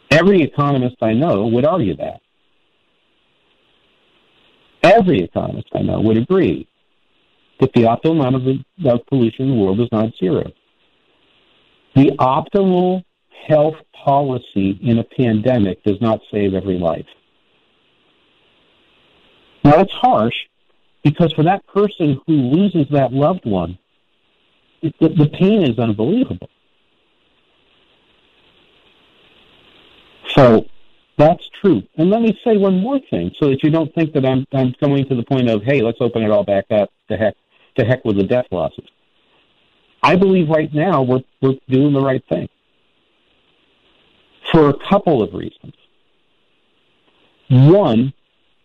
Every 0.09 0.41
economist 0.41 0.95
I 1.01 1.13
know 1.13 1.45
would 1.47 1.65
argue 1.65 1.95
that. 1.97 2.22
Every 4.83 5.21
economist 5.21 5.69
I 5.73 5.81
know 5.81 6.01
would 6.01 6.17
agree 6.17 6.67
that 7.59 7.71
the 7.73 7.83
optimal 7.83 8.19
amount 8.19 8.35
of, 8.35 9.05
pollution 9.07 9.45
in 9.45 9.51
the 9.51 9.63
world 9.63 9.79
is 9.79 9.87
not 9.91 10.13
zero. 10.19 10.51
The 11.95 12.11
optimal 12.19 13.03
health 13.47 13.75
policy 13.93 14.77
in 14.81 14.99
a 14.99 15.03
pandemic 15.03 15.83
does 15.83 16.01
not 16.01 16.19
save 16.31 16.53
every 16.53 16.77
life. 16.77 17.05
Now, 19.63 19.79
it's 19.79 19.93
harsh 19.93 20.35
because 21.03 21.31
for 21.33 21.43
that 21.43 21.65
person 21.67 22.19
who 22.27 22.33
loses 22.33 22.87
that 22.91 23.13
loved 23.13 23.45
one, 23.45 23.77
the, 24.81 24.91
the 24.99 25.29
pain 25.31 25.63
is 25.63 25.79
unbelievable. 25.79 26.49
So 30.35 30.65
that's 31.23 31.49
true. 31.61 31.81
And 31.97 32.09
let 32.09 32.21
me 32.21 32.37
say 32.43 32.57
one 32.57 32.79
more 32.79 32.99
thing 33.09 33.31
so 33.39 33.49
that 33.49 33.63
you 33.63 33.69
don't 33.69 33.93
think 33.95 34.13
that 34.13 34.25
I'm, 34.25 34.45
I'm 34.53 34.73
going 34.81 35.07
to 35.07 35.15
the 35.15 35.23
point 35.23 35.49
of, 35.49 35.63
hey, 35.63 35.81
let's 35.81 35.99
open 36.01 36.23
it 36.23 36.31
all 36.31 36.43
back 36.43 36.65
up 36.71 36.89
to 37.09 37.17
heck, 37.17 37.35
to 37.77 37.85
heck 37.85 38.03
with 38.03 38.17
the 38.17 38.23
death 38.23 38.45
losses. 38.51 38.87
I 40.01 40.17
believe 40.17 40.49
right 40.49 40.73
now 40.73 41.01
we're, 41.01 41.23
we're 41.41 41.55
doing 41.69 41.93
the 41.93 42.01
right 42.01 42.23
thing 42.27 42.49
for 44.51 44.69
a 44.69 44.73
couple 44.89 45.23
of 45.23 45.33
reasons. 45.33 45.73
One, 47.49 48.13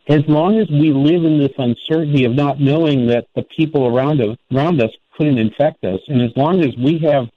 as 0.09 0.23
long 0.27 0.59
as 0.59 0.69
we 0.69 0.93
live 0.93 1.25
in 1.25 1.39
this 1.39 1.53
uncertainty 1.59 2.25
of 2.25 2.33
not 2.33 2.61
knowing 2.61 3.07
that 3.07 3.27
the 3.37 3.45
people 3.57 3.87
around 3.87 4.21
us, 4.21 4.37
around 4.53 4.83
us 4.83 4.91
couldn't 5.17 5.39
infect 5.39 5.85
us, 5.85 6.01
and 6.09 6.23
as 6.23 6.31
long 6.37 6.61
as 6.65 6.75
we 6.77 6.99
have 6.99 7.29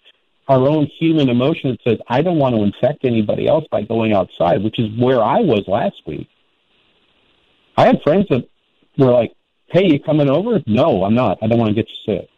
our 0.47 0.67
own 0.67 0.89
human 0.99 1.29
emotion 1.29 1.71
that 1.71 1.79
says, 1.89 1.99
I 2.07 2.21
don't 2.21 2.37
want 2.37 2.55
to 2.55 2.63
infect 2.63 3.05
anybody 3.05 3.47
else 3.47 3.65
by 3.71 3.83
going 3.83 4.13
outside, 4.13 4.63
which 4.63 4.79
is 4.79 4.89
where 4.99 5.23
I 5.23 5.39
was 5.39 5.63
last 5.67 6.01
week. 6.05 6.27
I 7.77 7.85
had 7.85 8.01
friends 8.03 8.25
that 8.29 8.47
were 8.97 9.11
like, 9.11 9.33
Hey, 9.71 9.85
you 9.85 9.99
coming 10.01 10.29
over? 10.29 10.59
No, 10.67 11.05
I'm 11.05 11.15
not. 11.15 11.37
I 11.41 11.47
don't 11.47 11.57
want 11.57 11.69
to 11.69 11.75
get 11.75 11.87
you 11.89 12.13
sick. 12.13 12.29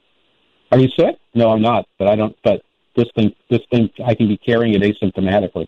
Are 0.71 0.77
you 0.77 0.87
sick? 0.95 1.17
No, 1.33 1.49
I'm 1.49 1.61
not. 1.61 1.87
But 1.97 2.07
I 2.07 2.15
don't. 2.15 2.35
But 2.43 2.61
this 2.95 3.07
thing, 3.15 3.33
this 3.49 3.61
thing, 3.71 3.89
I 4.05 4.13
can 4.13 4.27
be 4.27 4.37
carrying 4.37 4.75
it 4.75 4.83
asymptomatically. 4.83 5.67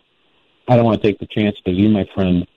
I 0.67 0.75
don't 0.75 0.85
want 0.85 1.01
to 1.01 1.07
take 1.07 1.19
the 1.19 1.27
chance 1.27 1.55
that 1.65 1.73
you, 1.73 1.89
my 1.89 2.07
friend, 2.13 2.47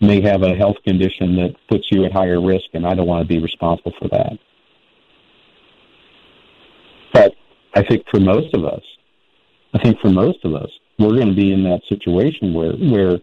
may 0.00 0.20
have 0.20 0.42
a 0.42 0.54
health 0.54 0.76
condition 0.84 1.34
that 1.36 1.56
puts 1.68 1.90
you 1.90 2.04
at 2.04 2.12
higher 2.12 2.40
risk, 2.40 2.66
and 2.74 2.86
I 2.86 2.94
don't 2.94 3.06
want 3.06 3.22
to 3.22 3.28
be 3.28 3.40
responsible 3.40 3.92
for 3.98 4.08
that. 4.08 4.38
But 7.12 7.34
I 7.74 7.82
think 7.82 8.04
for 8.08 8.20
most 8.20 8.54
of 8.54 8.64
us, 8.64 8.82
I 9.74 9.78
think 9.78 10.00
for 10.00 10.10
most 10.10 10.44
of 10.44 10.54
us, 10.54 10.70
we're 10.98 11.14
going 11.14 11.28
to 11.28 11.34
be 11.34 11.52
in 11.52 11.62
that 11.64 11.82
situation 11.88 12.54
where, 12.54 12.72
where, 12.72 13.18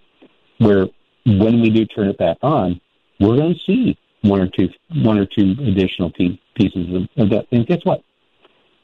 where 0.60 0.88
when 1.26 1.62
we 1.62 1.70
do 1.70 1.86
turn 1.86 2.08
it 2.08 2.18
back 2.18 2.38
on, 2.41 2.80
we're 3.20 3.38
going 3.38 3.54
to 3.54 3.60
see 3.66 3.98
one 4.22 4.41
or 4.41 4.48
two, 4.48 4.70
one 5.04 5.18
or 5.18 5.26
two 5.26 5.56
additional 5.60 6.12
pieces 6.12 6.96
of, 6.96 7.10
of 7.18 7.30
that. 7.32 7.48
And 7.52 7.66
guess 7.66 7.84
what? 7.84 8.04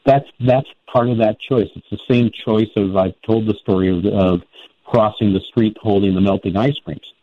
That's 0.05 0.25
that's 0.39 0.67
part 0.91 1.09
of 1.09 1.19
that 1.19 1.39
choice. 1.39 1.69
It's 1.75 1.89
the 1.91 1.99
same 2.09 2.31
choice 2.31 2.69
of 2.75 2.97
I've 2.97 3.13
told 3.21 3.45
the 3.45 3.53
story 3.55 3.89
of, 3.89 4.05
of 4.05 4.41
crossing 4.85 5.33
the 5.33 5.39
street 5.41 5.77
holding 5.79 6.15
the 6.15 6.21
melting 6.21 6.57
ice 6.57 6.77
creams 6.83 7.13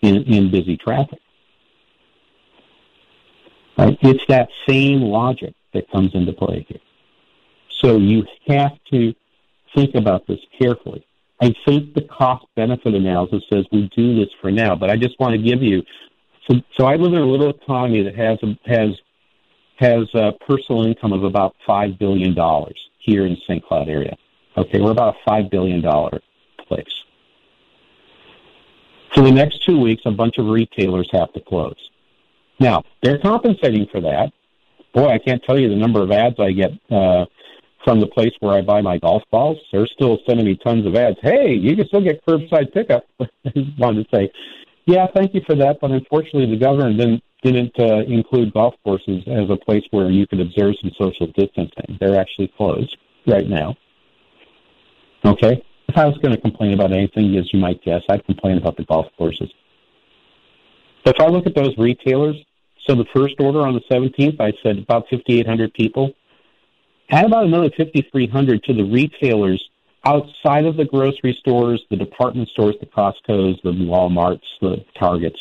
in, 0.00 0.22
in 0.24 0.50
busy 0.50 0.76
traffic. 0.76 1.18
Right? 3.76 3.98
It's 4.02 4.24
that 4.28 4.48
same 4.68 5.00
logic 5.00 5.54
that 5.72 5.90
comes 5.90 6.14
into 6.14 6.32
play 6.32 6.64
here. 6.68 6.80
So 7.80 7.96
you 7.96 8.24
have 8.46 8.72
to 8.92 9.12
think 9.74 9.94
about 9.94 10.26
this 10.26 10.38
carefully. 10.58 11.06
I 11.40 11.54
think 11.66 11.94
the 11.94 12.02
cost 12.02 12.46
benefit 12.56 12.94
analysis 12.94 13.42
says 13.52 13.64
we 13.72 13.90
do 13.96 14.14
this 14.14 14.28
for 14.40 14.50
now, 14.50 14.74
but 14.74 14.90
I 14.90 14.96
just 14.96 15.18
want 15.18 15.32
to 15.32 15.42
give 15.42 15.62
you. 15.62 15.82
So, 16.48 16.60
so 16.76 16.86
I 16.86 16.96
live 16.96 17.12
in 17.12 17.18
a 17.18 17.26
little 17.26 17.50
economy 17.50 18.02
that 18.02 18.14
has 18.14 18.38
has 18.66 18.90
has 19.76 20.08
a 20.14 20.32
personal 20.46 20.86
income 20.86 21.12
of 21.12 21.24
about 21.24 21.56
five 21.66 21.98
billion 21.98 22.34
dollars 22.34 22.78
here 22.98 23.26
in 23.26 23.36
St. 23.46 23.64
Cloud 23.64 23.88
area. 23.88 24.16
Okay, 24.56 24.80
we're 24.80 24.92
about 24.92 25.16
a 25.16 25.18
five 25.24 25.50
billion 25.50 25.80
dollar 25.80 26.20
place. 26.66 26.86
For 29.14 29.22
the 29.22 29.32
next 29.32 29.64
two 29.64 29.80
weeks, 29.80 30.02
a 30.06 30.10
bunch 30.10 30.38
of 30.38 30.46
retailers 30.46 31.08
have 31.12 31.32
to 31.34 31.40
close. 31.40 31.76
Now, 32.60 32.84
they're 33.02 33.18
compensating 33.18 33.86
for 33.90 34.00
that. 34.00 34.32
Boy, 34.92 35.08
I 35.08 35.18
can't 35.18 35.42
tell 35.42 35.58
you 35.58 35.68
the 35.68 35.76
number 35.76 36.02
of 36.02 36.10
ads 36.10 36.36
I 36.38 36.52
get 36.52 36.70
uh, 36.90 37.26
from 37.84 38.00
the 38.00 38.06
place 38.06 38.32
where 38.40 38.56
I 38.56 38.62
buy 38.62 38.80
my 38.80 38.98
golf 38.98 39.22
balls. 39.30 39.58
They're 39.70 39.86
still 39.86 40.18
sending 40.26 40.46
me 40.46 40.56
tons 40.56 40.86
of 40.86 40.96
ads. 40.96 41.18
Hey, 41.22 41.52
you 41.52 41.76
can 41.76 41.86
still 41.86 42.00
get 42.00 42.24
curbside 42.26 42.72
pickup. 42.72 43.04
I 43.20 43.28
wanted 43.78 44.08
to 44.08 44.16
say, 44.16 44.32
yeah, 44.86 45.06
thank 45.14 45.34
you 45.34 45.42
for 45.46 45.54
that, 45.56 45.78
but 45.80 45.90
unfortunately, 45.90 46.46
the 46.46 46.60
governor 46.60 46.92
didn't 46.92 47.22
didn't 47.42 47.78
uh, 47.78 48.00
include 48.06 48.54
golf 48.54 48.74
courses 48.82 49.22
as 49.26 49.50
a 49.50 49.56
place 49.56 49.82
where 49.90 50.10
you 50.10 50.26
could 50.26 50.40
observe 50.40 50.74
some 50.80 50.90
social 50.98 51.26
distancing. 51.36 51.98
They're 52.00 52.18
actually 52.18 52.50
closed 52.56 52.96
right 53.26 53.46
now. 53.46 53.76
Okay, 55.26 55.62
if 55.88 55.96
I 55.96 56.06
was 56.06 56.16
going 56.18 56.34
to 56.34 56.40
complain 56.40 56.72
about 56.72 56.92
anything, 56.92 57.36
as 57.36 57.48
you 57.52 57.58
might 57.58 57.82
guess, 57.82 58.00
I'd 58.08 58.24
complain 58.24 58.56
about 58.56 58.78
the 58.78 58.84
golf 58.84 59.06
courses. 59.18 59.50
If 61.04 61.20
I 61.20 61.26
look 61.26 61.46
at 61.46 61.54
those 61.54 61.76
retailers, 61.76 62.36
so 62.86 62.94
the 62.94 63.04
first 63.14 63.34
order 63.38 63.60
on 63.60 63.74
the 63.74 63.82
17th, 63.90 64.40
I 64.40 64.52
said 64.62 64.78
about 64.78 65.04
5,800 65.10 65.72
people. 65.74 66.12
Add 67.10 67.26
about 67.26 67.44
another 67.44 67.70
5,300 67.76 68.62
to 68.64 68.74
the 68.74 68.84
retailers 68.84 69.62
outside 70.04 70.64
of 70.66 70.76
the 70.76 70.84
grocery 70.84 71.36
stores, 71.40 71.82
the 71.90 71.96
department 71.96 72.48
stores, 72.50 72.74
the 72.80 72.86
Costco's, 72.86 73.58
the 73.62 73.72
Walmarts, 73.72 74.42
the 74.60 74.84
Targets, 74.98 75.38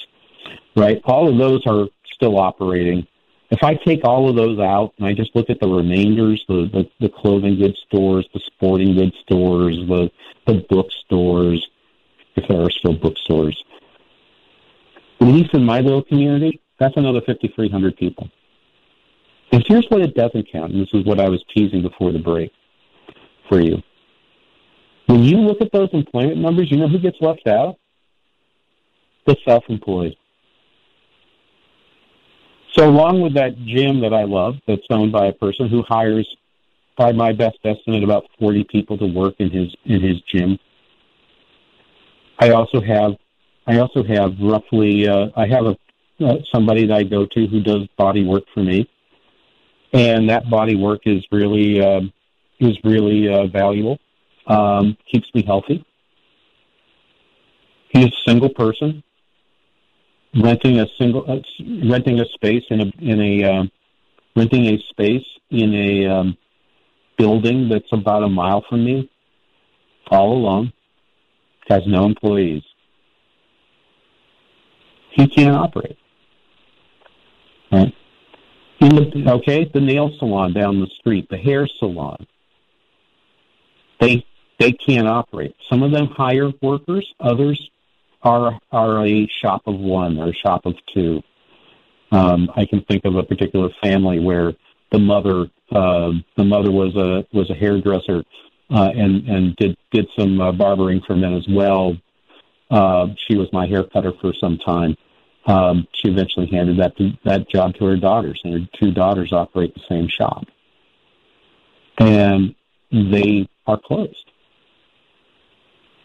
right? 0.76 1.02
All 1.06 1.30
of 1.30 1.38
those 1.38 1.66
are 1.66 1.88
still 2.14 2.38
operating 2.40 3.06
If 3.52 3.64
I 3.64 3.76
take 3.76 4.04
all 4.04 4.30
of 4.30 4.36
those 4.36 4.60
out 4.60 4.94
and 4.98 5.06
I 5.06 5.14
just 5.14 5.36
look 5.36 5.50
at 5.50 5.60
the 5.60 5.68
remainders, 5.68 6.44
the, 6.48 6.70
the, 6.74 6.90
the 7.00 7.10
clothing 7.10 7.58
goods 7.60 7.78
stores, 7.88 8.28
the 8.34 8.40
sporting 8.48 8.96
goods 8.96 9.16
stores, 9.24 9.78
the, 9.88 10.10
the 10.48 10.66
bookstores, 10.70 11.68
if 12.36 12.48
there 12.48 12.62
are 12.62 12.72
still 12.72 12.94
bookstores, 12.96 13.62
at 15.22 15.28
least 15.28 15.54
in 15.54 15.64
my 15.64 15.82
little 15.82 16.04
community, 16.04 16.62
that's 16.80 16.98
another 16.98 17.22
5,300 17.22 17.96
people. 17.96 18.30
And 19.54 19.64
here's 19.68 19.86
what 19.90 20.02
it 20.02 20.16
doesn't 20.16 20.52
count, 20.52 20.74
and 20.74 20.82
this 20.82 20.90
is 20.96 21.06
what 21.06 21.20
I 21.20 21.30
was 21.30 21.40
teasing 21.56 21.84
before 21.84 22.12
the 22.12 22.18
break 22.18 22.52
for 23.48 23.62
you. 23.62 23.78
When 25.06 25.22
you 25.22 25.38
look 25.38 25.62
at 25.62 25.72
those 25.72 25.90
employment 25.94 26.38
numbers, 26.38 26.72
you 26.72 26.78
know 26.78 26.88
who 26.88 26.98
gets 26.98 27.18
left 27.22 27.46
out? 27.46 27.78
The 29.28 29.38
self-employed. 29.48 30.16
So 32.72 32.90
along 32.90 33.22
with 33.22 33.36
that 33.36 33.56
gym 33.64 34.02
that 34.02 34.12
I 34.12 34.24
love, 34.24 34.56
that's 34.68 34.82
owned 34.90 35.12
by 35.12 35.28
a 35.28 35.34
person 35.34 35.70
who 35.70 35.84
hires, 35.88 36.28
by 36.98 37.12
my 37.12 37.32
best 37.32 37.60
estimate, 37.64 38.04
about 38.04 38.24
40 38.40 38.64
people 38.72 38.98
to 38.98 39.06
work 39.06 39.36
in 39.38 39.52
his 39.52 39.76
in 39.86 40.02
his 40.02 40.20
gym. 40.22 40.58
I 42.40 42.50
also 42.50 42.82
have, 42.82 43.12
I 43.68 43.78
also 43.78 44.04
have 44.04 44.32
roughly, 44.42 45.08
uh, 45.08 45.28
I 45.36 45.46
have 45.46 45.66
a 45.66 45.78
uh, 46.26 46.38
somebody 46.52 46.88
that 46.88 46.96
I 46.96 47.04
go 47.04 47.28
to 47.28 47.48
who 47.48 47.62
does 47.62 47.88
body 47.98 48.24
work 48.26 48.46
for 48.52 48.64
me, 48.64 48.90
and 49.94 50.30
that 50.30 50.50
body 50.50 50.76
work 50.76 51.02
is 51.06 51.24
really 51.32 51.82
uh, 51.82 52.02
is 52.60 52.78
really 52.84 53.30
uh, 53.30 53.48
valuable. 53.48 54.00
Um, 54.48 54.98
keeps 55.10 55.34
me 55.34 55.44
healthy. 55.44 55.86
He's 57.90 58.08
a 58.08 58.12
single 58.26 58.50
person 58.50 59.04
renting 60.36 60.80
a 60.80 60.88
single 60.98 61.24
uh, 61.30 61.40
renting 61.88 62.20
a 62.20 62.26
space 62.26 62.64
in 62.70 62.82
a 62.82 62.92
in 63.00 63.22
a 63.22 63.44
uh, 63.44 63.64
renting 64.36 64.66
a 64.68 64.78
space 64.90 65.26
in 65.50 65.74
a 65.74 66.08
um, 66.08 66.38
building 67.18 67.70
that's 67.70 67.92
about 67.92 68.24
a 68.24 68.30
mile 68.30 68.66
from 68.68 68.84
me, 68.84 69.10
all 70.10 70.34
alone, 70.34 70.74
has 71.70 71.84
no 71.86 72.06
employees. 72.06 72.64
He 75.12 75.28
can't 75.28 75.56
operate. 75.56 75.98
Right? 77.72 77.94
Okay, 78.84 79.70
the 79.74 79.80
nail 79.80 80.12
salon 80.20 80.54
down 80.54 80.82
the 80.82 80.90
street, 81.00 81.30
the 81.30 81.38
hair 81.38 81.68
salon, 81.80 82.28
they 84.02 84.26
they 84.60 84.74
can't 84.74 85.08
operate. 85.08 85.56
Some 85.70 85.84
of 85.84 85.92
them 85.92 86.08
hire 86.08 86.52
workers, 86.62 87.08
others 87.20 87.70
are 88.24 88.60
are 88.72 89.06
a 89.06 89.28
shop 89.42 89.62
of 89.68 89.80
one 89.80 90.18
or 90.18 90.30
a 90.30 90.34
shop 90.34 90.66
of 90.66 90.76
two. 90.94 91.22
Um, 92.12 92.52
I 92.56 92.66
can 92.66 92.84
think 92.84 93.06
of 93.06 93.16
a 93.16 93.24
particular 93.24 93.70
family 93.82 94.20
where 94.20 94.54
the 94.92 95.00
mother 95.00 95.50
uh, 95.72 96.12
the 96.36 96.44
mother 96.44 96.72
was 96.72 96.96
a 96.96 97.26
was 97.36 97.50
a 97.50 97.56
hairdresser 97.56 98.24
uh, 98.70 98.90
and 98.96 99.28
and 99.30 99.56
did 99.56 99.78
did 99.92 100.08
some 100.18 100.42
uh, 100.42 100.52
barbering 100.52 101.02
for 101.08 101.16
men 101.16 101.34
as 101.34 101.46
well. 101.50 101.96
Uh, 102.70 103.08
she 103.28 103.38
was 103.38 103.48
my 103.54 103.66
hair 103.68 103.84
cutter 103.84 104.12
for 104.20 104.34
some 104.40 104.58
time. 104.58 104.96
Um, 105.46 105.88
she 105.94 106.08
eventually 106.08 106.48
handed 106.48 106.78
that 106.78 106.94
that 107.26 107.50
job 107.50 107.76
to 107.76 107.86
her 107.86 107.98
daughters, 107.98 108.40
and 108.44 108.54
her 108.54 108.70
two 108.80 108.92
daughters 108.92 109.34
operate 109.34 109.74
the 109.74 109.82
same 109.90 110.08
shop, 110.08 110.46
and 111.98 112.56
they 112.92 113.50
are 113.68 113.78
closed. 113.78 114.32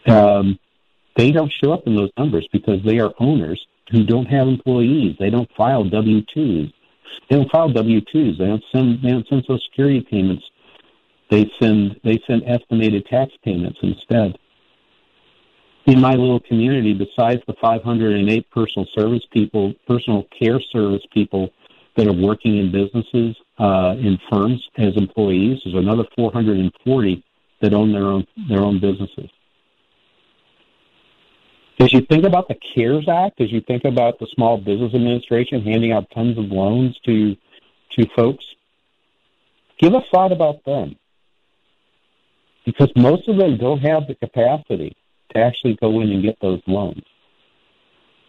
Um, 0.07 0.59
they 1.15 1.31
don't 1.31 1.51
show 1.63 1.71
up 1.71 1.83
in 1.85 1.95
those 1.95 2.11
numbers 2.17 2.47
because 2.51 2.83
they 2.83 2.99
are 2.99 3.13
owners 3.19 3.65
who 3.91 4.05
don't 4.05 4.25
have 4.25 4.47
employees. 4.47 5.15
They 5.19 5.29
don't 5.29 5.49
file 5.55 5.83
W 5.83 6.21
twos. 6.33 6.71
They 7.29 7.37
don't 7.37 7.51
file 7.51 7.69
W 7.69 8.01
twos. 8.11 8.37
They 8.37 8.45
don't 8.45 8.63
send 8.71 9.01
they 9.01 9.09
don't 9.09 9.27
send 9.27 9.43
Social 9.43 9.59
Security 9.69 10.01
payments. 10.01 10.43
They 11.29 11.49
send 11.61 11.99
they 12.03 12.19
send 12.27 12.43
estimated 12.45 13.05
tax 13.05 13.31
payments 13.43 13.79
instead. 13.81 14.37
In 15.89 15.99
my 15.99 16.13
little 16.13 16.39
community, 16.41 16.93
besides 16.93 17.41
the 17.47 17.55
508 17.59 18.51
personal 18.51 18.87
service 18.93 19.23
people, 19.31 19.73
personal 19.87 20.23
care 20.39 20.61
service 20.61 21.01
people 21.11 21.49
that 21.97 22.05
are 22.05 22.13
working 22.13 22.59
in 22.59 22.71
businesses, 22.71 23.35
uh, 23.57 23.95
in 23.97 24.19
firms 24.31 24.63
as 24.77 24.95
employees, 24.95 25.59
there's 25.63 25.75
another 25.75 26.03
440 26.15 27.23
that 27.63 27.73
own 27.73 27.91
their 27.91 28.05
own 28.05 28.27
their 28.47 28.59
own 28.59 28.79
businesses. 28.79 29.31
As 31.79 31.91
you 31.91 32.01
think 32.01 32.23
about 32.23 32.49
the 32.49 32.57
CARES 32.75 33.09
Act, 33.09 33.41
as 33.41 33.51
you 33.51 33.61
think 33.61 33.83
about 33.83 34.19
the 34.19 34.27
Small 34.35 34.59
Business 34.59 34.93
Administration 34.93 35.63
handing 35.63 35.91
out 35.91 36.05
tons 36.13 36.37
of 36.37 36.51
loans 36.51 36.99
to 37.07 37.35
to 37.97 38.05
folks, 38.15 38.45
give 39.79 39.95
a 39.95 40.01
thought 40.11 40.31
about 40.31 40.63
them. 40.65 40.97
Because 42.63 42.91
most 42.95 43.27
of 43.27 43.37
them 43.37 43.57
don't 43.57 43.79
have 43.79 44.05
the 44.05 44.13
capacity 44.13 44.95
to 45.33 45.39
actually 45.39 45.75
go 45.75 46.01
in 46.01 46.11
and 46.11 46.23
get 46.23 46.37
those 46.41 46.61
loans. 46.67 47.03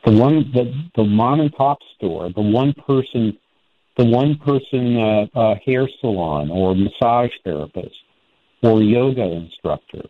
The 0.04 0.12
one 0.12 0.50
the 0.52 0.72
the 0.96 1.04
mom 1.04 1.40
and 1.40 1.52
pop 1.52 1.78
store, 1.96 2.30
the 2.30 2.40
one 2.40 2.72
person 2.72 3.36
the 3.96 4.04
one 4.04 4.36
person 4.38 4.96
uh, 4.96 5.26
uh, 5.34 5.54
hair 5.64 5.88
salon 6.00 6.50
or 6.50 6.74
massage 6.74 7.32
therapist 7.44 7.96
or 8.62 8.82
yoga 8.82 9.22
instructor 9.22 10.02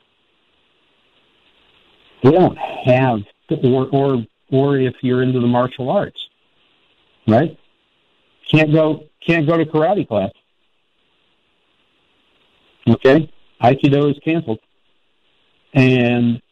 they 2.23 2.31
don't 2.33 2.57
have, 2.59 3.21
or 3.65 3.89
or 3.93 4.27
or 4.51 4.79
if 4.79 4.95
you're 5.03 5.23
into 5.23 5.41
the 5.41 5.47
martial 5.47 5.91
arts, 5.91 6.21
right? 7.27 7.59
Can't 8.51 8.73
go 8.73 9.05
can't 9.27 9.47
go 9.47 9.57
to 9.57 9.65
karate 9.65 10.07
class. 10.07 10.31
Okay, 12.89 13.31
Aikido 13.63 14.11
is 14.11 14.19
canceled, 14.25 14.61
and 15.73 16.43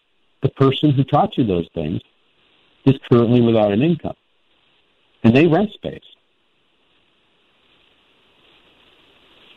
the 0.42 0.48
person 0.50 0.90
who 0.92 1.04
taught 1.04 1.36
you 1.36 1.44
those 1.44 1.68
things 1.74 2.00
is 2.84 2.94
currently 3.10 3.40
without 3.40 3.72
an 3.72 3.82
income, 3.82 4.16
and 5.24 5.34
they 5.34 5.46
rent 5.46 5.72
space. 5.72 6.00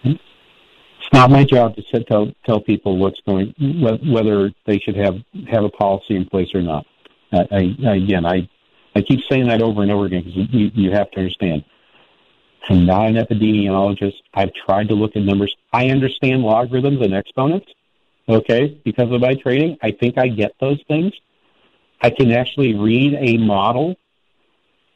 It's 0.03 1.13
not 1.13 1.29
my 1.29 1.43
job 1.43 1.75
to 1.75 2.03
tell 2.03 2.31
tell 2.45 2.61
people 2.61 2.97
what's 2.97 3.19
going 3.25 3.53
whether 4.11 4.51
they 4.65 4.79
should 4.79 4.95
have 4.95 5.15
have 5.49 5.63
a 5.63 5.69
policy 5.69 6.15
in 6.15 6.25
place 6.25 6.49
or 6.53 6.61
not. 6.61 6.85
I, 7.31 7.47
I 7.51 7.93
again, 7.95 8.25
I 8.25 8.47
I 8.95 9.01
keep 9.01 9.19
saying 9.29 9.47
that 9.47 9.61
over 9.61 9.81
and 9.81 9.91
over 9.91 10.05
again 10.05 10.23
because 10.23 10.53
you, 10.53 10.71
you 10.73 10.91
have 10.91 11.11
to 11.11 11.19
understand. 11.19 11.63
I'm 12.69 12.85
not 12.85 13.07
an 13.07 13.15
epidemiologist. 13.15 14.21
I've 14.33 14.53
tried 14.53 14.89
to 14.89 14.95
look 14.95 15.15
at 15.15 15.23
numbers. 15.23 15.55
I 15.73 15.87
understand 15.87 16.43
logarithms 16.43 17.01
and 17.01 17.13
exponents, 17.13 17.67
okay, 18.27 18.79
because 18.83 19.11
of 19.11 19.21
my 19.21 19.35
training. 19.35 19.77
I 19.81 19.91
think 19.91 20.17
I 20.17 20.27
get 20.27 20.53
those 20.59 20.81
things. 20.87 21.13
I 22.01 22.09
can 22.09 22.31
actually 22.31 22.75
read 22.75 23.13
a 23.13 23.37
model 23.37 23.95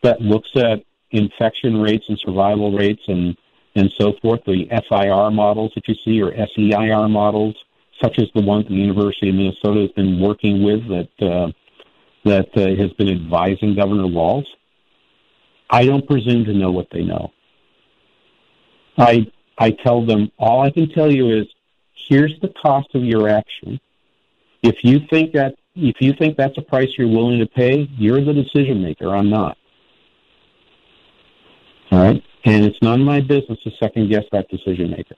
that 0.03 0.21
looks 0.21 0.49
at 0.55 0.84
infection 1.11 1.82
rates 1.82 2.05
and 2.07 2.19
survival 2.26 2.76
rates 2.76 3.01
and 3.07 3.38
and 3.76 3.91
so 3.99 4.13
forth, 4.21 4.39
the 4.45 4.67
SIR 4.69 5.32
models 5.32 5.73
that 5.76 5.86
you 5.88 5.95
see 6.05 6.21
or 6.21 6.34
SEIR 6.34 7.09
models, 7.09 7.55
such 8.01 8.17
as 8.19 8.28
the 8.34 8.41
ones 8.41 8.65
the 8.69 8.73
University 8.73 9.30
of 9.30 9.36
Minnesota 9.36 9.82
has 9.82 9.91
been 9.91 10.19
working 10.21 10.63
with 10.63 10.88
that 10.88 11.09
uh, 11.21 11.51
that 12.23 12.47
uh, 12.55 12.82
has 12.82 12.91
been 12.93 13.09
advising 13.09 13.76
Governor 13.76 14.07
Walz. 14.07 14.47
I 15.69 15.86
don't 15.86 16.07
presume 16.07 16.45
to 16.45 16.53
know 16.53 16.71
what 16.71 16.88
they 16.91 17.03
know. 17.03 17.32
I 18.97 19.28
I 19.57 19.71
tell 19.71 20.05
them 20.05 20.32
all 20.38 20.61
I 20.61 20.69
can 20.69 20.89
tell 20.89 21.11
you 21.11 21.38
is 21.38 21.47
here's 21.96 22.34
the 22.41 22.50
cost 22.62 22.93
of 22.93 23.04
your 23.04 23.30
action. 23.30 23.80
If 24.64 24.76
you 24.84 25.00
think 25.10 25.34
that 25.34 25.56
if 25.76 25.96
you 26.00 26.14
think 26.14 26.38
that's 26.38 26.58
a 26.58 26.62
price 26.62 26.88
you're 26.98 27.10
willing 27.10 27.39
to 27.39 27.46
pay, 27.46 27.89
you're 27.98 28.24
the 28.24 28.34
decision 28.34 28.82
maker. 28.82 29.14
I'm 29.14 29.30
not. 29.30 29.58
All 31.91 32.00
right. 32.00 32.24
And 32.46 32.66
it's 32.66 32.78
none 32.82 33.02
of 33.02 33.06
my 33.06 33.22
business 33.22 33.60
to 33.64 33.72
second 33.80 34.10
guess 34.10 34.24
that 34.32 34.48
decision 34.50 34.91
maker. 34.91 35.16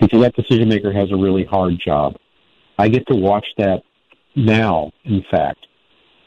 Because 0.00 0.20
that 0.20 0.34
decision 0.34 0.68
maker 0.68 0.92
has 0.92 1.10
a 1.10 1.16
really 1.16 1.44
hard 1.44 1.78
job. 1.78 2.16
I 2.78 2.88
get 2.88 3.06
to 3.08 3.14
watch 3.14 3.46
that 3.58 3.82
now, 4.34 4.90
in 5.04 5.24
fact. 5.30 5.66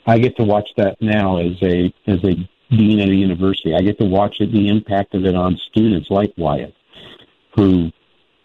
I 0.08 0.20
get 0.20 0.38
to 0.38 0.44
watch 0.44 0.70
that 0.78 1.02
now 1.02 1.38
as 1.38 1.62
a 1.62 1.94
as 2.08 2.24
a 2.24 2.36
dean 2.70 3.00
at 3.00 3.10
a 3.10 3.16
university. 3.16 3.74
I 3.76 3.82
get 3.82 4.00
to 4.00 4.06
watch 4.06 4.38
it, 4.40 4.52
the 4.52 4.70
impact 4.70 5.14
of 5.16 5.26
it 5.26 5.36
on 5.36 5.60
students 5.70 6.10
like 6.10 6.34
Wyatt, 6.38 6.74
who 7.56 7.92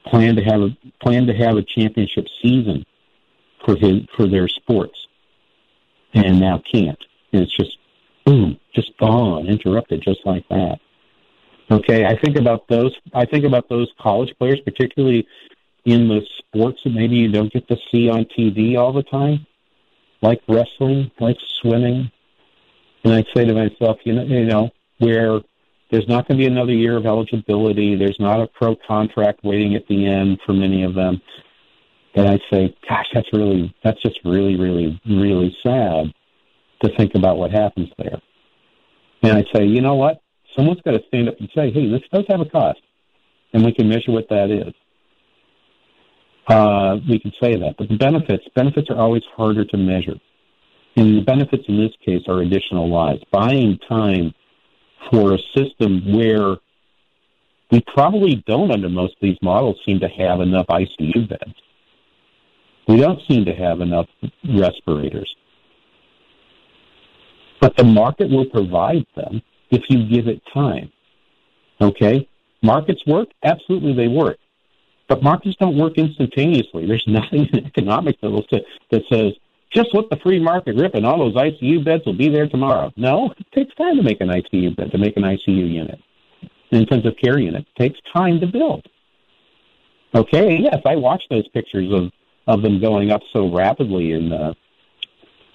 plan 0.07 0.37
to 0.37 0.43
have 0.43 0.61
a 0.61 0.77
plan 1.03 1.27
to 1.27 1.35
have 1.35 1.57
a 1.57 1.63
championship 1.63 2.27
season 2.43 2.85
for 3.65 3.77
his 3.77 4.03
for 4.17 4.27
their 4.29 4.49
sports, 4.49 4.99
and 6.15 6.41
now 6.41 6.63
can't. 6.73 6.99
And 7.33 7.43
it's 7.43 7.57
just 7.57 7.77
boom, 8.25 8.59
just 8.75 8.97
gone, 8.99 9.47
interrupted 9.49 10.03
just 10.03 10.21
like 10.25 10.47
that. 10.49 10.79
Okay, 11.71 12.05
I 12.05 12.17
think 12.19 12.37
about 12.37 12.67
those. 12.69 12.95
I 13.15 13.25
think 13.27 13.45
about 13.45 13.69
those 13.69 13.89
college 14.01 14.35
players, 14.39 14.61
particularly 14.65 15.27
in 15.85 16.09
the 16.09 16.21
sports 16.39 16.81
that 16.85 16.91
maybe 16.91 17.17
you 17.17 17.31
don't 17.31 17.53
get 17.53 17.69
to 17.69 17.77
see 17.91 18.09
on 18.09 18.27
TV 18.37 18.77
all 18.77 18.93
the 18.93 19.05
time, 19.05 19.47
like 20.21 20.43
wrestling, 20.49 21.11
like 21.21 21.37
swimming. 21.61 22.11
And 23.05 23.15
I 23.15 23.25
say 23.35 23.45
to 23.45 23.55
myself, 23.55 23.99
you 24.05 24.13
know, 24.13 24.25
you 24.25 24.45
know, 24.45 24.71
where 24.99 25.41
There's 25.91 26.07
not 26.09 26.29
going 26.29 26.39
to 26.39 26.43
be 26.45 26.47
another 26.47 26.73
year 26.73 26.97
of 26.97 27.07
eligibility. 27.07 27.97
There's 27.97 28.17
not 28.21 28.41
a 28.41 28.47
pro 28.47 28.77
contract 28.87 29.41
waiting 29.43 29.75
at 29.75 29.87
the 29.89 30.07
end 30.07 30.39
for 30.47 30.53
many 30.53 30.85
of 30.85 30.95
them. 30.95 31.21
And 32.15 32.29
I 32.29 32.39
say, 32.51 32.75
gosh, 32.89 33.07
that's 33.15 33.29
really, 33.33 33.75
that's 33.85 34.01
just 34.03 34.19
really, 34.25 34.57
really, 34.57 35.01
really 35.07 35.57
sad 35.65 36.13
to 36.83 36.97
think 36.97 37.15
about 37.15 37.39
what 37.39 37.51
happens 37.51 37.89
there. 37.99 38.21
And 39.23 39.33
I 39.33 39.45
say, 39.55 39.65
you 39.65 39.81
know 39.81 39.95
what? 39.95 40.23
Someone's 40.57 40.81
got 40.83 40.93
to 40.93 41.01
stand 41.09 41.29
up 41.29 41.39
and 41.39 41.49
say, 41.55 41.71
hey, 41.71 41.89
this 41.91 42.03
does 42.13 42.25
have 42.29 42.41
a 42.41 42.45
cost, 42.47 42.81
and 43.53 43.65
we 43.65 43.73
can 43.73 43.89
measure 43.89 44.11
what 44.11 44.29
that 44.31 44.51
is. 44.51 44.75
Uh, 46.49 46.97
we 47.09 47.21
can 47.21 47.33
say 47.41 47.57
that. 47.57 47.77
But 47.79 47.89
the 47.89 47.97
benefits, 47.97 48.45
benefits 48.57 48.91
are 48.91 48.97
always 48.97 49.23
harder 49.37 49.65
to 49.65 49.77
measure. 49.77 50.17
And 50.97 51.19
the 51.19 51.23
benefits 51.23 51.63
in 51.69 51.79
this 51.79 51.93
case 52.05 52.23
are 52.27 52.41
additional 52.41 52.91
lives. 52.91 53.23
Buying 53.31 53.79
time 53.89 54.35
for 55.11 55.35
a 55.35 55.39
system 55.55 56.13
where 56.13 56.57
we 57.71 57.81
probably 57.95 58.43
don't, 58.47 58.71
under 58.71 58.89
most 58.89 59.15
of 59.15 59.21
these 59.23 59.39
models, 59.43 59.79
seem 59.87 60.01
to 60.01 60.09
have 60.09 60.41
enough 60.41 60.67
ICU 60.67 61.29
beds. 61.29 61.55
We 62.89 62.97
don't 62.97 63.21
seem 63.29 63.45
to 63.45 63.55
have 63.55 63.81
enough 63.81 64.07
respirators. 64.45 65.35
But 67.61 67.77
the 67.77 67.85
market 67.85 68.31
will 68.31 68.47
provide 68.47 69.07
them 69.15 69.43
if 69.71 69.83
you 69.89 70.09
give 70.09 70.27
it 70.27 70.43
time. 70.53 70.91
Okay? 71.81 72.29
Markets 72.63 73.07
work? 73.07 73.29
Absolutely 73.45 73.95
they 73.95 74.09
work. 74.09 74.39
But 75.09 75.23
markets 75.23 75.57
don't 75.59 75.77
work 75.77 75.99
instantaneously. 75.99 76.87
There's 76.87 77.05
nothing 77.07 77.47
in 77.53 77.67
economics 77.67 78.19
that, 78.23 78.65
that 78.91 79.03
says, 79.09 79.33
just 79.73 79.95
let 79.95 80.11
the 80.11 80.17
free 80.17 80.41
market 80.41 80.77
rip 80.77 80.95
and 80.95 81.07
all 81.07 81.19
those 81.19 81.35
ICU 81.35 81.85
beds 81.85 82.05
will 82.05 82.17
be 82.17 82.29
there 82.29 82.49
tomorrow. 82.49 82.93
No, 82.97 83.33
it 83.39 83.47
takes 83.55 83.75
time 83.77 83.97
to 83.97 84.03
make 84.03 84.21
an 84.21 84.29
ICU 84.29 84.77
bed, 84.77 84.91
to 84.91 84.99
make 84.99 85.17
an 85.17 85.23
ICU 85.23 85.73
unit. 85.73 86.01
An 86.73 86.79
intensive 86.79 87.15
care 87.23 87.39
unit 87.39 87.67
it 87.77 87.83
takes 87.83 87.99
time 88.13 88.41
to 88.41 88.47
build. 88.47 88.87
Okay, 90.15 90.59
yes, 90.59 90.79
I 90.85 90.97
watched 90.97 91.29
those 91.31 91.47
pictures 91.49 91.93
of, 91.93 92.11
of 92.47 92.63
them 92.63 92.81
going 92.81 93.11
up 93.11 93.23
so 93.33 93.53
rapidly 93.53 94.13
in 94.13 94.33
uh, 94.33 94.55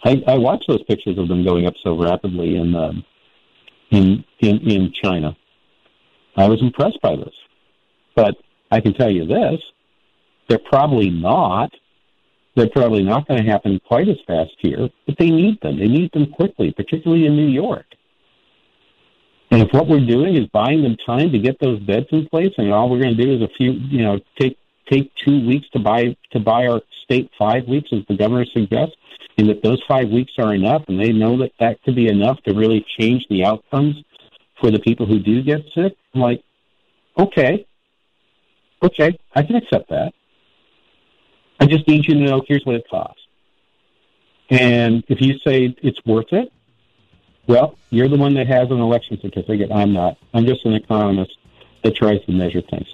I, 0.05 0.21
I 0.27 0.37
watched 0.37 0.67
those 0.67 0.83
pictures 0.83 1.17
of 1.17 1.27
them 1.27 1.43
going 1.43 1.65
up 1.65 1.73
so 1.83 1.99
rapidly 1.99 2.57
in 2.57 2.75
um, 2.75 3.03
in 3.89 4.23
in 4.39 4.57
in 4.69 4.93
China. 4.93 5.35
I 6.37 6.47
was 6.47 6.61
impressed 6.61 7.01
by 7.01 7.15
this, 7.15 7.33
but 8.15 8.35
I 8.71 8.81
can 8.81 8.93
tell 8.93 9.09
you 9.09 9.25
this: 9.25 9.59
they're 10.47 10.59
probably 10.59 11.09
not. 11.09 11.71
They're 12.55 12.69
probably 12.69 13.03
not 13.03 13.27
going 13.27 13.43
to 13.43 13.49
happen 13.49 13.79
quite 13.85 14.07
as 14.07 14.17
fast 14.25 14.51
here, 14.59 14.89
but 15.05 15.15
they 15.19 15.29
need 15.29 15.59
them. 15.61 15.77
They 15.77 15.87
need 15.87 16.11
them 16.13 16.31
quickly, 16.31 16.71
particularly 16.71 17.25
in 17.25 17.35
New 17.35 17.49
York. 17.49 17.85
And 19.51 19.61
if 19.61 19.69
what 19.71 19.87
we're 19.87 20.05
doing 20.05 20.35
is 20.35 20.47
buying 20.47 20.81
them 20.81 20.97
time 21.05 21.31
to 21.31 21.39
get 21.39 21.59
those 21.59 21.79
beds 21.81 22.07
in 22.11 22.27
place, 22.27 22.51
and 22.57 22.71
all 22.71 22.89
we're 22.89 23.01
going 23.01 23.15
to 23.15 23.23
do 23.23 23.35
is 23.35 23.41
a 23.41 23.49
few, 23.57 23.73
you 23.73 24.03
know, 24.03 24.19
take 24.39 24.57
take 24.91 25.11
two 25.23 25.45
weeks 25.47 25.67
to 25.73 25.79
buy 25.79 26.15
to 26.31 26.39
buy 26.39 26.67
our 26.67 26.81
state 27.03 27.29
five 27.37 27.67
weeks, 27.67 27.89
as 27.91 27.99
the 28.07 28.17
governor 28.17 28.45
suggests, 28.53 28.95
and 29.37 29.49
that 29.49 29.61
those 29.63 29.81
five 29.87 30.09
weeks 30.09 30.33
are 30.39 30.53
enough, 30.53 30.83
and 30.87 30.99
they 30.99 31.11
know 31.11 31.37
that 31.37 31.51
that 31.59 31.81
could 31.83 31.95
be 31.95 32.07
enough 32.07 32.41
to 32.43 32.53
really 32.53 32.85
change 32.99 33.25
the 33.29 33.45
outcomes 33.45 33.95
for 34.59 34.71
the 34.71 34.79
people 34.79 35.05
who 35.05 35.19
do 35.19 35.43
get 35.43 35.61
sick. 35.75 35.95
I'm 36.13 36.21
like, 36.21 36.43
okay, 37.17 37.67
okay, 38.81 39.17
I 39.35 39.43
can 39.43 39.55
accept 39.55 39.89
that. 39.89 40.13
I 41.59 41.65
just 41.65 41.87
need 41.87 42.05
you 42.05 42.15
to 42.15 42.19
know 42.19 42.43
here's 42.47 42.65
what 42.65 42.75
it 42.75 42.85
costs. 42.89 43.21
And 44.49 45.03
if 45.07 45.21
you 45.21 45.39
say 45.39 45.75
it's 45.81 45.99
worth 46.05 46.31
it, 46.31 46.51
well, 47.47 47.77
you're 47.89 48.09
the 48.09 48.17
one 48.17 48.33
that 48.35 48.47
has 48.47 48.69
an 48.71 48.79
election 48.79 49.19
certificate. 49.21 49.71
I'm 49.71 49.93
not. 49.93 50.17
I'm 50.33 50.45
just 50.45 50.65
an 50.65 50.73
economist 50.73 51.37
that 51.83 51.95
tries 51.95 52.23
to 52.25 52.31
measure 52.31 52.61
things. 52.61 52.87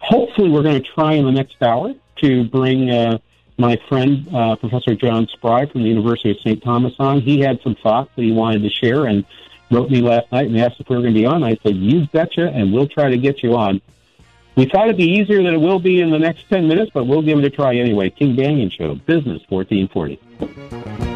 Hopefully, 0.00 0.48
we're 0.50 0.62
going 0.62 0.80
to 0.80 0.88
try 0.94 1.14
in 1.14 1.24
the 1.24 1.32
next 1.32 1.60
hour 1.62 1.94
to 2.22 2.44
bring 2.44 2.90
uh, 2.90 3.18
my 3.58 3.76
friend, 3.88 4.28
uh, 4.34 4.56
Professor 4.56 4.94
John 4.94 5.26
Spry 5.28 5.66
from 5.66 5.82
the 5.82 5.88
University 5.88 6.30
of 6.30 6.38
St. 6.38 6.62
Thomas 6.62 6.94
on. 6.98 7.20
He 7.20 7.40
had 7.40 7.60
some 7.62 7.74
thoughts 7.82 8.10
that 8.16 8.22
he 8.22 8.32
wanted 8.32 8.62
to 8.62 8.70
share 8.70 9.06
and 9.06 9.24
wrote 9.70 9.90
me 9.90 10.00
last 10.00 10.30
night 10.30 10.46
and 10.46 10.58
asked 10.58 10.80
if 10.80 10.88
we 10.88 10.96
were 10.96 11.02
going 11.02 11.14
to 11.14 11.20
be 11.20 11.26
on. 11.26 11.42
I 11.42 11.56
said, 11.62 11.76
you 11.76 12.06
betcha, 12.12 12.48
and 12.48 12.72
we'll 12.72 12.88
try 12.88 13.10
to 13.10 13.18
get 13.18 13.42
you 13.42 13.56
on. 13.56 13.80
We 14.56 14.64
thought 14.64 14.84
it'd 14.84 14.96
be 14.96 15.04
easier 15.04 15.42
than 15.42 15.52
it 15.52 15.60
will 15.60 15.78
be 15.78 16.00
in 16.00 16.10
the 16.10 16.18
next 16.18 16.48
10 16.48 16.66
minutes, 16.66 16.90
but 16.94 17.04
we'll 17.04 17.20
give 17.20 17.38
it 17.38 17.44
a 17.44 17.50
try 17.50 17.76
anyway. 17.76 18.08
King 18.08 18.34
Banaian 18.34 18.72
Show, 18.72 18.94
Business 18.94 19.42
1440. 19.50 21.15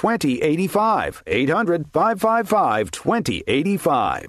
2085. 0.00 1.22
800 1.26 1.92
555 1.92 2.90
2085. 2.90 4.28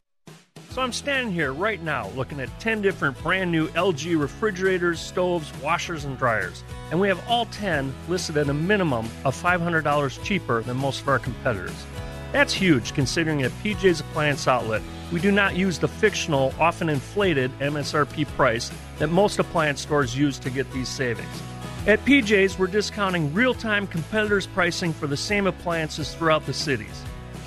So 0.69 0.81
I'm 0.81 0.91
standing 0.91 1.33
here 1.33 1.53
right 1.53 1.81
now 1.81 2.09
looking 2.09 2.41
at 2.41 2.49
10 2.59 2.81
different 2.81 3.17
brand 3.23 3.51
new 3.51 3.69
LG 3.69 4.19
refrigerators, 4.19 4.99
stoves, 4.99 5.51
washers, 5.61 6.03
and 6.03 6.17
dryers. 6.17 6.65
And 6.91 6.99
we 6.99 7.07
have 7.07 7.21
all 7.27 7.45
10 7.45 7.93
listed 8.09 8.35
at 8.35 8.49
a 8.49 8.53
minimum 8.53 9.05
of 9.23 9.41
$500 9.41 10.23
cheaper 10.25 10.61
than 10.61 10.75
most 10.75 11.01
of 11.01 11.07
our 11.07 11.19
competitors. 11.19 11.85
That's 12.33 12.53
huge 12.53 12.93
considering 12.93 13.43
at 13.43 13.51
PJ's 13.63 14.01
Appliance 14.01 14.49
Outlet, 14.49 14.81
we 15.11 15.21
do 15.21 15.31
not 15.31 15.55
use 15.55 15.79
the 15.79 15.87
fictional, 15.87 16.53
often 16.59 16.89
inflated 16.89 17.51
MSRP 17.59 18.27
price 18.35 18.71
that 18.99 19.07
most 19.07 19.39
appliance 19.39 19.81
stores 19.81 20.17
use 20.17 20.37
to 20.39 20.49
get 20.49 20.69
these 20.71 20.89
savings. 20.89 21.41
At 21.87 22.05
PJ's, 22.05 22.59
we're 22.59 22.67
discounting 22.67 23.33
real 23.33 23.55
time 23.55 23.87
competitors' 23.87 24.45
pricing 24.45 24.93
for 24.93 25.07
the 25.07 25.17
same 25.17 25.47
appliances 25.47 26.13
throughout 26.13 26.45
the 26.45 26.53
cities. 26.53 27.03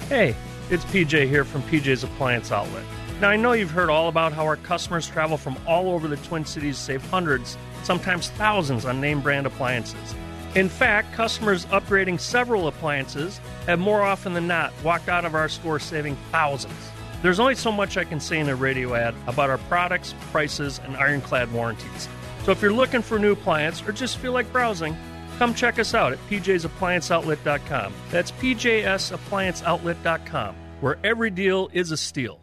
Hey, 0.08 0.34
it's 0.70 0.84
PJ 0.86 1.28
here 1.28 1.44
from 1.44 1.62
PJ's 1.62 2.02
Appliance 2.02 2.50
Outlet. 2.50 2.82
Now, 3.20 3.30
I 3.30 3.36
know 3.36 3.52
you've 3.52 3.70
heard 3.70 3.90
all 3.90 4.08
about 4.08 4.32
how 4.32 4.42
our 4.42 4.56
customers 4.56 5.06
travel 5.06 5.36
from 5.36 5.56
all 5.68 5.88
over 5.88 6.08
the 6.08 6.16
Twin 6.16 6.44
Cities 6.44 6.76
to 6.78 6.82
save 6.82 7.10
hundreds, 7.10 7.56
sometimes 7.84 8.30
thousands, 8.30 8.84
on 8.84 9.00
name 9.00 9.20
brand 9.20 9.46
appliances. 9.46 10.16
In 10.56 10.68
fact, 10.68 11.12
customers 11.12 11.66
upgrading 11.66 12.18
several 12.18 12.66
appliances 12.66 13.38
have 13.66 13.78
more 13.78 14.02
often 14.02 14.34
than 14.34 14.48
not 14.48 14.72
walked 14.82 15.08
out 15.08 15.24
of 15.24 15.36
our 15.36 15.48
store 15.48 15.78
saving 15.78 16.16
thousands. 16.32 16.74
There's 17.22 17.38
only 17.38 17.54
so 17.54 17.70
much 17.70 17.96
I 17.96 18.02
can 18.02 18.18
say 18.18 18.40
in 18.40 18.48
a 18.48 18.56
radio 18.56 18.96
ad 18.96 19.14
about 19.28 19.48
our 19.48 19.58
products, 19.58 20.12
prices, 20.32 20.80
and 20.84 20.96
ironclad 20.96 21.52
warranties. 21.52 22.08
So 22.44 22.52
if 22.52 22.60
you're 22.60 22.72
looking 22.72 23.02
for 23.02 23.18
new 23.18 23.32
appliance 23.32 23.82
or 23.82 23.92
just 23.92 24.18
feel 24.18 24.32
like 24.32 24.52
browsing, 24.52 24.94
come 25.38 25.54
check 25.54 25.78
us 25.78 25.94
out 25.94 26.12
at 26.12 26.18
pjsapplianceoutlet.com. 26.28 27.94
That's 28.10 28.32
pjsapplianceoutlet.com, 28.32 30.54
where 30.80 30.98
every 31.02 31.30
deal 31.30 31.70
is 31.72 31.90
a 31.90 31.96
steal. 31.96 32.38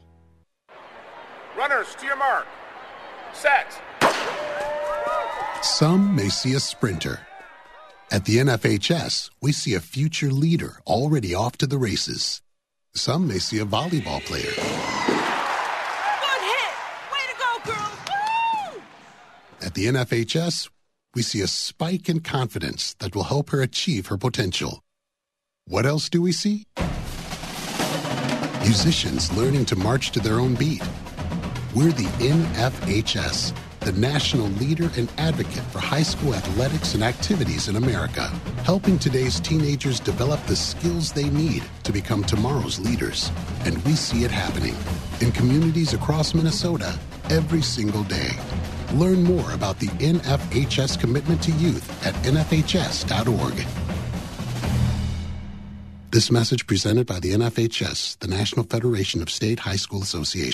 Runners 1.55 1.93
to 1.95 2.07
your 2.07 2.17
mark. 2.17 2.47
Set. 3.33 3.79
Some 5.61 6.15
may 6.15 6.29
see 6.29 6.53
a 6.53 6.59
sprinter. 6.59 7.19
At 8.11 8.25
the 8.25 8.37
NFHS, 8.37 9.29
we 9.39 9.51
see 9.51 9.75
a 9.75 9.79
future 9.79 10.31
leader 10.31 10.79
already 10.87 11.35
off 11.35 11.57
to 11.57 11.67
the 11.67 11.77
races. 11.77 12.41
Some 12.95 13.27
may 13.27 13.37
see 13.37 13.59
a 13.59 13.65
volleyball 13.65 14.25
player. 14.25 14.51
At 19.63 19.75
the 19.75 19.85
NFHS, 19.85 20.69
we 21.13 21.21
see 21.21 21.41
a 21.41 21.47
spike 21.47 22.09
in 22.09 22.21
confidence 22.21 22.95
that 22.95 23.15
will 23.15 23.25
help 23.25 23.51
her 23.51 23.61
achieve 23.61 24.07
her 24.07 24.17
potential. 24.17 24.81
What 25.65 25.85
else 25.85 26.09
do 26.09 26.19
we 26.19 26.31
see? 26.31 26.65
Musicians 28.63 29.31
learning 29.37 29.65
to 29.65 29.75
march 29.75 30.09
to 30.11 30.19
their 30.19 30.39
own 30.39 30.55
beat. 30.55 30.81
We're 31.75 31.91
the 31.91 32.09
NFHS, 32.17 33.53
the 33.81 33.91
national 33.91 34.47
leader 34.47 34.89
and 34.97 35.11
advocate 35.19 35.63
for 35.65 35.77
high 35.77 36.03
school 36.03 36.33
athletics 36.33 36.95
and 36.95 37.03
activities 37.03 37.67
in 37.67 37.75
America, 37.75 38.29
helping 38.63 38.97
today's 38.97 39.39
teenagers 39.39 39.99
develop 39.99 40.43
the 40.47 40.55
skills 40.55 41.11
they 41.11 41.29
need 41.29 41.61
to 41.83 41.91
become 41.91 42.23
tomorrow's 42.23 42.79
leaders. 42.79 43.31
And 43.65 43.77
we 43.85 43.91
see 43.91 44.23
it 44.23 44.31
happening 44.31 44.75
in 45.19 45.31
communities 45.31 45.93
across 45.93 46.33
Minnesota 46.33 46.97
every 47.29 47.61
single 47.61 48.03
day. 48.05 48.31
Learn 48.93 49.23
more 49.23 49.51
about 49.53 49.79
the 49.79 49.87
NFHS 49.87 50.99
commitment 50.99 51.41
to 51.43 51.51
youth 51.51 52.05
at 52.05 52.13
nfhs.org. 52.25 53.65
This 56.11 56.29
message 56.29 56.67
presented 56.67 57.07
by 57.07 57.21
the 57.21 57.31
NFHS, 57.31 58.19
the 58.19 58.27
National 58.27 58.65
Federation 58.65 59.21
of 59.21 59.29
State 59.29 59.59
High 59.59 59.77
School 59.77 60.01
Associations. 60.01 60.49